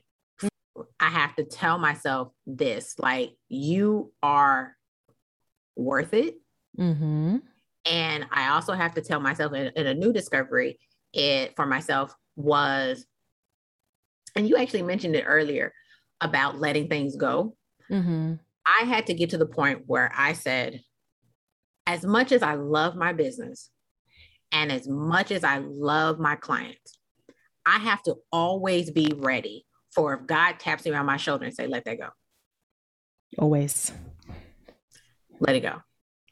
I 0.99 1.09
have 1.09 1.35
to 1.35 1.43
tell 1.43 1.77
myself 1.77 2.29
this 2.45 2.95
like, 2.97 3.31
you 3.47 4.11
are 4.21 4.75
worth 5.75 6.13
it. 6.13 6.35
Mm-hmm. 6.77 7.37
And 7.85 8.25
I 8.31 8.49
also 8.49 8.73
have 8.73 8.93
to 8.95 9.01
tell 9.01 9.19
myself 9.19 9.53
in, 9.53 9.71
in 9.75 9.87
a 9.87 9.93
new 9.93 10.13
discovery, 10.13 10.79
it 11.13 11.55
for 11.55 11.65
myself 11.65 12.15
was, 12.35 13.05
and 14.35 14.47
you 14.47 14.57
actually 14.57 14.83
mentioned 14.83 15.15
it 15.15 15.25
earlier 15.27 15.73
about 16.21 16.59
letting 16.59 16.87
things 16.87 17.15
go. 17.15 17.55
Mm-hmm. 17.91 18.35
I 18.65 18.85
had 18.85 19.07
to 19.07 19.13
get 19.13 19.31
to 19.31 19.37
the 19.37 19.45
point 19.45 19.83
where 19.85 20.11
I 20.15 20.33
said, 20.33 20.81
as 21.85 22.05
much 22.05 22.31
as 22.31 22.41
I 22.41 22.53
love 22.53 22.95
my 22.95 23.11
business 23.11 23.69
and 24.51 24.71
as 24.71 24.87
much 24.87 25.31
as 25.31 25.43
I 25.43 25.57
love 25.57 26.17
my 26.17 26.35
clients, 26.35 26.97
I 27.65 27.79
have 27.79 28.01
to 28.03 28.15
always 28.31 28.89
be 28.89 29.11
ready 29.15 29.65
for 29.93 30.13
if 30.13 30.25
God 30.25 30.59
taps 30.59 30.85
me 30.85 30.93
on 30.93 31.05
my 31.05 31.17
shoulder 31.17 31.45
and 31.45 31.53
say, 31.53 31.67
let 31.67 31.85
that 31.85 31.99
go. 31.99 32.09
Always. 33.37 33.91
Let 35.45 35.55
it 35.55 35.61
go. 35.61 35.81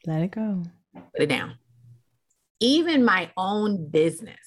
Let 0.06 0.24
it 0.24 0.32
go 0.32 0.64
put 0.94 1.24
it 1.24 1.30
down. 1.30 1.56
Even 2.60 3.04
my 3.04 3.32
own 3.38 3.90
business. 3.90 4.38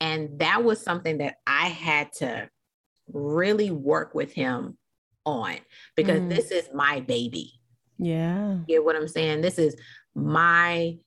And 0.00 0.40
that 0.40 0.64
was 0.64 0.80
something 0.80 1.18
that 1.18 1.36
I 1.46 1.68
had 1.68 2.12
to 2.14 2.48
really 3.08 3.70
work 3.70 4.14
with 4.14 4.32
him 4.32 4.76
on 5.24 5.56
because 5.96 6.20
mm. 6.20 6.28
this 6.28 6.50
is 6.50 6.68
my 6.74 7.00
baby. 7.00 7.52
Yeah. 7.98 8.54
You 8.54 8.64
get 8.66 8.84
what 8.84 8.96
I'm 8.96 9.08
saying? 9.08 9.40
This 9.40 9.58
is 9.58 9.76
my 10.14 10.98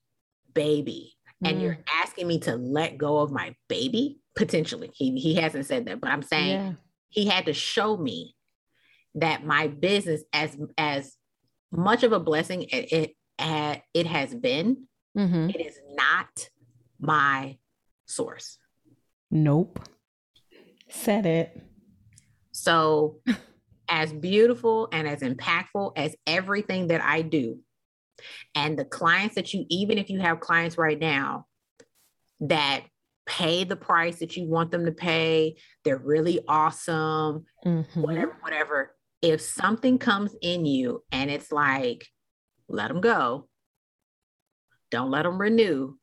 baby. 0.54 1.13
Mm. 1.43 1.50
And 1.50 1.62
you're 1.62 1.80
asking 2.02 2.28
me 2.28 2.39
to 2.41 2.56
let 2.56 2.98
go 2.98 3.20
of 3.20 3.32
my 3.32 3.56
baby? 3.67 4.20
Potentially. 4.36 4.91
He 4.93 5.20
he 5.20 5.36
hasn't 5.36 5.65
said 5.65 5.86
that, 5.86 6.00
but 6.00 6.10
I'm 6.10 6.24
saying 6.24 6.50
yeah. 6.50 6.74
he 7.10 7.26
had 7.26 7.48
to 7.48 7.54
show 7.54 7.98
me 7.98 8.36
that 9.15 9.43
my 9.43 9.67
business 9.67 10.24
as 10.32 10.56
as 10.78 11.16
much 11.71 12.03
of 12.03 12.12
a 12.12 12.19
blessing 12.19 12.63
it, 12.63 12.91
it 12.91 13.13
it 13.93 14.08
has 14.08 14.34
been, 14.34 14.88
mm-hmm. 15.17 15.49
it 15.49 15.65
is 15.65 15.80
not 15.93 16.49
my 16.99 17.58
source. 18.06 18.58
Nope. 19.30 19.80
Said 20.89 21.25
it. 21.25 21.62
So, 22.51 23.19
as 23.89 24.12
beautiful 24.12 24.89
and 24.91 25.08
as 25.08 25.21
impactful 25.21 25.93
as 25.95 26.15
everything 26.25 26.88
that 26.88 27.01
I 27.01 27.21
do, 27.21 27.60
and 28.56 28.77
the 28.77 28.86
clients 28.86 29.36
that 29.36 29.53
you, 29.53 29.65
even 29.69 29.97
if 29.97 30.10
you 30.10 30.19
have 30.19 30.39
clients 30.39 30.77
right 30.77 30.99
now 30.99 31.45
that 32.39 32.82
pay 33.27 33.63
the 33.63 33.75
price 33.75 34.19
that 34.19 34.36
you 34.36 34.45
want 34.47 34.71
them 34.71 34.86
to 34.86 34.91
pay, 34.91 35.58
they're 35.84 35.97
really 35.97 36.39
awesome, 36.47 37.45
mm-hmm. 37.65 38.01
whatever, 38.01 38.38
whatever. 38.41 38.95
If 39.21 39.41
something 39.41 39.97
comes 39.97 40.36
in 40.41 40.65
you 40.65 41.03
and 41.12 41.32
it's 41.32 41.51
like, 41.51 42.08
let 42.69 42.89
them 42.89 43.01
go. 43.01 43.47
Don't 44.91 45.12
let 45.12 45.23
them 45.23 45.39
renew. 45.39 45.95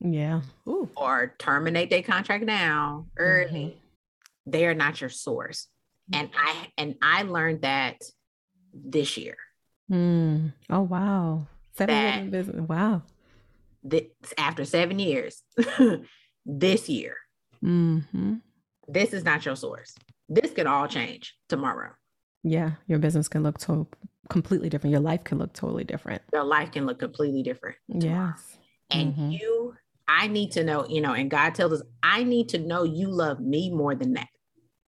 Yeah. 0.00 0.42
Ooh. 0.68 0.88
Or 0.96 1.34
terminate 1.38 1.90
their 1.90 2.02
contract 2.02 2.44
now 2.44 3.06
early. 3.16 3.78
Mm-hmm. 4.46 4.50
They 4.50 4.66
are 4.66 4.74
not 4.74 5.00
your 5.00 5.10
source. 5.10 5.68
And 6.12 6.30
I 6.36 6.68
and 6.76 6.96
I 7.00 7.22
learned 7.22 7.62
that 7.62 8.02
this 8.74 9.16
year. 9.16 9.36
Mm. 9.90 10.52
Oh 10.70 10.80
wow. 10.80 11.46
Seven 11.76 11.94
years 11.94 12.16
in 12.16 12.30
business. 12.30 12.68
Wow. 12.68 13.02
This, 13.84 14.04
after 14.38 14.64
seven 14.64 14.98
years, 14.98 15.42
this 16.46 16.88
year, 16.88 17.16
mm-hmm. 17.64 18.34
this 18.88 19.12
is 19.12 19.24
not 19.24 19.44
your 19.44 19.56
source. 19.56 19.94
This 20.28 20.52
could 20.52 20.66
all 20.66 20.86
change 20.86 21.34
tomorrow. 21.48 21.90
Yeah, 22.42 22.72
your 22.86 22.98
business 22.98 23.28
can 23.28 23.42
look 23.42 23.58
to 23.60 23.86
completely 24.28 24.68
different. 24.68 24.92
Your 24.92 25.00
life 25.00 25.24
can 25.24 25.38
look 25.38 25.52
totally 25.52 25.84
different. 25.84 26.22
Your 26.32 26.44
life 26.44 26.72
can 26.72 26.86
look 26.86 26.98
completely 26.98 27.42
different. 27.42 27.76
Yes. 27.88 28.58
And 28.90 29.12
mm-hmm. 29.12 29.30
you, 29.30 29.74
I 30.08 30.26
need 30.26 30.52
to 30.52 30.64
know, 30.64 30.86
you 30.88 31.00
know, 31.00 31.12
and 31.12 31.30
God 31.30 31.54
tells 31.54 31.72
us, 31.72 31.82
I 32.02 32.24
need 32.24 32.48
to 32.50 32.58
know 32.58 32.82
you 32.84 33.08
love 33.08 33.40
me 33.40 33.70
more 33.70 33.94
than 33.94 34.14
that. 34.14 34.28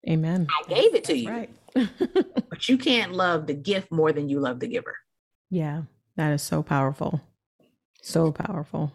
Amen. 0.08 0.46
I 0.50 0.68
gave 0.68 0.94
it 0.94 1.04
to 1.04 1.12
That's 1.12 1.22
you. 1.22 1.30
Right. 1.30 1.50
but 2.50 2.68
you 2.68 2.78
can't 2.78 3.12
love 3.12 3.46
the 3.46 3.54
gift 3.54 3.92
more 3.92 4.12
than 4.12 4.28
you 4.28 4.40
love 4.40 4.60
the 4.60 4.68
giver. 4.68 4.96
Yeah, 5.50 5.82
that 6.16 6.32
is 6.32 6.42
so 6.42 6.62
powerful. 6.62 7.20
So 8.02 8.32
powerful. 8.32 8.92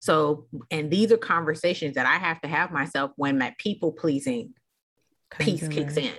So, 0.00 0.46
and 0.70 0.90
these 0.90 1.12
are 1.12 1.16
conversations 1.16 1.94
that 1.94 2.06
I 2.06 2.16
have 2.16 2.40
to 2.42 2.48
have 2.48 2.72
myself 2.72 3.12
when 3.16 3.38
my 3.38 3.54
people 3.58 3.92
pleasing 3.92 4.52
piece 5.38 5.66
kicks 5.68 5.96
in. 5.96 6.12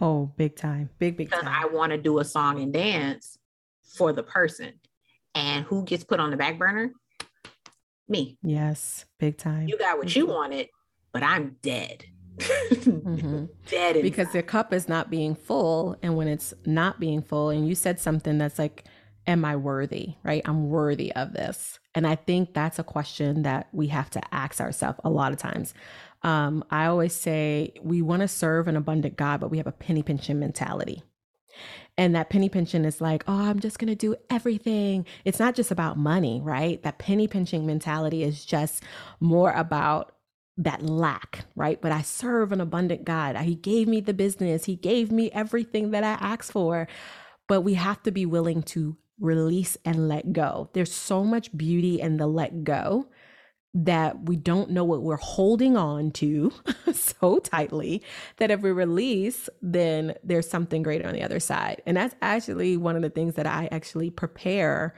Oh, 0.00 0.32
big 0.36 0.56
time. 0.56 0.90
Big, 0.98 1.16
big 1.16 1.30
because 1.30 1.44
time. 1.44 1.64
I 1.64 1.66
want 1.66 1.92
to 1.92 1.98
do 1.98 2.18
a 2.18 2.24
song 2.24 2.60
and 2.60 2.72
dance 2.72 3.38
for 3.96 4.12
the 4.12 4.22
person. 4.22 4.72
And 5.34 5.64
who 5.64 5.84
gets 5.84 6.04
put 6.04 6.20
on 6.20 6.30
the 6.30 6.36
back 6.36 6.58
burner? 6.58 6.92
Me. 8.08 8.38
Yes, 8.42 9.04
big 9.18 9.38
time. 9.38 9.68
You 9.68 9.78
got 9.78 9.98
what 9.98 10.08
mm-hmm. 10.08 10.20
you 10.20 10.26
wanted, 10.26 10.68
but 11.12 11.22
I'm 11.22 11.56
dead. 11.62 12.04
mm-hmm. 12.38 13.44
Dead 13.70 14.02
because 14.02 14.32
the 14.32 14.42
cup 14.42 14.72
is 14.72 14.88
not 14.88 15.08
being 15.08 15.36
full. 15.36 15.96
And 16.02 16.16
when 16.16 16.26
it's 16.26 16.52
not 16.66 16.98
being 16.98 17.22
full, 17.22 17.50
and 17.50 17.68
you 17.68 17.76
said 17.76 18.00
something 18.00 18.38
that's 18.38 18.58
like, 18.58 18.84
Am 19.26 19.44
I 19.44 19.56
worthy? 19.56 20.16
Right? 20.22 20.42
I'm 20.44 20.68
worthy 20.68 21.12
of 21.14 21.32
this. 21.32 21.78
And 21.94 22.06
I 22.06 22.14
think 22.14 22.52
that's 22.52 22.78
a 22.78 22.84
question 22.84 23.42
that 23.42 23.68
we 23.72 23.86
have 23.86 24.10
to 24.10 24.34
ask 24.34 24.60
ourselves 24.60 25.00
a 25.02 25.10
lot 25.10 25.32
of 25.32 25.38
times. 25.38 25.72
Um, 26.24 26.64
I 26.70 26.86
always 26.86 27.12
say 27.12 27.74
we 27.82 28.02
want 28.02 28.22
to 28.22 28.28
serve 28.28 28.66
an 28.66 28.76
abundant 28.76 29.16
God, 29.16 29.40
but 29.40 29.50
we 29.50 29.58
have 29.58 29.66
a 29.66 29.72
penny 29.72 30.02
pinching 30.02 30.40
mentality. 30.40 31.04
And 31.96 32.14
that 32.16 32.30
penny 32.30 32.48
pinching 32.48 32.84
is 32.84 33.00
like, 33.00 33.22
oh, 33.28 33.38
I'm 33.38 33.60
just 33.60 33.78
going 33.78 33.88
to 33.88 33.94
do 33.94 34.16
everything. 34.28 35.06
It's 35.24 35.38
not 35.38 35.54
just 35.54 35.70
about 35.70 35.96
money, 35.96 36.40
right? 36.42 36.82
That 36.82 36.98
penny 36.98 37.28
pinching 37.28 37.66
mentality 37.66 38.24
is 38.24 38.44
just 38.44 38.82
more 39.20 39.52
about 39.52 40.16
that 40.56 40.82
lack, 40.82 41.44
right? 41.54 41.80
But 41.80 41.92
I 41.92 42.02
serve 42.02 42.52
an 42.52 42.60
abundant 42.60 43.04
God. 43.04 43.36
He 43.36 43.54
gave 43.54 43.86
me 43.86 44.00
the 44.00 44.14
business, 44.14 44.64
He 44.64 44.76
gave 44.76 45.12
me 45.12 45.30
everything 45.32 45.90
that 45.92 46.04
I 46.04 46.12
asked 46.12 46.52
for. 46.52 46.88
But 47.46 47.60
we 47.60 47.74
have 47.74 48.02
to 48.04 48.10
be 48.10 48.24
willing 48.24 48.62
to 48.62 48.96
release 49.20 49.76
and 49.84 50.08
let 50.08 50.32
go. 50.32 50.70
There's 50.72 50.92
so 50.92 51.22
much 51.22 51.56
beauty 51.56 52.00
in 52.00 52.16
the 52.16 52.26
let 52.26 52.64
go 52.64 53.06
that 53.74 54.28
we 54.28 54.36
don't 54.36 54.70
know 54.70 54.84
what 54.84 55.02
we're 55.02 55.16
holding 55.16 55.76
on 55.76 56.12
to 56.12 56.52
so 56.92 57.40
tightly 57.40 58.02
that 58.36 58.50
if 58.50 58.60
we 58.62 58.70
release, 58.70 59.48
then 59.60 60.14
there's 60.22 60.48
something 60.48 60.82
greater 60.82 61.08
on 61.08 61.14
the 61.14 61.22
other 61.22 61.40
side. 61.40 61.82
And 61.84 61.96
that's 61.96 62.14
actually 62.22 62.76
one 62.76 62.94
of 62.94 63.02
the 63.02 63.10
things 63.10 63.34
that 63.34 63.46
I 63.46 63.68
actually 63.72 64.10
prepare 64.10 64.94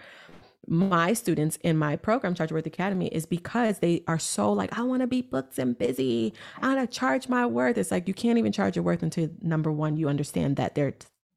my 0.69 1.13
students 1.13 1.59
in 1.63 1.79
my 1.79 1.97
program, 1.97 2.35
Charge 2.35 2.53
Worth 2.53 2.67
Academy, 2.67 3.07
is 3.09 3.25
because 3.25 3.79
they 3.79 4.03
are 4.09 4.19
so 4.19 4.53
like, 4.53 4.77
I 4.77 4.83
want 4.83 5.01
to 5.01 5.07
be 5.07 5.23
booked 5.23 5.59
and 5.59 5.79
busy. 5.79 6.35
I 6.61 6.75
want 6.75 6.91
to 6.91 6.99
charge 6.99 7.29
my 7.29 7.47
worth. 7.47 7.79
It's 7.79 7.91
like 7.91 8.09
you 8.09 8.15
can't 8.15 8.39
even 8.39 8.53
charge 8.53 8.77
your 8.77 8.83
worth 8.83 9.03
until 9.03 9.31
number 9.41 9.71
one, 9.73 9.97
you 9.97 10.09
understand 10.09 10.57
that 10.57 10.75
they're 10.75 10.95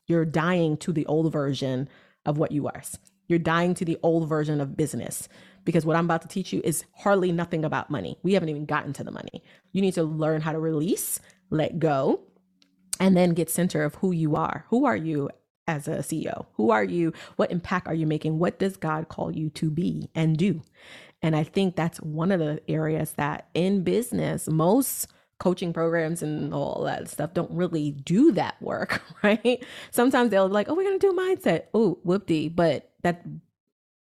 you're 0.07 0.25
dying 0.25 0.75
to 0.77 0.91
the 0.91 1.05
old 1.05 1.31
version 1.31 1.87
of 2.25 2.39
what 2.39 2.51
you 2.51 2.67
are. 2.67 2.81
You're 3.27 3.37
dying 3.37 3.75
to 3.75 3.85
the 3.85 3.99
old 4.01 4.27
version 4.27 4.59
of 4.59 4.75
business 4.75 5.29
because 5.65 5.85
what 5.85 5.95
I'm 5.95 6.05
about 6.05 6.21
to 6.23 6.27
teach 6.27 6.53
you 6.53 6.61
is 6.63 6.83
hardly 6.95 7.31
nothing 7.31 7.65
about 7.65 7.89
money. 7.89 8.17
We 8.23 8.33
haven't 8.33 8.49
even 8.49 8.65
gotten 8.65 8.93
to 8.93 9.03
the 9.03 9.11
money. 9.11 9.43
You 9.71 9.81
need 9.81 9.93
to 9.95 10.03
learn 10.03 10.41
how 10.41 10.51
to 10.51 10.59
release, 10.59 11.19
let 11.49 11.79
go, 11.79 12.21
and 12.99 13.15
then 13.15 13.33
get 13.33 13.49
center 13.49 13.83
of 13.83 13.95
who 13.95 14.11
you 14.11 14.35
are. 14.35 14.65
Who 14.69 14.85
are 14.85 14.95
you 14.95 15.29
as 15.67 15.87
a 15.87 15.97
CEO? 15.97 16.47
Who 16.53 16.71
are 16.71 16.83
you? 16.83 17.13
What 17.35 17.51
impact 17.51 17.87
are 17.87 17.93
you 17.93 18.07
making? 18.07 18.39
What 18.39 18.59
does 18.59 18.77
God 18.77 19.07
call 19.09 19.31
you 19.31 19.49
to 19.51 19.69
be 19.69 20.09
and 20.15 20.37
do? 20.37 20.61
And 21.21 21.35
I 21.35 21.43
think 21.43 21.75
that's 21.75 21.99
one 22.01 22.31
of 22.31 22.39
the 22.39 22.61
areas 22.67 23.13
that 23.13 23.49
in 23.53 23.83
business, 23.83 24.47
most 24.47 25.07
coaching 25.39 25.71
programs 25.71 26.21
and 26.21 26.53
all 26.53 26.83
that 26.83 27.09
stuff 27.09 27.33
don't 27.33 27.51
really 27.51 27.91
do 27.91 28.31
that 28.33 28.61
work, 28.61 29.01
right? 29.23 29.63
Sometimes 29.91 30.29
they'll 30.29 30.47
be 30.47 30.53
like, 30.53 30.69
oh, 30.69 30.75
we're 30.75 30.83
going 30.83 30.99
to 30.99 31.07
do 31.07 31.13
mindset. 31.13 31.65
Oh, 31.73 31.99
whoopty. 32.05 32.53
But 32.53 32.91
that 33.03 33.23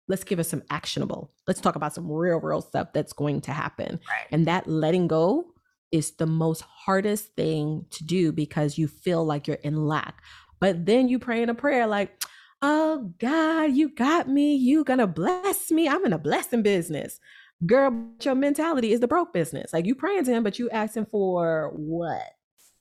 let's 0.09 0.25
give 0.25 0.39
us 0.39 0.49
some 0.49 0.63
actionable. 0.71 1.31
Let's 1.47 1.61
talk 1.61 1.77
about 1.77 1.95
some 1.95 2.11
real, 2.11 2.41
real 2.41 2.63
stuff 2.63 2.89
that's 2.93 3.13
going 3.13 3.43
to 3.43 3.53
happen. 3.53 4.01
Right. 4.09 4.27
And 4.33 4.47
that 4.47 4.67
letting 4.67 5.07
go 5.07 5.53
is 5.93 6.13
the 6.13 6.27
most 6.27 6.63
hardest 6.63 7.35
thing 7.35 7.87
to 7.91 8.05
do 8.05 8.33
because 8.33 8.79
you 8.79 8.89
feel 8.89 9.25
like 9.25 9.47
you're 9.47 9.57
in 9.57 9.87
lack. 9.87 10.23
But 10.61 10.87
then 10.87 11.09
you 11.09 11.19
pray 11.19 11.43
in 11.43 11.49
a 11.49 11.55
prayer 11.55 11.87
like, 11.87 12.23
oh 12.63 13.13
God, 13.19 13.73
you 13.73 13.91
got 13.91 14.29
me. 14.29 14.57
You 14.57 14.85
gonna 14.85 15.07
bless 15.07 15.71
me. 15.71 15.89
I'm 15.89 16.05
in 16.05 16.13
a 16.13 16.19
blessing 16.19 16.63
business. 16.63 17.21
Girl, 17.67 18.09
your 18.23 18.35
mentality 18.35 18.93
is 18.93 19.01
the 19.01 19.09
broke 19.09 19.33
business. 19.33 19.73
Like 19.73 19.87
you 19.87 19.95
praying 19.95 20.25
to 20.25 20.33
him, 20.33 20.43
but 20.43 20.59
you 20.59 20.71
asking 20.71 21.07
for 21.07 21.73
what? 21.75 22.23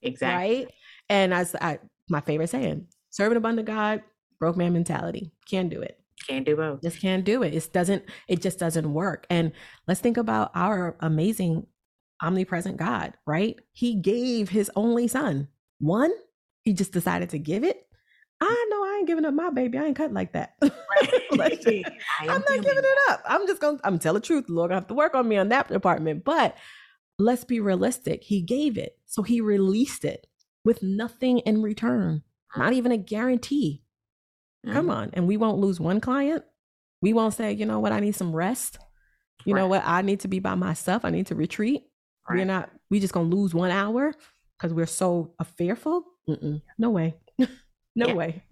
Exactly. 0.02 0.66
Right. 0.66 0.72
And 1.10 1.34
as 1.34 1.56
I 1.56 1.80
my 2.10 2.22
favorite 2.22 2.50
saying, 2.50 2.88
serving 3.10 3.38
abundant 3.38 3.68
God, 3.68 4.02
broke 4.40 4.58
man 4.58 4.74
mentality. 4.74 5.32
Can't 5.50 5.70
do 5.70 5.82
it. 5.82 6.00
Can't 6.28 6.46
do 6.46 6.56
both. 6.56 6.82
Just 6.82 7.02
can't 7.02 7.24
do 7.24 7.44
it. 7.44 7.54
It 7.54 7.70
doesn't, 7.72 8.04
it 8.28 8.42
just 8.42 8.60
doesn't 8.60 8.94
work. 8.94 9.26
And 9.30 9.52
let's 9.88 10.02
think 10.02 10.18
about 10.18 10.52
our 10.56 10.98
amazing 11.00 11.68
omnipresent 12.22 12.78
God, 12.78 13.14
right? 13.26 13.58
He 13.74 13.96
gave 13.96 14.50
his 14.50 14.72
only 14.76 15.08
son. 15.08 15.48
One, 15.80 16.12
he 16.64 16.74
just 16.74 16.92
decided 16.92 17.30
to 17.30 17.40
give 17.40 17.64
it. 17.64 17.88
I 18.40 18.68
know 18.70 18.84
I 18.84 18.98
ain't 19.00 19.08
giving 19.08 19.26
up 19.26 19.34
my 19.34 19.50
baby. 19.50 19.78
I 19.78 19.86
ain't 19.86 19.96
cut 19.96 20.14
like 20.14 20.34
that. 20.34 20.54
like, 21.32 21.64
I'm 22.20 22.28
not 22.28 22.46
giving 22.48 22.84
it 22.84 23.10
up. 23.10 23.22
I'm 23.26 23.48
just 23.48 23.62
gonna 23.62 23.80
I'm 23.84 23.98
tell 23.98 24.14
the 24.14 24.20
truth. 24.20 24.46
Lord, 24.48 24.72
I 24.72 24.76
have 24.76 24.88
to 24.88 24.94
work 24.94 25.16
on 25.16 25.28
me 25.28 25.38
on 25.38 25.50
that 25.50 25.70
department. 25.70 26.24
But 26.24 26.56
let's 27.18 27.44
be 27.44 27.60
realistic. 27.60 28.24
He 28.24 28.42
gave 28.42 28.78
it. 28.78 28.98
So 29.06 29.24
he 29.24 29.42
released 29.42 30.06
it 30.06 30.28
with 30.64 30.84
nothing 30.84 31.40
in 31.40 31.62
return, 31.62 32.22
not 32.56 32.74
even 32.74 32.92
a 32.92 32.98
guarantee. 32.98 33.84
Mm-hmm. 34.68 34.76
Come 34.76 34.90
on. 34.90 35.12
And 35.14 35.28
we 35.28 35.38
won't 35.38 35.60
lose 35.60 35.80
one 35.80 36.02
client. 36.02 36.44
We 37.02 37.14
won't 37.14 37.34
say, 37.34 37.54
you 37.54 37.66
know 37.66 37.80
what, 37.80 37.92
I 37.92 38.00
need 38.00 38.16
some 38.16 38.36
rest. 38.36 38.78
You 39.46 39.54
right. 39.54 39.62
know 39.62 39.68
what, 39.68 39.84
I 39.86 40.02
need 40.02 40.20
to 40.22 40.28
be 40.28 40.40
by 40.40 40.56
myself. 40.56 41.06
I 41.06 41.10
need 41.10 41.28
to 41.28 41.36
retreat. 41.36 41.84
Right. 42.28 42.40
We're 42.40 42.46
not, 42.46 42.70
we 42.90 43.00
just 43.00 43.14
gonna 43.14 43.30
lose 43.30 43.54
one 43.54 43.72
hour 43.72 44.14
because 44.58 44.74
we're 44.74 44.86
so 44.86 45.34
fearful. 45.58 46.04
Mm-mm. 46.28 46.62
No 46.78 46.90
way. 46.90 47.16
no 47.96 48.08
yeah. 48.08 48.14
way. 48.14 48.44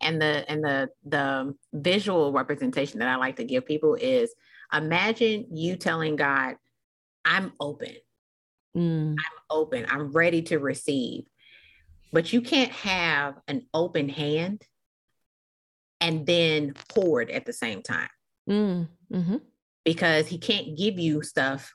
And 0.00 0.20
the 0.20 0.44
and 0.48 0.62
the 0.62 0.90
the 1.06 1.54
visual 1.72 2.32
representation 2.32 3.00
that 3.00 3.08
I 3.08 3.16
like 3.16 3.36
to 3.36 3.44
give 3.44 3.66
people 3.66 3.94
is 3.94 4.32
imagine 4.72 5.46
you 5.50 5.76
telling 5.76 6.14
God, 6.14 6.56
I'm 7.24 7.52
open. 7.58 7.94
Mm. 8.76 9.12
I'm 9.12 9.38
open. 9.50 9.86
I'm 9.88 10.12
ready 10.12 10.42
to 10.42 10.58
receive. 10.58 11.24
But 12.12 12.32
you 12.32 12.40
can't 12.40 12.70
have 12.72 13.34
an 13.48 13.66
open 13.74 14.08
hand 14.08 14.62
and 16.00 16.26
then 16.26 16.74
hoard 16.94 17.30
at 17.30 17.46
the 17.46 17.52
same 17.52 17.82
time. 17.82 18.08
Mm, 18.48 18.88
mm-hmm. 19.12 19.36
Because 19.84 20.26
he 20.26 20.38
can't 20.38 20.76
give 20.76 20.98
you 20.98 21.22
stuff 21.22 21.74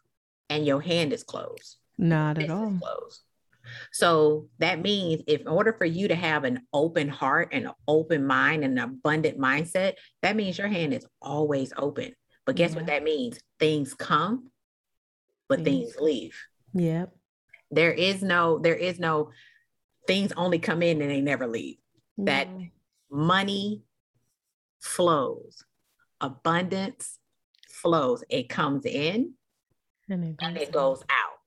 and 0.50 0.66
your 0.66 0.82
hand 0.82 1.14
is 1.14 1.24
closed. 1.24 1.78
Not 1.98 2.38
at 2.38 2.50
all. 2.50 2.78
Closed. 2.82 3.22
So 3.92 4.50
that 4.60 4.82
means 4.82 5.24
if 5.28 5.42
in 5.42 5.48
order 5.48 5.74
for 5.74 5.86
you 5.86 6.08
to 6.10 6.16
have 6.16 6.44
an 6.44 6.62
open 6.74 7.08
heart 7.08 7.50
and 7.52 7.66
an 7.66 7.74
open 7.88 8.26
mind 8.26 8.64
and 8.64 8.78
an 8.78 8.84
abundant 8.84 9.40
mindset, 9.40 9.94
that 10.22 10.36
means 10.36 10.58
your 10.58 10.68
hand 10.68 10.94
is 10.94 11.06
always 11.22 11.72
open. 11.78 12.14
But 12.46 12.56
guess 12.56 12.72
yeah. 12.72 12.78
what 12.78 12.88
that 12.88 13.04
means? 13.04 13.40
Things 13.60 13.94
come, 13.94 14.52
but 15.48 15.64
things, 15.64 15.94
things 15.94 15.96
leave. 16.00 16.38
Yep. 16.74 17.16
There 17.72 17.94
is 17.94 18.22
no, 18.22 18.60
there 18.60 18.76
is 18.76 19.00
no 19.00 19.32
things 20.08 20.34
only 20.36 20.60
come 20.60 20.84
in 20.84 21.02
and 21.02 21.10
they 21.10 21.22
never 21.22 21.48
leave. 21.48 21.78
That 22.18 22.48
money 23.10 23.82
flows. 24.84 25.64
Abundance 26.22 27.18
flows. 27.70 28.24
It 28.30 28.50
comes 28.50 28.86
in 28.86 29.34
and 30.10 30.24
it, 30.26 30.36
and 30.42 30.58
it 30.58 30.72
goes 30.72 31.02
out. 31.10 31.38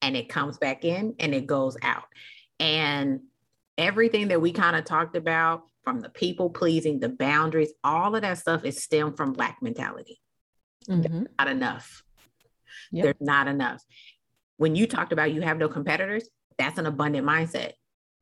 And 0.00 0.16
it 0.16 0.28
comes 0.28 0.58
back 0.58 0.84
in 0.84 1.14
and 1.18 1.34
it 1.34 1.46
goes 1.46 1.76
out. 1.82 2.04
And 2.60 3.20
everything 3.78 4.28
that 4.28 4.40
we 4.40 4.52
kind 4.52 4.76
of 4.76 4.84
talked 4.84 5.16
about 5.16 5.62
from 5.82 6.00
the 6.00 6.08
people 6.08 6.50
pleasing, 6.50 7.00
the 7.00 7.08
boundaries, 7.08 7.72
all 7.82 8.14
of 8.14 8.22
that 8.22 8.38
stuff 8.38 8.64
is 8.64 8.82
stemmed 8.82 9.16
from 9.16 9.32
Black 9.32 9.58
mentality. 9.62 10.20
Mm-hmm. 10.88 11.24
Not 11.38 11.48
enough. 11.48 12.04
Yep. 12.92 13.04
There's 13.04 13.16
not 13.20 13.48
enough. 13.48 13.82
When 14.56 14.76
you 14.76 14.86
talked 14.86 15.12
about 15.12 15.32
you 15.32 15.40
have 15.40 15.58
no 15.58 15.68
competitors, 15.68 16.28
that's 16.58 16.78
an 16.78 16.86
abundant 16.86 17.26
mindset. 17.26 17.72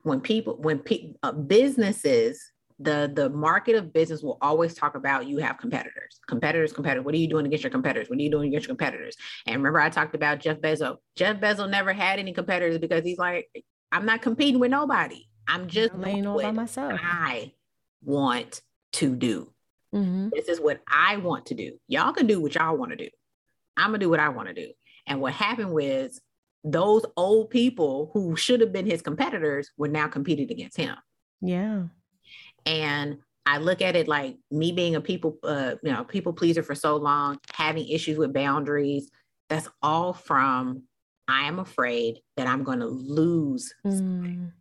When 0.02 0.20
people, 0.20 0.56
when 0.56 0.78
pe- 0.78 1.14
uh, 1.22 1.32
businesses 1.32 2.42
the 2.78 3.10
the 3.14 3.30
market 3.30 3.76
of 3.76 3.92
business 3.92 4.22
will 4.22 4.38
always 4.40 4.74
talk 4.74 4.94
about 4.94 5.26
you 5.26 5.38
have 5.38 5.58
competitors. 5.58 6.20
Competitors 6.26 6.72
competitors. 6.72 7.04
What 7.04 7.14
are 7.14 7.18
you 7.18 7.28
doing 7.28 7.46
against 7.46 7.64
your 7.64 7.70
competitors? 7.70 8.08
What 8.08 8.18
are 8.18 8.22
you 8.22 8.30
doing 8.30 8.48
against 8.48 8.66
your 8.66 8.76
competitors? 8.76 9.16
And 9.46 9.56
remember 9.56 9.80
i 9.80 9.88
talked 9.88 10.14
about 10.14 10.40
jeff 10.40 10.58
bezos. 10.58 10.96
Jeff 11.16 11.40
bezos 11.40 11.70
never 11.70 11.92
had 11.92 12.18
any 12.18 12.32
competitors 12.32 12.78
because 12.78 13.04
he's 13.04 13.18
like 13.18 13.48
i'm 13.90 14.06
not 14.06 14.22
competing 14.22 14.60
with 14.60 14.70
nobody. 14.70 15.24
I'm 15.48 15.66
just 15.68 15.94
laying 15.94 16.26
all 16.26 16.40
by 16.40 16.52
myself. 16.52 17.00
I 17.02 17.52
want 18.02 18.62
to 18.94 19.14
do. 19.14 19.48
Mm-hmm. 19.94 20.30
this 20.32 20.48
is 20.48 20.58
what 20.58 20.80
i 20.90 21.18
want 21.18 21.46
to 21.46 21.54
do. 21.54 21.78
Y'all 21.86 22.12
can 22.12 22.26
do 22.26 22.40
what 22.40 22.54
y'all 22.54 22.76
want 22.76 22.92
to 22.92 22.96
do. 22.96 23.08
I'm 23.76 23.88
gonna 23.88 23.98
do 23.98 24.10
what 24.10 24.20
i 24.20 24.30
want 24.30 24.48
to 24.48 24.54
do. 24.54 24.72
And 25.06 25.20
what 25.20 25.34
happened 25.34 25.72
was 25.72 26.20
those 26.64 27.04
old 27.16 27.50
people 27.50 28.10
who 28.14 28.36
should 28.36 28.60
have 28.60 28.72
been 28.72 28.86
his 28.86 29.02
competitors 29.02 29.70
were 29.76 29.88
now 29.88 30.08
competing 30.08 30.50
against 30.50 30.76
him. 30.76 30.96
Yeah 31.40 31.84
and 32.66 33.18
I 33.44 33.58
look 33.58 33.82
at 33.82 33.96
it 33.96 34.08
like 34.08 34.36
me 34.50 34.72
being 34.72 34.94
a 34.94 35.00
people, 35.00 35.38
uh, 35.42 35.74
you 35.82 35.92
know, 35.92 36.04
people 36.04 36.32
pleaser 36.32 36.62
for 36.62 36.74
so 36.74 36.96
long, 36.96 37.38
having 37.52 37.88
issues 37.88 38.18
with 38.18 38.32
boundaries. 38.32 39.10
That's 39.48 39.68
all 39.82 40.12
from 40.12 40.84
I 41.28 41.48
am 41.48 41.58
afraid 41.58 42.20
that 42.36 42.46
I'm 42.46 42.62
going 42.62 42.80
to 42.80 42.86
lose. 42.86 43.74
Mm. 43.84 44.52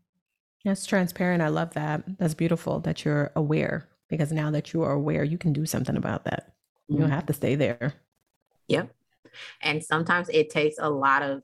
That's 0.66 0.86
transparent. 0.86 1.42
I 1.42 1.50
love 1.50 1.74
that. 1.74 2.04
That's 2.18 2.34
beautiful 2.34 2.80
that 2.82 3.04
you're 3.04 3.32
aware 3.36 3.90
because 4.10 4.32
now 4.32 4.52
that 4.52 4.74
you 4.74 4.84
are 4.84 4.92
aware, 4.92 5.24
you 5.24 5.38
can 5.38 5.54
do 5.54 5.66
something 5.66 5.96
about 5.96 6.26
that. 6.26 6.54
You 6.88 6.98
don't 6.98 7.08
mm-hmm. 7.08 7.16
have 7.16 7.26
to 7.28 7.34
stay 7.34 7.56
there. 7.56 7.94
Yep. 8.68 8.94
And 9.62 9.84
sometimes 9.84 10.30
it 10.30 10.50
takes 10.50 10.76
a 10.80 10.90
lot 10.90 11.24
of 11.24 11.42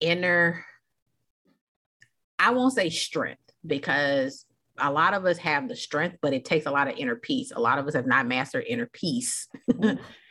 inner, 0.00 0.64
I 2.38 2.50
won't 2.50 2.74
say 2.74 2.90
strength 2.90 3.42
because 3.66 4.44
a 4.80 4.90
lot 4.90 5.14
of 5.14 5.24
us 5.24 5.38
have 5.38 5.68
the 5.68 5.76
strength, 5.76 6.18
but 6.22 6.32
it 6.32 6.44
takes 6.44 6.66
a 6.66 6.70
lot 6.70 6.88
of 6.88 6.96
inner 6.96 7.16
peace. 7.16 7.52
A 7.54 7.60
lot 7.60 7.78
of 7.78 7.86
us 7.86 7.94
have 7.94 8.06
not 8.06 8.26
mastered 8.26 8.64
inner 8.66 8.88
peace. 8.92 9.48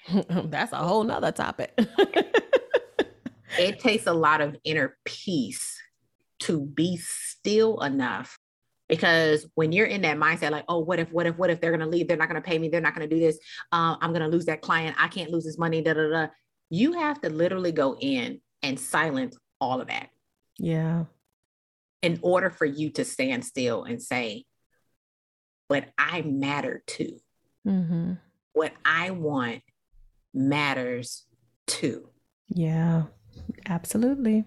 That's 0.29 0.71
a 0.71 0.77
whole 0.77 1.03
nother 1.03 1.31
topic. 1.31 1.73
it 3.59 3.79
takes 3.79 4.07
a 4.07 4.13
lot 4.13 4.41
of 4.41 4.55
inner 4.63 4.97
peace 5.05 5.81
to 6.39 6.61
be 6.61 6.97
still 6.97 7.81
enough 7.81 8.37
because 8.87 9.45
when 9.55 9.71
you're 9.71 9.87
in 9.87 10.01
that 10.01 10.17
mindset 10.17 10.51
like 10.51 10.63
oh 10.69 10.79
what 10.79 10.99
if 10.99 11.11
what 11.11 11.25
if 11.25 11.35
what 11.37 11.49
if 11.49 11.59
they're 11.59 11.71
going 11.71 11.81
to 11.81 11.87
leave 11.87 12.07
they're 12.07 12.15
not 12.15 12.29
going 12.29 12.41
to 12.41 12.47
pay 12.47 12.59
me 12.59 12.69
they're 12.69 12.79
not 12.79 12.95
going 12.95 13.07
to 13.07 13.13
do 13.13 13.19
this 13.19 13.39
uh, 13.71 13.95
i'm 14.01 14.11
going 14.11 14.21
to 14.21 14.27
lose 14.27 14.45
that 14.45 14.61
client 14.61 14.95
i 14.99 15.07
can't 15.07 15.31
lose 15.31 15.43
this 15.43 15.57
money 15.57 15.81
da, 15.81 15.93
da, 15.93 16.07
da. 16.09 16.27
you 16.69 16.93
have 16.93 17.19
to 17.19 17.29
literally 17.29 17.71
go 17.71 17.97
in 17.99 18.39
and 18.61 18.79
silence 18.79 19.35
all 19.59 19.81
of 19.81 19.87
that 19.87 20.09
yeah 20.59 21.05
in 22.01 22.19
order 22.21 22.49
for 22.49 22.65
you 22.65 22.89
to 22.91 23.03
stand 23.03 23.45
still 23.45 23.83
and 23.83 24.01
say, 24.01 24.45
but 25.69 25.85
I 25.97 26.21
matter 26.21 26.83
too. 26.87 27.19
Mm-hmm. 27.67 28.13
What 28.53 28.73
I 28.85 29.11
want 29.11 29.63
matters 30.33 31.25
too. 31.65 32.09
Yeah, 32.47 33.03
absolutely. 33.67 34.45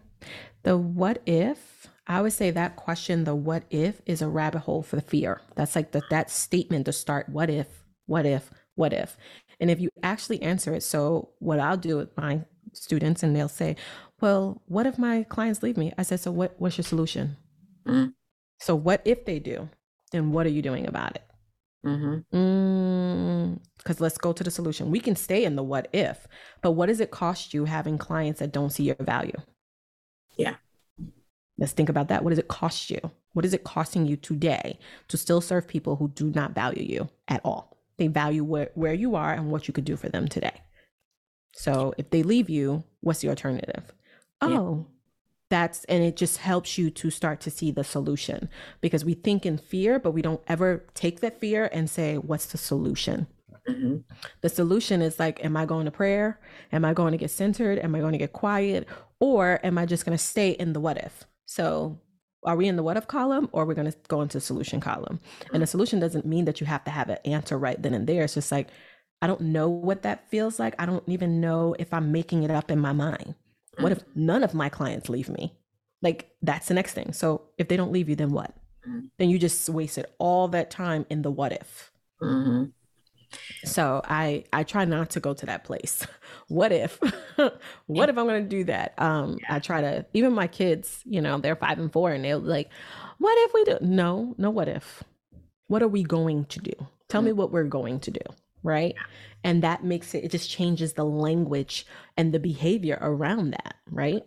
The 0.63 0.77
what 0.77 1.23
if, 1.27 1.89
I 2.07 2.23
would 2.23 2.33
say 2.33 2.51
that 2.51 2.77
question, 2.77 3.25
the 3.25 3.35
what 3.35 3.65
if, 3.71 4.01
is 4.07 4.23
a 4.23 4.29
rabbit 4.29 4.61
hole 4.61 4.83
for 4.83 4.97
the 4.97 5.03
fear. 5.03 5.41
That's 5.55 5.77
like 5.77 5.93
the, 5.93 6.03
that 6.11 6.31
statement 6.31 6.87
to 6.87 6.93
start 6.93 7.29
what 7.29 7.51
if, 7.51 7.67
what 8.07 8.27
if, 8.27 8.51
what 8.75 8.93
if. 8.93 9.17
And 9.61 9.71
if 9.71 9.81
you 9.81 9.91
actually 10.03 10.43
answer 10.43 10.75
it, 10.75 10.83
so 10.83 11.31
what 11.39 11.61
I'll 11.61 11.77
do 11.77 11.97
with 11.97 12.17
my 12.17 12.43
students, 12.73 13.23
and 13.23 13.37
they'll 13.37 13.49
say, 13.49 13.77
well, 14.21 14.63
what 14.67 14.87
if 14.87 14.99
my 14.99 15.25
clients 15.25 15.63
leave 15.63 15.77
me? 15.77 15.93
I 15.99 16.03
said, 16.03 16.21
so 16.21 16.31
what, 16.31 16.55
what's 16.59 16.79
your 16.79 16.85
solution? 16.85 17.37
Mm. 17.87 18.15
So 18.59 18.75
what 18.75 19.03
if 19.05 19.25
they 19.25 19.39
do? 19.39 19.69
Then 20.13 20.33
what 20.33 20.47
are 20.47 20.51
you 20.51 20.63
doing 20.63 20.87
about 20.87 21.17
it? 21.17 21.25
Because 21.83 21.99
mm-hmm. 21.99 22.37
mm, 22.37 24.01
let's 24.01 24.19
go 24.19 24.33
to 24.33 24.45
the 24.45 24.51
solution. 24.51 24.91
We 24.91 25.01
can 25.01 25.17
stay 25.17 25.45
in 25.45 25.57
the 25.57 25.63
what 25.63 25.89
if, 25.93 26.27
but 26.61 26.73
what 26.73 26.87
does 26.87 27.01
it 27.01 27.11
cost 27.11 27.55
you 27.55 27.65
having 27.65 27.97
clients 27.97 28.41
that 28.41 28.53
don't 28.53 28.71
see 28.71 28.85
your 28.85 28.97
value? 29.01 29.37
Yeah. 30.37 30.57
Let's 31.57 31.73
think 31.73 31.89
about 31.89 32.09
that. 32.09 32.23
What 32.23 32.31
does 32.31 32.39
it 32.39 32.49
cost 32.49 32.91
you? 32.91 33.01
What 33.33 33.45
is 33.45 33.55
it 33.55 33.65
costing 33.65 34.07
you 34.07 34.17
today 34.17 34.79
to 35.09 35.17
still 35.17 35.41
serve 35.41 35.69
people 35.69 35.97
who 35.97 36.09
do 36.09 36.31
not 36.31 36.55
value 36.55 36.83
you 36.83 37.09
at 37.29 37.41
all? 37.45 37.79
They 37.97 38.09
value 38.09 38.45
where, 38.45 38.71
where 38.75 38.95
you 38.95 39.15
are 39.15 39.33
and 39.33 39.51
what 39.51 39.69
you 39.69 39.75
could 39.75 39.85
do 39.85 39.97
for 39.97 40.09
them 40.09 40.27
today. 40.27 40.63
So 41.53 41.95
if 41.99 42.11
they 42.11 42.23
leave 42.23 42.51
you, 42.51 42.85
what's 43.01 43.21
the 43.21 43.29
alternative? 43.29 43.93
Oh, 44.41 44.87
that's 45.51 45.85
and 45.85 46.03
it 46.03 46.17
just 46.17 46.39
helps 46.39 46.79
you 46.79 46.91
to 46.91 47.11
start 47.11 47.41
to 47.41 47.51
see 47.51 47.71
the 47.71 47.85
solution. 47.85 48.49
Because 48.81 49.05
we 49.05 49.15
think 49.15 49.45
in 49.45 49.59
fear 49.59 49.99
but 49.99 50.13
we 50.13 50.23
don't 50.23 50.41
ever 50.49 50.85
take 50.95 51.21
that 51.21 51.41
fear 51.41 51.69
and 51.73 51.91
say 51.91 52.17
what's 52.17 52.47
the 52.47 52.59
solution? 52.59 53.27
Mm-hmm. 53.69 53.97
the 54.41 54.49
solution 54.49 55.03
is 55.03 55.19
like 55.19 55.45
am 55.45 55.55
i 55.55 55.67
going 55.67 55.85
to 55.85 55.91
prayer? 55.91 56.41
Am 56.73 56.85
i 56.85 56.95
going 56.95 57.13
to 57.13 57.19
get 57.19 57.31
centered? 57.31 57.79
Am 57.79 57.95
i 57.95 58.01
going 58.01 58.13
to 58.13 58.19
get 58.19 58.33
quiet? 58.33 58.89
Or 59.19 59.61
am 59.63 59.77
i 59.77 59.85
just 59.85 60.07
going 60.07 60.17
to 60.17 60.25
stay 60.25 60.53
in 60.53 60.73
the 60.73 60.81
what 60.81 60.97
if? 60.97 61.25
So 61.45 62.01
are 62.45 62.57
we 62.57 62.69
in 62.69 62.77
the 62.77 62.83
what 62.83 62.97
if 62.97 63.07
column 63.07 63.51
or 63.53 63.67
we're 63.67 63.75
going 63.75 63.91
to 63.91 63.99
go 64.09 64.23
into 64.23 64.41
solution 64.41 64.81
column? 64.81 65.21
And 65.53 65.63
the 65.63 65.67
solution 65.67 66.01
doesn't 66.01 66.25
mean 66.25 66.47
that 66.47 66.61
you 66.61 66.67
have 66.67 66.85
to 66.85 66.91
have 66.91 67.11
an 67.11 67.19
answer 67.27 67.59
right 67.59 67.81
then 67.81 67.93
and 67.93 68.07
there. 68.07 68.25
It's 68.25 68.35
just 68.35 68.51
like 68.53 68.69
i 69.21 69.27
don't 69.27 69.43
know 69.43 69.69
what 69.69 70.03
that 70.03 70.31
feels 70.31 70.59
like. 70.59 70.75
I 70.79 70.87
don't 70.87 71.05
even 71.07 71.41
know 71.41 71.77
if 71.79 71.93
i'm 71.93 72.13
making 72.13 72.45
it 72.45 72.51
up 72.51 72.71
in 72.71 72.79
my 72.79 72.93
mind 72.93 73.35
what 73.83 73.93
if 73.93 74.03
none 74.15 74.43
of 74.43 74.55
my 74.55 74.69
clients 74.69 75.09
leave 75.09 75.29
me? 75.29 75.55
Like 76.03 76.31
that's 76.43 76.69
the 76.69 76.75
next 76.75 76.95
thing. 76.95 77.13
So 77.13 77.43
if 77.59 77.69
they 77.69 77.77
don't 77.77 77.93
leave 77.93 78.09
you, 78.09 78.17
then 78.17 78.31
what? 78.31 78.55
Mm-hmm. 78.89 79.07
Then 79.19 79.31
you 79.31 79.39
just 79.39 79.69
wasted 79.69 80.07
all 80.19 80.49
that 80.49 80.71
time 80.71 81.07
in 81.11 81.23
the 81.23 81.31
what 81.31 81.53
if. 81.53 81.93
Mm-hmm. 82.23 82.65
So 83.65 84.01
I 84.05 84.45
I 84.53 84.65
try 84.65 84.85
not 84.85 85.11
to 85.11 85.21
go 85.21 85.35
to 85.35 85.47
that 85.47 85.65
place. 85.65 86.07
what 86.49 86.73
if? 86.73 86.99
what 87.87 88.09
if 88.09 88.19
I'm 88.19 88.27
going 88.27 88.43
to 88.43 88.49
do 88.49 88.65
that? 88.65 88.95
Um, 88.99 89.39
yeah. 89.41 89.57
I 89.57 89.59
try 89.59 89.81
to 89.81 90.07
even 90.15 90.33
my 90.33 90.47
kids, 90.47 91.03
you 91.05 91.21
know, 91.21 91.39
they're 91.39 91.57
five 91.57 91.79
and 91.79 91.93
four, 91.93 92.11
and 92.11 92.25
they're 92.25 92.39
like, 92.39 92.71
"What 93.19 93.37
if 93.39 93.55
we 93.55 93.65
do?" 93.65 93.79
No, 93.81 94.35
no. 94.39 94.51
What 94.51 94.69
if? 94.69 95.05
What 95.69 95.83
are 95.83 95.89
we 95.89 96.03
going 96.03 96.47
to 96.47 96.61
do? 96.61 96.73
Tell 97.09 97.21
mm-hmm. 97.21 97.27
me 97.27 97.33
what 97.33 97.53
we're 97.53 97.65
going 97.65 98.01
to 98.01 98.11
do 98.11 98.21
right? 98.63 98.95
And 99.45 99.63
that 99.63 99.85
makes 99.85 100.15
it, 100.15 100.25
it 100.25 100.31
just 100.31 100.51
changes 100.51 100.93
the 100.93 101.05
language 101.05 101.87
and 102.17 102.33
the 102.33 102.39
behavior 102.39 102.99
around 103.01 103.53
that, 103.53 103.77
right? 103.91 104.23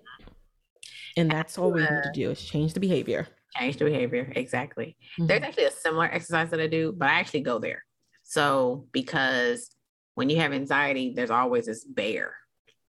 And 1.16 1.30
that's 1.30 1.58
all 1.58 1.72
we 1.72 1.82
need 1.82 2.04
to 2.04 2.12
do 2.14 2.32
is 2.32 2.44
change 2.44 2.74
the 2.74 2.80
behavior. 2.80 3.28
Change 3.56 3.78
the 3.78 3.86
behavior. 3.86 4.32
Exactly. 4.36 4.98
Mm-hmm. 5.20 5.28
There's 5.28 5.44
actually 5.44 5.66
a 5.66 5.72
similar 5.72 6.06
exercise 6.06 6.50
that 6.50 6.60
I 6.60 6.68
do, 6.68 6.92
but 6.92 7.10
I 7.10 7.20
actually 7.20 7.42
go 7.42 7.60
there. 7.60 7.84
So, 8.24 8.88
because 8.92 9.70
when 10.16 10.30
you 10.30 10.38
have 10.38 10.54
anxiety, 10.54 11.14
there's 11.16 11.30
always 11.30 11.68
this 11.68 11.84
bear 11.84 12.34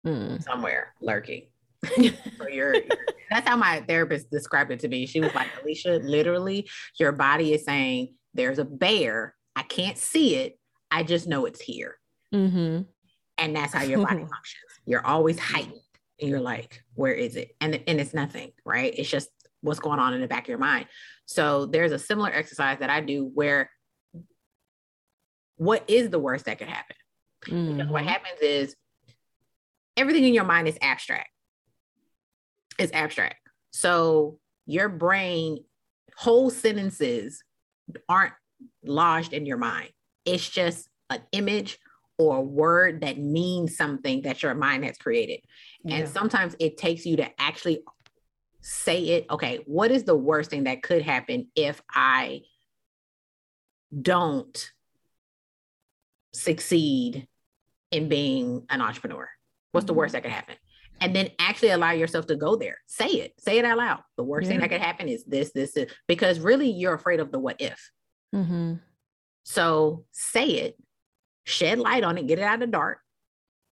mm. 0.06 0.42
somewhere 0.42 0.94
lurking. 1.00 1.46
so 1.84 2.48
you're, 2.48 2.74
you're, 2.74 2.82
that's 3.30 3.48
how 3.48 3.56
my 3.56 3.80
therapist 3.88 4.30
described 4.30 4.70
it 4.70 4.80
to 4.80 4.88
me. 4.88 5.06
She 5.06 5.20
was 5.20 5.34
like, 5.34 5.48
Alicia, 5.60 6.00
literally, 6.04 6.68
your 6.98 7.12
body 7.12 7.54
is 7.54 7.64
saying, 7.64 8.14
there's 8.34 8.58
a 8.58 8.64
bear. 8.64 9.34
I 9.56 9.62
can't 9.62 9.98
see 9.98 10.36
it, 10.36 10.58
I 10.92 11.02
just 11.02 11.26
know 11.26 11.46
it's 11.46 11.60
here. 11.60 11.96
Mm-hmm. 12.34 12.82
And 13.38 13.56
that's 13.56 13.72
how 13.72 13.82
your 13.82 14.04
body 14.04 14.18
functions. 14.20 14.62
You're 14.86 15.04
always 15.04 15.38
heightened. 15.38 15.80
And 16.20 16.30
you're 16.30 16.40
like, 16.40 16.84
where 16.94 17.12
is 17.12 17.34
it? 17.34 17.56
And, 17.60 17.82
and 17.86 17.98
it's 18.00 18.14
nothing, 18.14 18.52
right? 18.64 18.94
It's 18.96 19.10
just 19.10 19.30
what's 19.62 19.80
going 19.80 19.98
on 19.98 20.12
in 20.12 20.20
the 20.20 20.28
back 20.28 20.44
of 20.44 20.48
your 20.48 20.58
mind. 20.58 20.86
So 21.24 21.66
there's 21.66 21.92
a 21.92 21.98
similar 21.98 22.30
exercise 22.30 22.78
that 22.80 22.90
I 22.90 23.00
do 23.00 23.30
where 23.34 23.70
what 25.56 25.84
is 25.88 26.10
the 26.10 26.18
worst 26.18 26.44
that 26.44 26.58
could 26.58 26.68
happen? 26.68 26.96
Mm-hmm. 27.46 27.76
Because 27.76 27.90
what 27.90 28.00
mm-hmm. 28.02 28.08
happens 28.08 28.40
is 28.40 28.76
everything 29.96 30.24
in 30.24 30.34
your 30.34 30.44
mind 30.44 30.68
is 30.68 30.78
abstract. 30.82 31.30
It's 32.78 32.92
abstract. 32.92 33.36
So 33.70 34.38
your 34.66 34.88
brain, 34.88 35.64
whole 36.16 36.50
sentences 36.50 37.42
aren't 38.08 38.34
lodged 38.84 39.32
in 39.32 39.46
your 39.46 39.56
mind. 39.56 39.90
It's 40.24 40.48
just 40.48 40.88
an 41.10 41.20
image 41.32 41.78
or 42.18 42.36
a 42.36 42.42
word 42.42 43.00
that 43.00 43.18
means 43.18 43.76
something 43.76 44.22
that 44.22 44.42
your 44.42 44.54
mind 44.54 44.84
has 44.84 44.96
created. 44.96 45.40
Yeah. 45.84 45.96
And 45.96 46.08
sometimes 46.08 46.54
it 46.58 46.76
takes 46.76 47.04
you 47.04 47.16
to 47.16 47.40
actually 47.40 47.82
say 48.60 49.02
it. 49.04 49.26
Okay, 49.30 49.60
what 49.66 49.90
is 49.90 50.04
the 50.04 50.16
worst 50.16 50.50
thing 50.50 50.64
that 50.64 50.82
could 50.82 51.02
happen 51.02 51.48
if 51.56 51.80
I 51.90 52.42
don't 54.00 54.70
succeed 56.32 57.26
in 57.90 58.08
being 58.08 58.66
an 58.70 58.80
entrepreneur? 58.80 59.28
What's 59.72 59.86
the 59.86 59.94
worst 59.94 60.14
mm-hmm. 60.14 60.22
that 60.22 60.22
could 60.22 60.32
happen? 60.32 60.54
And 61.00 61.16
then 61.16 61.30
actually 61.40 61.70
allow 61.70 61.90
yourself 61.90 62.26
to 62.28 62.36
go 62.36 62.54
there. 62.54 62.78
Say 62.86 63.06
it. 63.06 63.32
Say 63.38 63.58
it 63.58 63.64
out 63.64 63.78
loud. 63.78 64.00
The 64.16 64.22
worst 64.22 64.44
yeah. 64.44 64.52
thing 64.52 64.60
that 64.60 64.70
could 64.70 64.80
happen 64.80 65.08
is 65.08 65.24
this, 65.24 65.50
this, 65.52 65.72
this, 65.72 65.90
because 66.06 66.38
really 66.38 66.70
you're 66.70 66.94
afraid 66.94 67.18
of 67.18 67.32
the 67.32 67.40
what 67.40 67.60
if. 67.60 67.90
Mm-hmm. 68.32 68.74
So 69.44 70.04
say 70.12 70.46
it, 70.46 70.76
shed 71.44 71.78
light 71.78 72.04
on 72.04 72.18
it, 72.18 72.26
get 72.26 72.38
it 72.38 72.42
out 72.42 72.54
of 72.54 72.60
the 72.60 72.66
dark. 72.68 72.98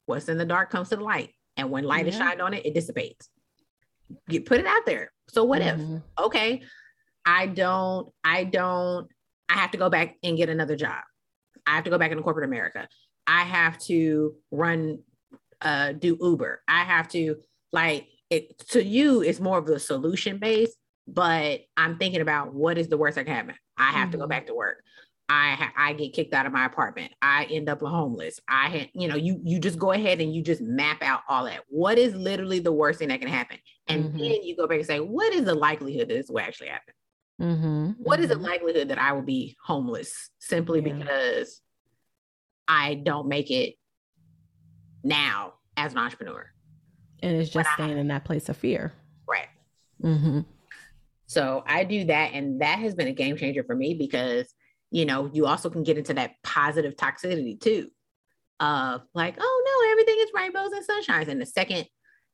What's 0.06 0.30
in 0.30 0.38
the 0.38 0.46
dark 0.46 0.72
comes 0.72 0.90
to 0.90 0.96
the 0.96 1.04
light. 1.04 1.32
And 1.56 1.70
when 1.70 1.84
light 1.84 2.06
yeah. 2.06 2.12
is 2.12 2.18
shined 2.18 2.42
on 2.42 2.54
it, 2.54 2.66
it 2.66 2.74
dissipates. 2.74 3.30
You 4.28 4.42
put 4.42 4.60
it 4.60 4.66
out 4.66 4.86
there. 4.86 5.12
So 5.30 5.44
what 5.44 5.62
mm-hmm. 5.62 5.98
if? 5.98 6.26
Okay, 6.26 6.64
I 7.26 7.46
don't, 7.46 8.12
I 8.24 8.44
don't, 8.46 9.08
I 9.50 9.54
have 9.54 9.72
to 9.72 9.78
go 9.78 9.90
back 9.90 10.16
and 10.24 10.38
get 10.38 10.50
another 10.50 10.76
job. 10.76 11.02
I 11.68 11.76
have 11.76 11.84
to 11.84 11.90
go 11.90 11.98
back 11.98 12.12
into 12.12 12.24
corporate 12.24 12.48
America. 12.48 12.88
I 13.28 13.44
have 13.44 13.78
to 13.86 14.34
run, 14.50 15.00
uh, 15.62 15.92
do 15.92 16.18
Uber. 16.20 16.62
I 16.68 16.84
have 16.84 17.10
to 17.10 17.36
like 17.72 18.08
it 18.30 18.60
to 18.70 18.84
you, 18.84 19.22
it's 19.22 19.40
more 19.40 19.58
of 19.58 19.66
the 19.66 19.80
solution 19.80 20.38
based, 20.38 20.78
but 21.08 21.62
I'm 21.76 21.98
thinking 21.98 22.22
about 22.22 22.54
what 22.54 22.78
is 22.78 22.88
the 22.88 22.98
worst 22.98 23.16
that 23.16 23.26
can 23.26 23.36
happen. 23.36 23.56
I 23.78 23.92
have 23.92 23.94
mm-hmm. 23.94 24.12
to 24.12 24.18
go 24.18 24.24
mm-hmm. 24.24 24.30
back 24.30 24.48
to 24.48 24.56
work. 24.56 24.84
I 25.30 25.70
I 25.78 25.94
get 25.94 26.14
kicked 26.14 26.34
out 26.34 26.48
of 26.48 26.52
my 26.52 26.66
apartment. 26.66 27.12
I 27.22 27.46
end 27.46 27.70
up 27.70 27.82
homeless. 27.82 28.40
I 28.48 28.70
had, 28.70 28.90
you 28.94 29.08
know, 29.08 29.16
you 29.16 29.40
you 29.44 29.60
just 29.60 29.78
go 29.78 29.92
ahead 29.92 30.20
and 30.20 30.34
you 30.34 30.42
just 30.42 30.62
map 30.62 31.04
out 31.04 31.22
all 31.30 31.46
that. 31.46 31.62
What 31.70 32.00
is 32.00 32.16
literally 32.16 32.60
the 32.60 32.72
worst 32.72 33.00
thing 33.00 33.10
that 33.10 33.20
can 33.20 33.30
happen? 33.30 33.58
And 33.88 34.06
mm-hmm. 34.06 34.18
then 34.18 34.44
you 34.44 34.56
go 34.56 34.68
back 34.68 34.80
and 34.80 34.88
say, 34.88 35.00
what 35.00 35.32
is 35.34 35.46
the 35.46 35.54
likelihood 35.54 36.10
that 36.10 36.16
this 36.16 36.30
will 36.30 36.40
actually 36.40 36.70
happen? 36.70 36.94
Mm-hmm, 37.40 37.92
what 38.00 38.20
is 38.20 38.30
mm-hmm. 38.30 38.42
the 38.42 38.50
likelihood 38.50 38.90
that 38.90 38.98
I 38.98 39.14
will 39.14 39.22
be 39.22 39.56
homeless 39.64 40.30
simply 40.40 40.82
yeah. 40.82 40.94
because 40.94 41.62
I 42.68 42.96
don't 42.96 43.28
make 43.28 43.52
it 43.52 43.76
now 45.04 45.54
as 45.78 45.94
an 45.94 46.00
entrepreneur? 46.00 46.48
And 47.22 47.38
it's 47.38 47.50
just 47.50 47.70
staying 47.74 47.98
I, 47.98 48.02
in 48.02 48.08
that 48.08 48.26
place 48.26 48.50
of 48.50 48.58
fear. 48.58 48.94
Right. 49.28 49.48
Mm-hmm. 50.04 50.42
So 51.28 51.64
I 51.68 51.84
do 51.84 52.06
that. 52.06 52.34
And 52.34 52.62
that 52.62 52.80
has 52.80 52.96
been 52.96 53.08
a 53.08 53.14
game 53.14 53.38
changer 53.38 53.64
for 53.64 53.76
me 53.76 53.94
because, 53.94 54.54
you 54.92 55.06
know, 55.06 55.30
you 55.34 55.46
also 55.46 55.70
can 55.70 55.84
get 55.84 55.98
into 55.98 56.14
that 56.16 56.32
positive 56.44 56.96
toxicity 56.96 57.60
too 57.60 57.90
of 58.60 59.02
like, 59.14 59.36
oh 59.40 59.64
no, 59.66 59.92
everything 59.92 60.18
is 60.20 60.32
rainbows 60.34 60.72
and 60.72 60.86
sunshines. 60.86 61.28
And 61.28 61.42
the 61.42 61.46
second 61.46 61.86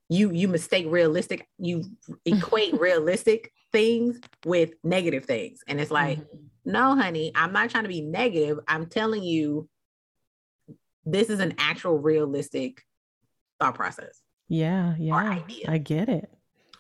you 0.09 0.31
you 0.31 0.47
mistake 0.47 0.85
realistic, 0.87 1.47
you 1.57 1.83
equate 2.25 2.79
realistic 2.79 3.51
things 3.71 4.19
with 4.45 4.71
negative 4.83 5.25
things. 5.25 5.59
And 5.67 5.79
it's 5.79 5.91
like, 5.91 6.19
mm-hmm. 6.19 6.71
no, 6.71 6.95
honey, 6.95 7.31
I'm 7.35 7.53
not 7.53 7.69
trying 7.69 7.83
to 7.83 7.89
be 7.89 8.01
negative. 8.01 8.59
I'm 8.67 8.87
telling 8.87 9.23
you 9.23 9.67
this 11.05 11.29
is 11.29 11.39
an 11.39 11.55
actual 11.57 11.99
realistic 11.99 12.81
thought 13.59 13.75
process. 13.75 14.21
Yeah, 14.47 14.95
yeah. 14.97 15.39
I 15.67 15.77
get 15.77 16.09
it. 16.09 16.29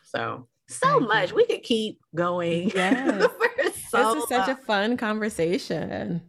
So 0.03 0.47
so 0.67 0.99
much. 0.99 1.31
We 1.31 1.45
could 1.45 1.63
keep 1.63 1.99
going. 2.13 2.69
Yes. 2.69 3.27
so 3.97 4.13
this 4.15 4.23
is 4.23 4.29
such 4.29 4.49
a 4.49 4.55
fun 4.55 4.97
conversation. 4.97 6.21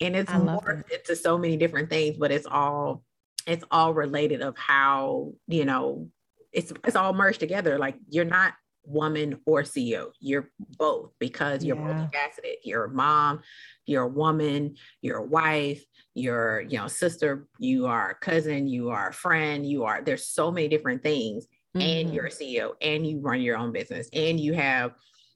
And 0.00 0.16
it's 0.16 0.30
morphed 0.32 0.90
it. 0.90 1.00
into 1.00 1.16
so 1.16 1.36
many 1.36 1.56
different 1.56 1.90
things, 1.90 2.16
but 2.16 2.30
it's 2.30 2.46
all 2.46 3.04
it's 3.46 3.64
all 3.70 3.94
related 3.94 4.42
of 4.42 4.56
how, 4.56 5.32
you 5.46 5.64
know, 5.64 6.08
it's 6.52 6.72
it's 6.84 6.96
all 6.96 7.12
merged 7.12 7.40
together. 7.40 7.78
Like 7.78 7.96
you're 8.08 8.24
not 8.24 8.54
woman 8.84 9.40
or 9.46 9.62
CEO. 9.62 10.10
You're 10.20 10.50
both 10.78 11.12
because 11.18 11.64
you're 11.64 11.76
yeah. 11.76 12.08
multifaceted. 12.12 12.56
You're 12.64 12.84
a 12.84 12.90
mom, 12.90 13.40
you're 13.86 14.04
a 14.04 14.08
woman, 14.08 14.76
you're 15.02 15.18
a 15.18 15.26
wife, 15.26 15.84
you're, 16.14 16.62
you 16.62 16.78
know, 16.78 16.88
sister, 16.88 17.46
you 17.58 17.86
are 17.86 18.10
a 18.10 18.14
cousin, 18.14 18.66
you 18.68 18.90
are 18.90 19.08
a 19.08 19.12
friend, 19.12 19.66
you 19.66 19.84
are 19.84 20.02
there's 20.02 20.26
so 20.26 20.50
many 20.50 20.68
different 20.68 21.02
things 21.02 21.46
mm-hmm. 21.76 21.80
and 21.80 22.14
you're 22.14 22.26
a 22.26 22.30
CEO 22.30 22.72
and 22.80 23.06
you 23.06 23.20
run 23.20 23.40
your 23.40 23.56
own 23.56 23.72
business 23.72 24.08
and 24.12 24.40
you 24.40 24.54
have, 24.54 24.92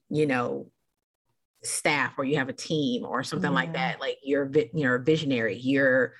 you 0.09 0.25
know, 0.25 0.69
staff 1.65 2.13
or 2.17 2.23
you 2.23 2.37
have 2.37 2.49
a 2.49 2.53
team 2.53 3.05
or 3.05 3.23
something 3.23 3.51
yeah. 3.51 3.55
like 3.55 3.73
that. 3.73 3.99
Like 3.99 4.17
you're, 4.23 4.51
you're 4.73 4.95
a 4.95 5.03
visionary, 5.03 5.57
you're, 5.57 6.13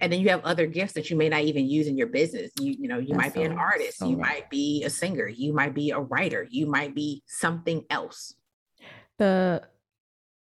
and 0.00 0.12
then 0.12 0.20
you 0.20 0.28
have 0.28 0.44
other 0.44 0.66
gifts 0.66 0.92
that 0.92 1.10
you 1.10 1.16
may 1.16 1.28
not 1.28 1.42
even 1.42 1.68
use 1.68 1.86
in 1.86 1.98
your 1.98 2.06
business. 2.06 2.50
You, 2.60 2.76
you 2.78 2.88
know, 2.88 2.98
you 2.98 3.08
That's 3.08 3.18
might 3.18 3.34
be 3.34 3.42
an 3.42 3.58
artist, 3.58 3.98
so 3.98 4.08
you 4.08 4.16
right. 4.16 4.34
might 4.34 4.50
be 4.50 4.84
a 4.84 4.90
singer, 4.90 5.26
you 5.26 5.52
might 5.52 5.74
be 5.74 5.90
a 5.90 6.00
writer, 6.00 6.46
you 6.50 6.66
might 6.66 6.94
be 6.94 7.22
something 7.26 7.84
else. 7.90 8.34
The 9.18 9.62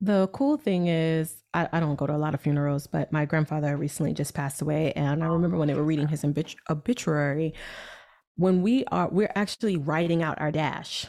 the 0.03 0.28
cool 0.34 0.59
thing 0.59 0.89
is, 0.89 1.43
I, 1.55 1.70
I, 1.72 1.80
don't 1.80 1.97
go 1.97 2.07
to 2.07 2.14
a 2.14 2.18
lot 2.18 2.34
of 2.34 2.41
funerals, 2.43 2.87
but 2.87 3.11
my 3.12 3.24
grandfather 3.24 3.78
recently 3.78 4.12
just 4.12 4.34
passed 4.34 4.61
away. 4.61 4.93
And 4.93 5.24
I 5.24 5.28
remember 5.28 5.57
when 5.57 5.68
they 5.68 5.74
were 5.74 5.80
oh, 5.80 5.87
reading 5.87 6.09
his 6.09 6.22
obituary, 6.68 7.55
when 8.37 8.61
we 8.61 8.84
are 8.87 9.09
we're 9.09 9.32
actually 9.34 9.78
writing 9.78 10.22
out 10.22 10.39
our 10.41 10.53
dash 10.53 11.07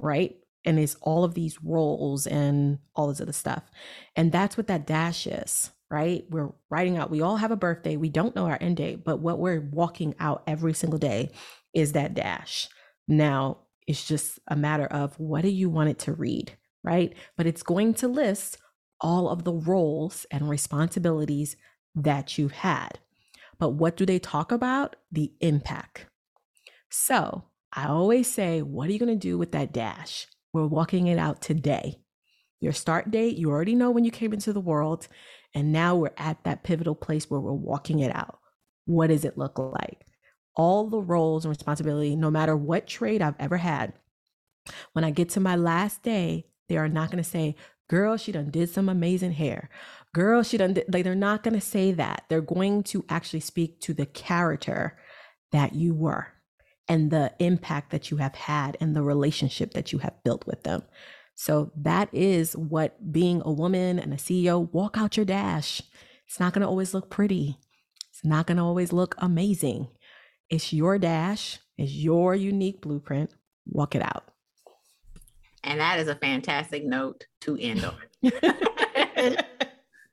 right 0.00 0.36
and 0.64 0.78
it's 0.78 0.96
all 1.00 1.24
of 1.24 1.34
these 1.34 1.62
roles 1.62 2.26
and 2.26 2.78
all 2.94 3.08
this 3.08 3.20
other 3.20 3.32
stuff. 3.32 3.62
And 4.16 4.30
that's 4.32 4.56
what 4.56 4.66
that 4.68 4.86
dash 4.86 5.26
is 5.26 5.70
right? 5.92 6.24
We're 6.30 6.52
writing 6.70 6.96
out 6.96 7.10
we 7.10 7.20
all 7.20 7.38
have 7.38 7.50
a 7.50 7.56
birthday 7.56 7.96
we 7.96 8.10
don't 8.10 8.36
know 8.36 8.46
our 8.46 8.58
end 8.60 8.76
date 8.76 9.02
but 9.04 9.18
what 9.18 9.40
we're 9.40 9.60
walking 9.60 10.14
out 10.20 10.44
every 10.46 10.72
single 10.72 11.00
day 11.00 11.32
is 11.74 11.92
that 11.92 12.14
dash. 12.14 12.68
Now 13.08 13.58
it's 13.88 14.06
just 14.06 14.38
a 14.46 14.54
matter 14.54 14.86
of 14.86 15.18
what 15.18 15.42
do 15.42 15.48
you 15.48 15.68
want 15.68 15.90
it 15.90 15.98
to 16.00 16.12
read 16.12 16.56
right? 16.82 17.14
But 17.36 17.46
it's 17.46 17.62
going 17.62 17.94
to 17.94 18.08
list 18.08 18.58
all 19.00 19.28
of 19.28 19.44
the 19.44 19.52
roles 19.52 20.26
and 20.30 20.48
responsibilities 20.48 21.56
that 21.94 22.38
you've 22.38 22.52
had. 22.52 22.98
But 23.58 23.70
what 23.70 23.96
do 23.96 24.06
they 24.06 24.18
talk 24.18 24.52
about? 24.52 24.96
The 25.12 25.32
impact. 25.40 26.06
So 26.88 27.44
I 27.72 27.86
always 27.86 28.32
say, 28.32 28.62
what 28.62 28.88
are 28.88 28.92
you 28.92 28.98
going 28.98 29.08
to 29.08 29.28
do 29.28 29.38
with 29.38 29.52
that 29.52 29.72
dash? 29.72 30.26
We're 30.52 30.66
walking 30.66 31.06
it 31.06 31.18
out 31.18 31.40
today. 31.40 31.98
Your 32.60 32.72
start 32.72 33.10
date, 33.10 33.36
you 33.36 33.50
already 33.50 33.74
know 33.74 33.90
when 33.90 34.04
you 34.04 34.10
came 34.10 34.32
into 34.32 34.52
the 34.52 34.60
world. 34.60 35.08
And 35.54 35.72
now 35.72 35.96
we're 35.96 36.10
at 36.16 36.44
that 36.44 36.62
pivotal 36.62 36.94
place 36.94 37.28
where 37.28 37.40
we're 37.40 37.52
walking 37.52 38.00
it 38.00 38.14
out. 38.14 38.38
What 38.84 39.08
does 39.08 39.24
it 39.24 39.38
look 39.38 39.58
like? 39.58 40.06
All 40.56 40.88
the 40.88 41.00
roles 41.00 41.44
and 41.44 41.50
responsibility, 41.50 42.16
no 42.16 42.30
matter 42.30 42.56
what 42.56 42.86
trade 42.86 43.22
I've 43.22 43.38
ever 43.38 43.56
had, 43.56 43.92
when 44.92 45.04
I 45.04 45.10
get 45.10 45.30
to 45.30 45.40
my 45.40 45.56
last 45.56 46.02
day, 46.02 46.46
they 46.68 46.76
are 46.76 46.88
not 46.88 47.10
going 47.10 47.22
to 47.22 47.28
say, 47.28 47.56
girl, 47.88 48.16
she 48.16 48.30
done 48.30 48.50
did 48.50 48.68
some 48.68 48.88
amazing 48.88 49.32
hair. 49.32 49.70
Girl, 50.12 50.42
she 50.42 50.56
done 50.56 50.74
did, 50.74 50.92
like, 50.92 51.04
they're 51.04 51.14
not 51.14 51.42
going 51.42 51.54
to 51.54 51.60
say 51.60 51.92
that. 51.92 52.24
They're 52.28 52.40
going 52.40 52.82
to 52.84 53.04
actually 53.08 53.40
speak 53.40 53.80
to 53.80 53.94
the 53.94 54.06
character 54.06 54.98
that 55.52 55.74
you 55.74 55.94
were 55.94 56.28
and 56.88 57.10
the 57.10 57.32
impact 57.38 57.90
that 57.90 58.10
you 58.10 58.16
have 58.16 58.34
had 58.34 58.76
and 58.80 58.94
the 58.94 59.02
relationship 59.02 59.74
that 59.74 59.92
you 59.92 59.98
have 59.98 60.22
built 60.24 60.46
with 60.46 60.62
them. 60.64 60.82
So 61.34 61.72
that 61.76 62.08
is 62.12 62.56
what 62.56 63.12
being 63.12 63.42
a 63.44 63.52
woman 63.52 63.98
and 63.98 64.12
a 64.12 64.16
CEO, 64.16 64.70
walk 64.72 64.96
out 64.98 65.16
your 65.16 65.24
dash. 65.26 65.80
It's 66.26 66.38
not 66.38 66.52
going 66.52 66.62
to 66.62 66.68
always 66.68 66.92
look 66.92 67.08
pretty. 67.08 67.58
It's 68.10 68.24
not 68.24 68.46
going 68.46 68.58
to 68.58 68.62
always 68.62 68.92
look 68.92 69.14
amazing. 69.18 69.88
It's 70.50 70.72
your 70.72 70.98
dash, 70.98 71.58
it's 71.78 71.92
your 71.92 72.34
unique 72.34 72.82
blueprint. 72.82 73.32
Walk 73.66 73.94
it 73.94 74.02
out. 74.02 74.24
And 75.64 75.80
that 75.80 75.98
is 75.98 76.08
a 76.08 76.14
fantastic 76.14 76.84
note 76.84 77.26
to 77.42 77.56
end 77.56 77.84
on. 77.84 77.94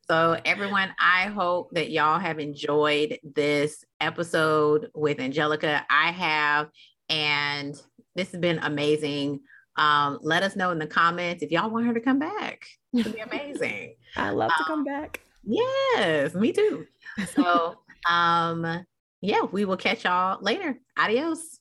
So, 0.10 0.39
everyone, 0.45 0.95
I 1.01 1.26
hope 1.26 1.72
that 1.74 1.91
y'all 1.91 2.18
have 2.18 2.39
enjoyed 2.39 3.20
this 3.24 3.84
episode 3.99 4.89
with 4.95 5.20
Angelica. 5.20 5.86
I 5.89 6.12
have, 6.12 6.70
and 7.10 7.76
this 8.16 8.32
has 8.32 8.39
been 8.39 8.60
amazing. 8.60 9.41
Um, 9.76 10.20
let 10.22 10.43
us 10.43 10.55
know 10.55 10.72
in 10.72 10.80
the 10.80 10.88
comments 10.88 11.43
if 11.43 11.51
y'all 11.51 11.70
want 11.70 11.88
her 11.88 11.93
to 11.93 11.99
come 11.99 12.20
back. 12.20 12.66
It'd 12.93 13.14
be 13.14 13.20
amazing. 13.20 13.95
I 14.16 14.30
love 14.30 14.49
um, 14.51 14.55
to 14.58 14.64
come 14.64 14.80
um, 14.80 14.86
back. 14.86 15.20
Yes, 15.43 16.34
me 16.34 16.53
too. 16.53 16.86
So, 17.36 17.76
um, 18.10 18.86
yeah, 19.20 19.41
we 19.41 19.66
will 19.66 19.76
catch 19.76 20.05
y'all 20.05 20.38
later. 20.41 20.80
Adios. 20.97 21.57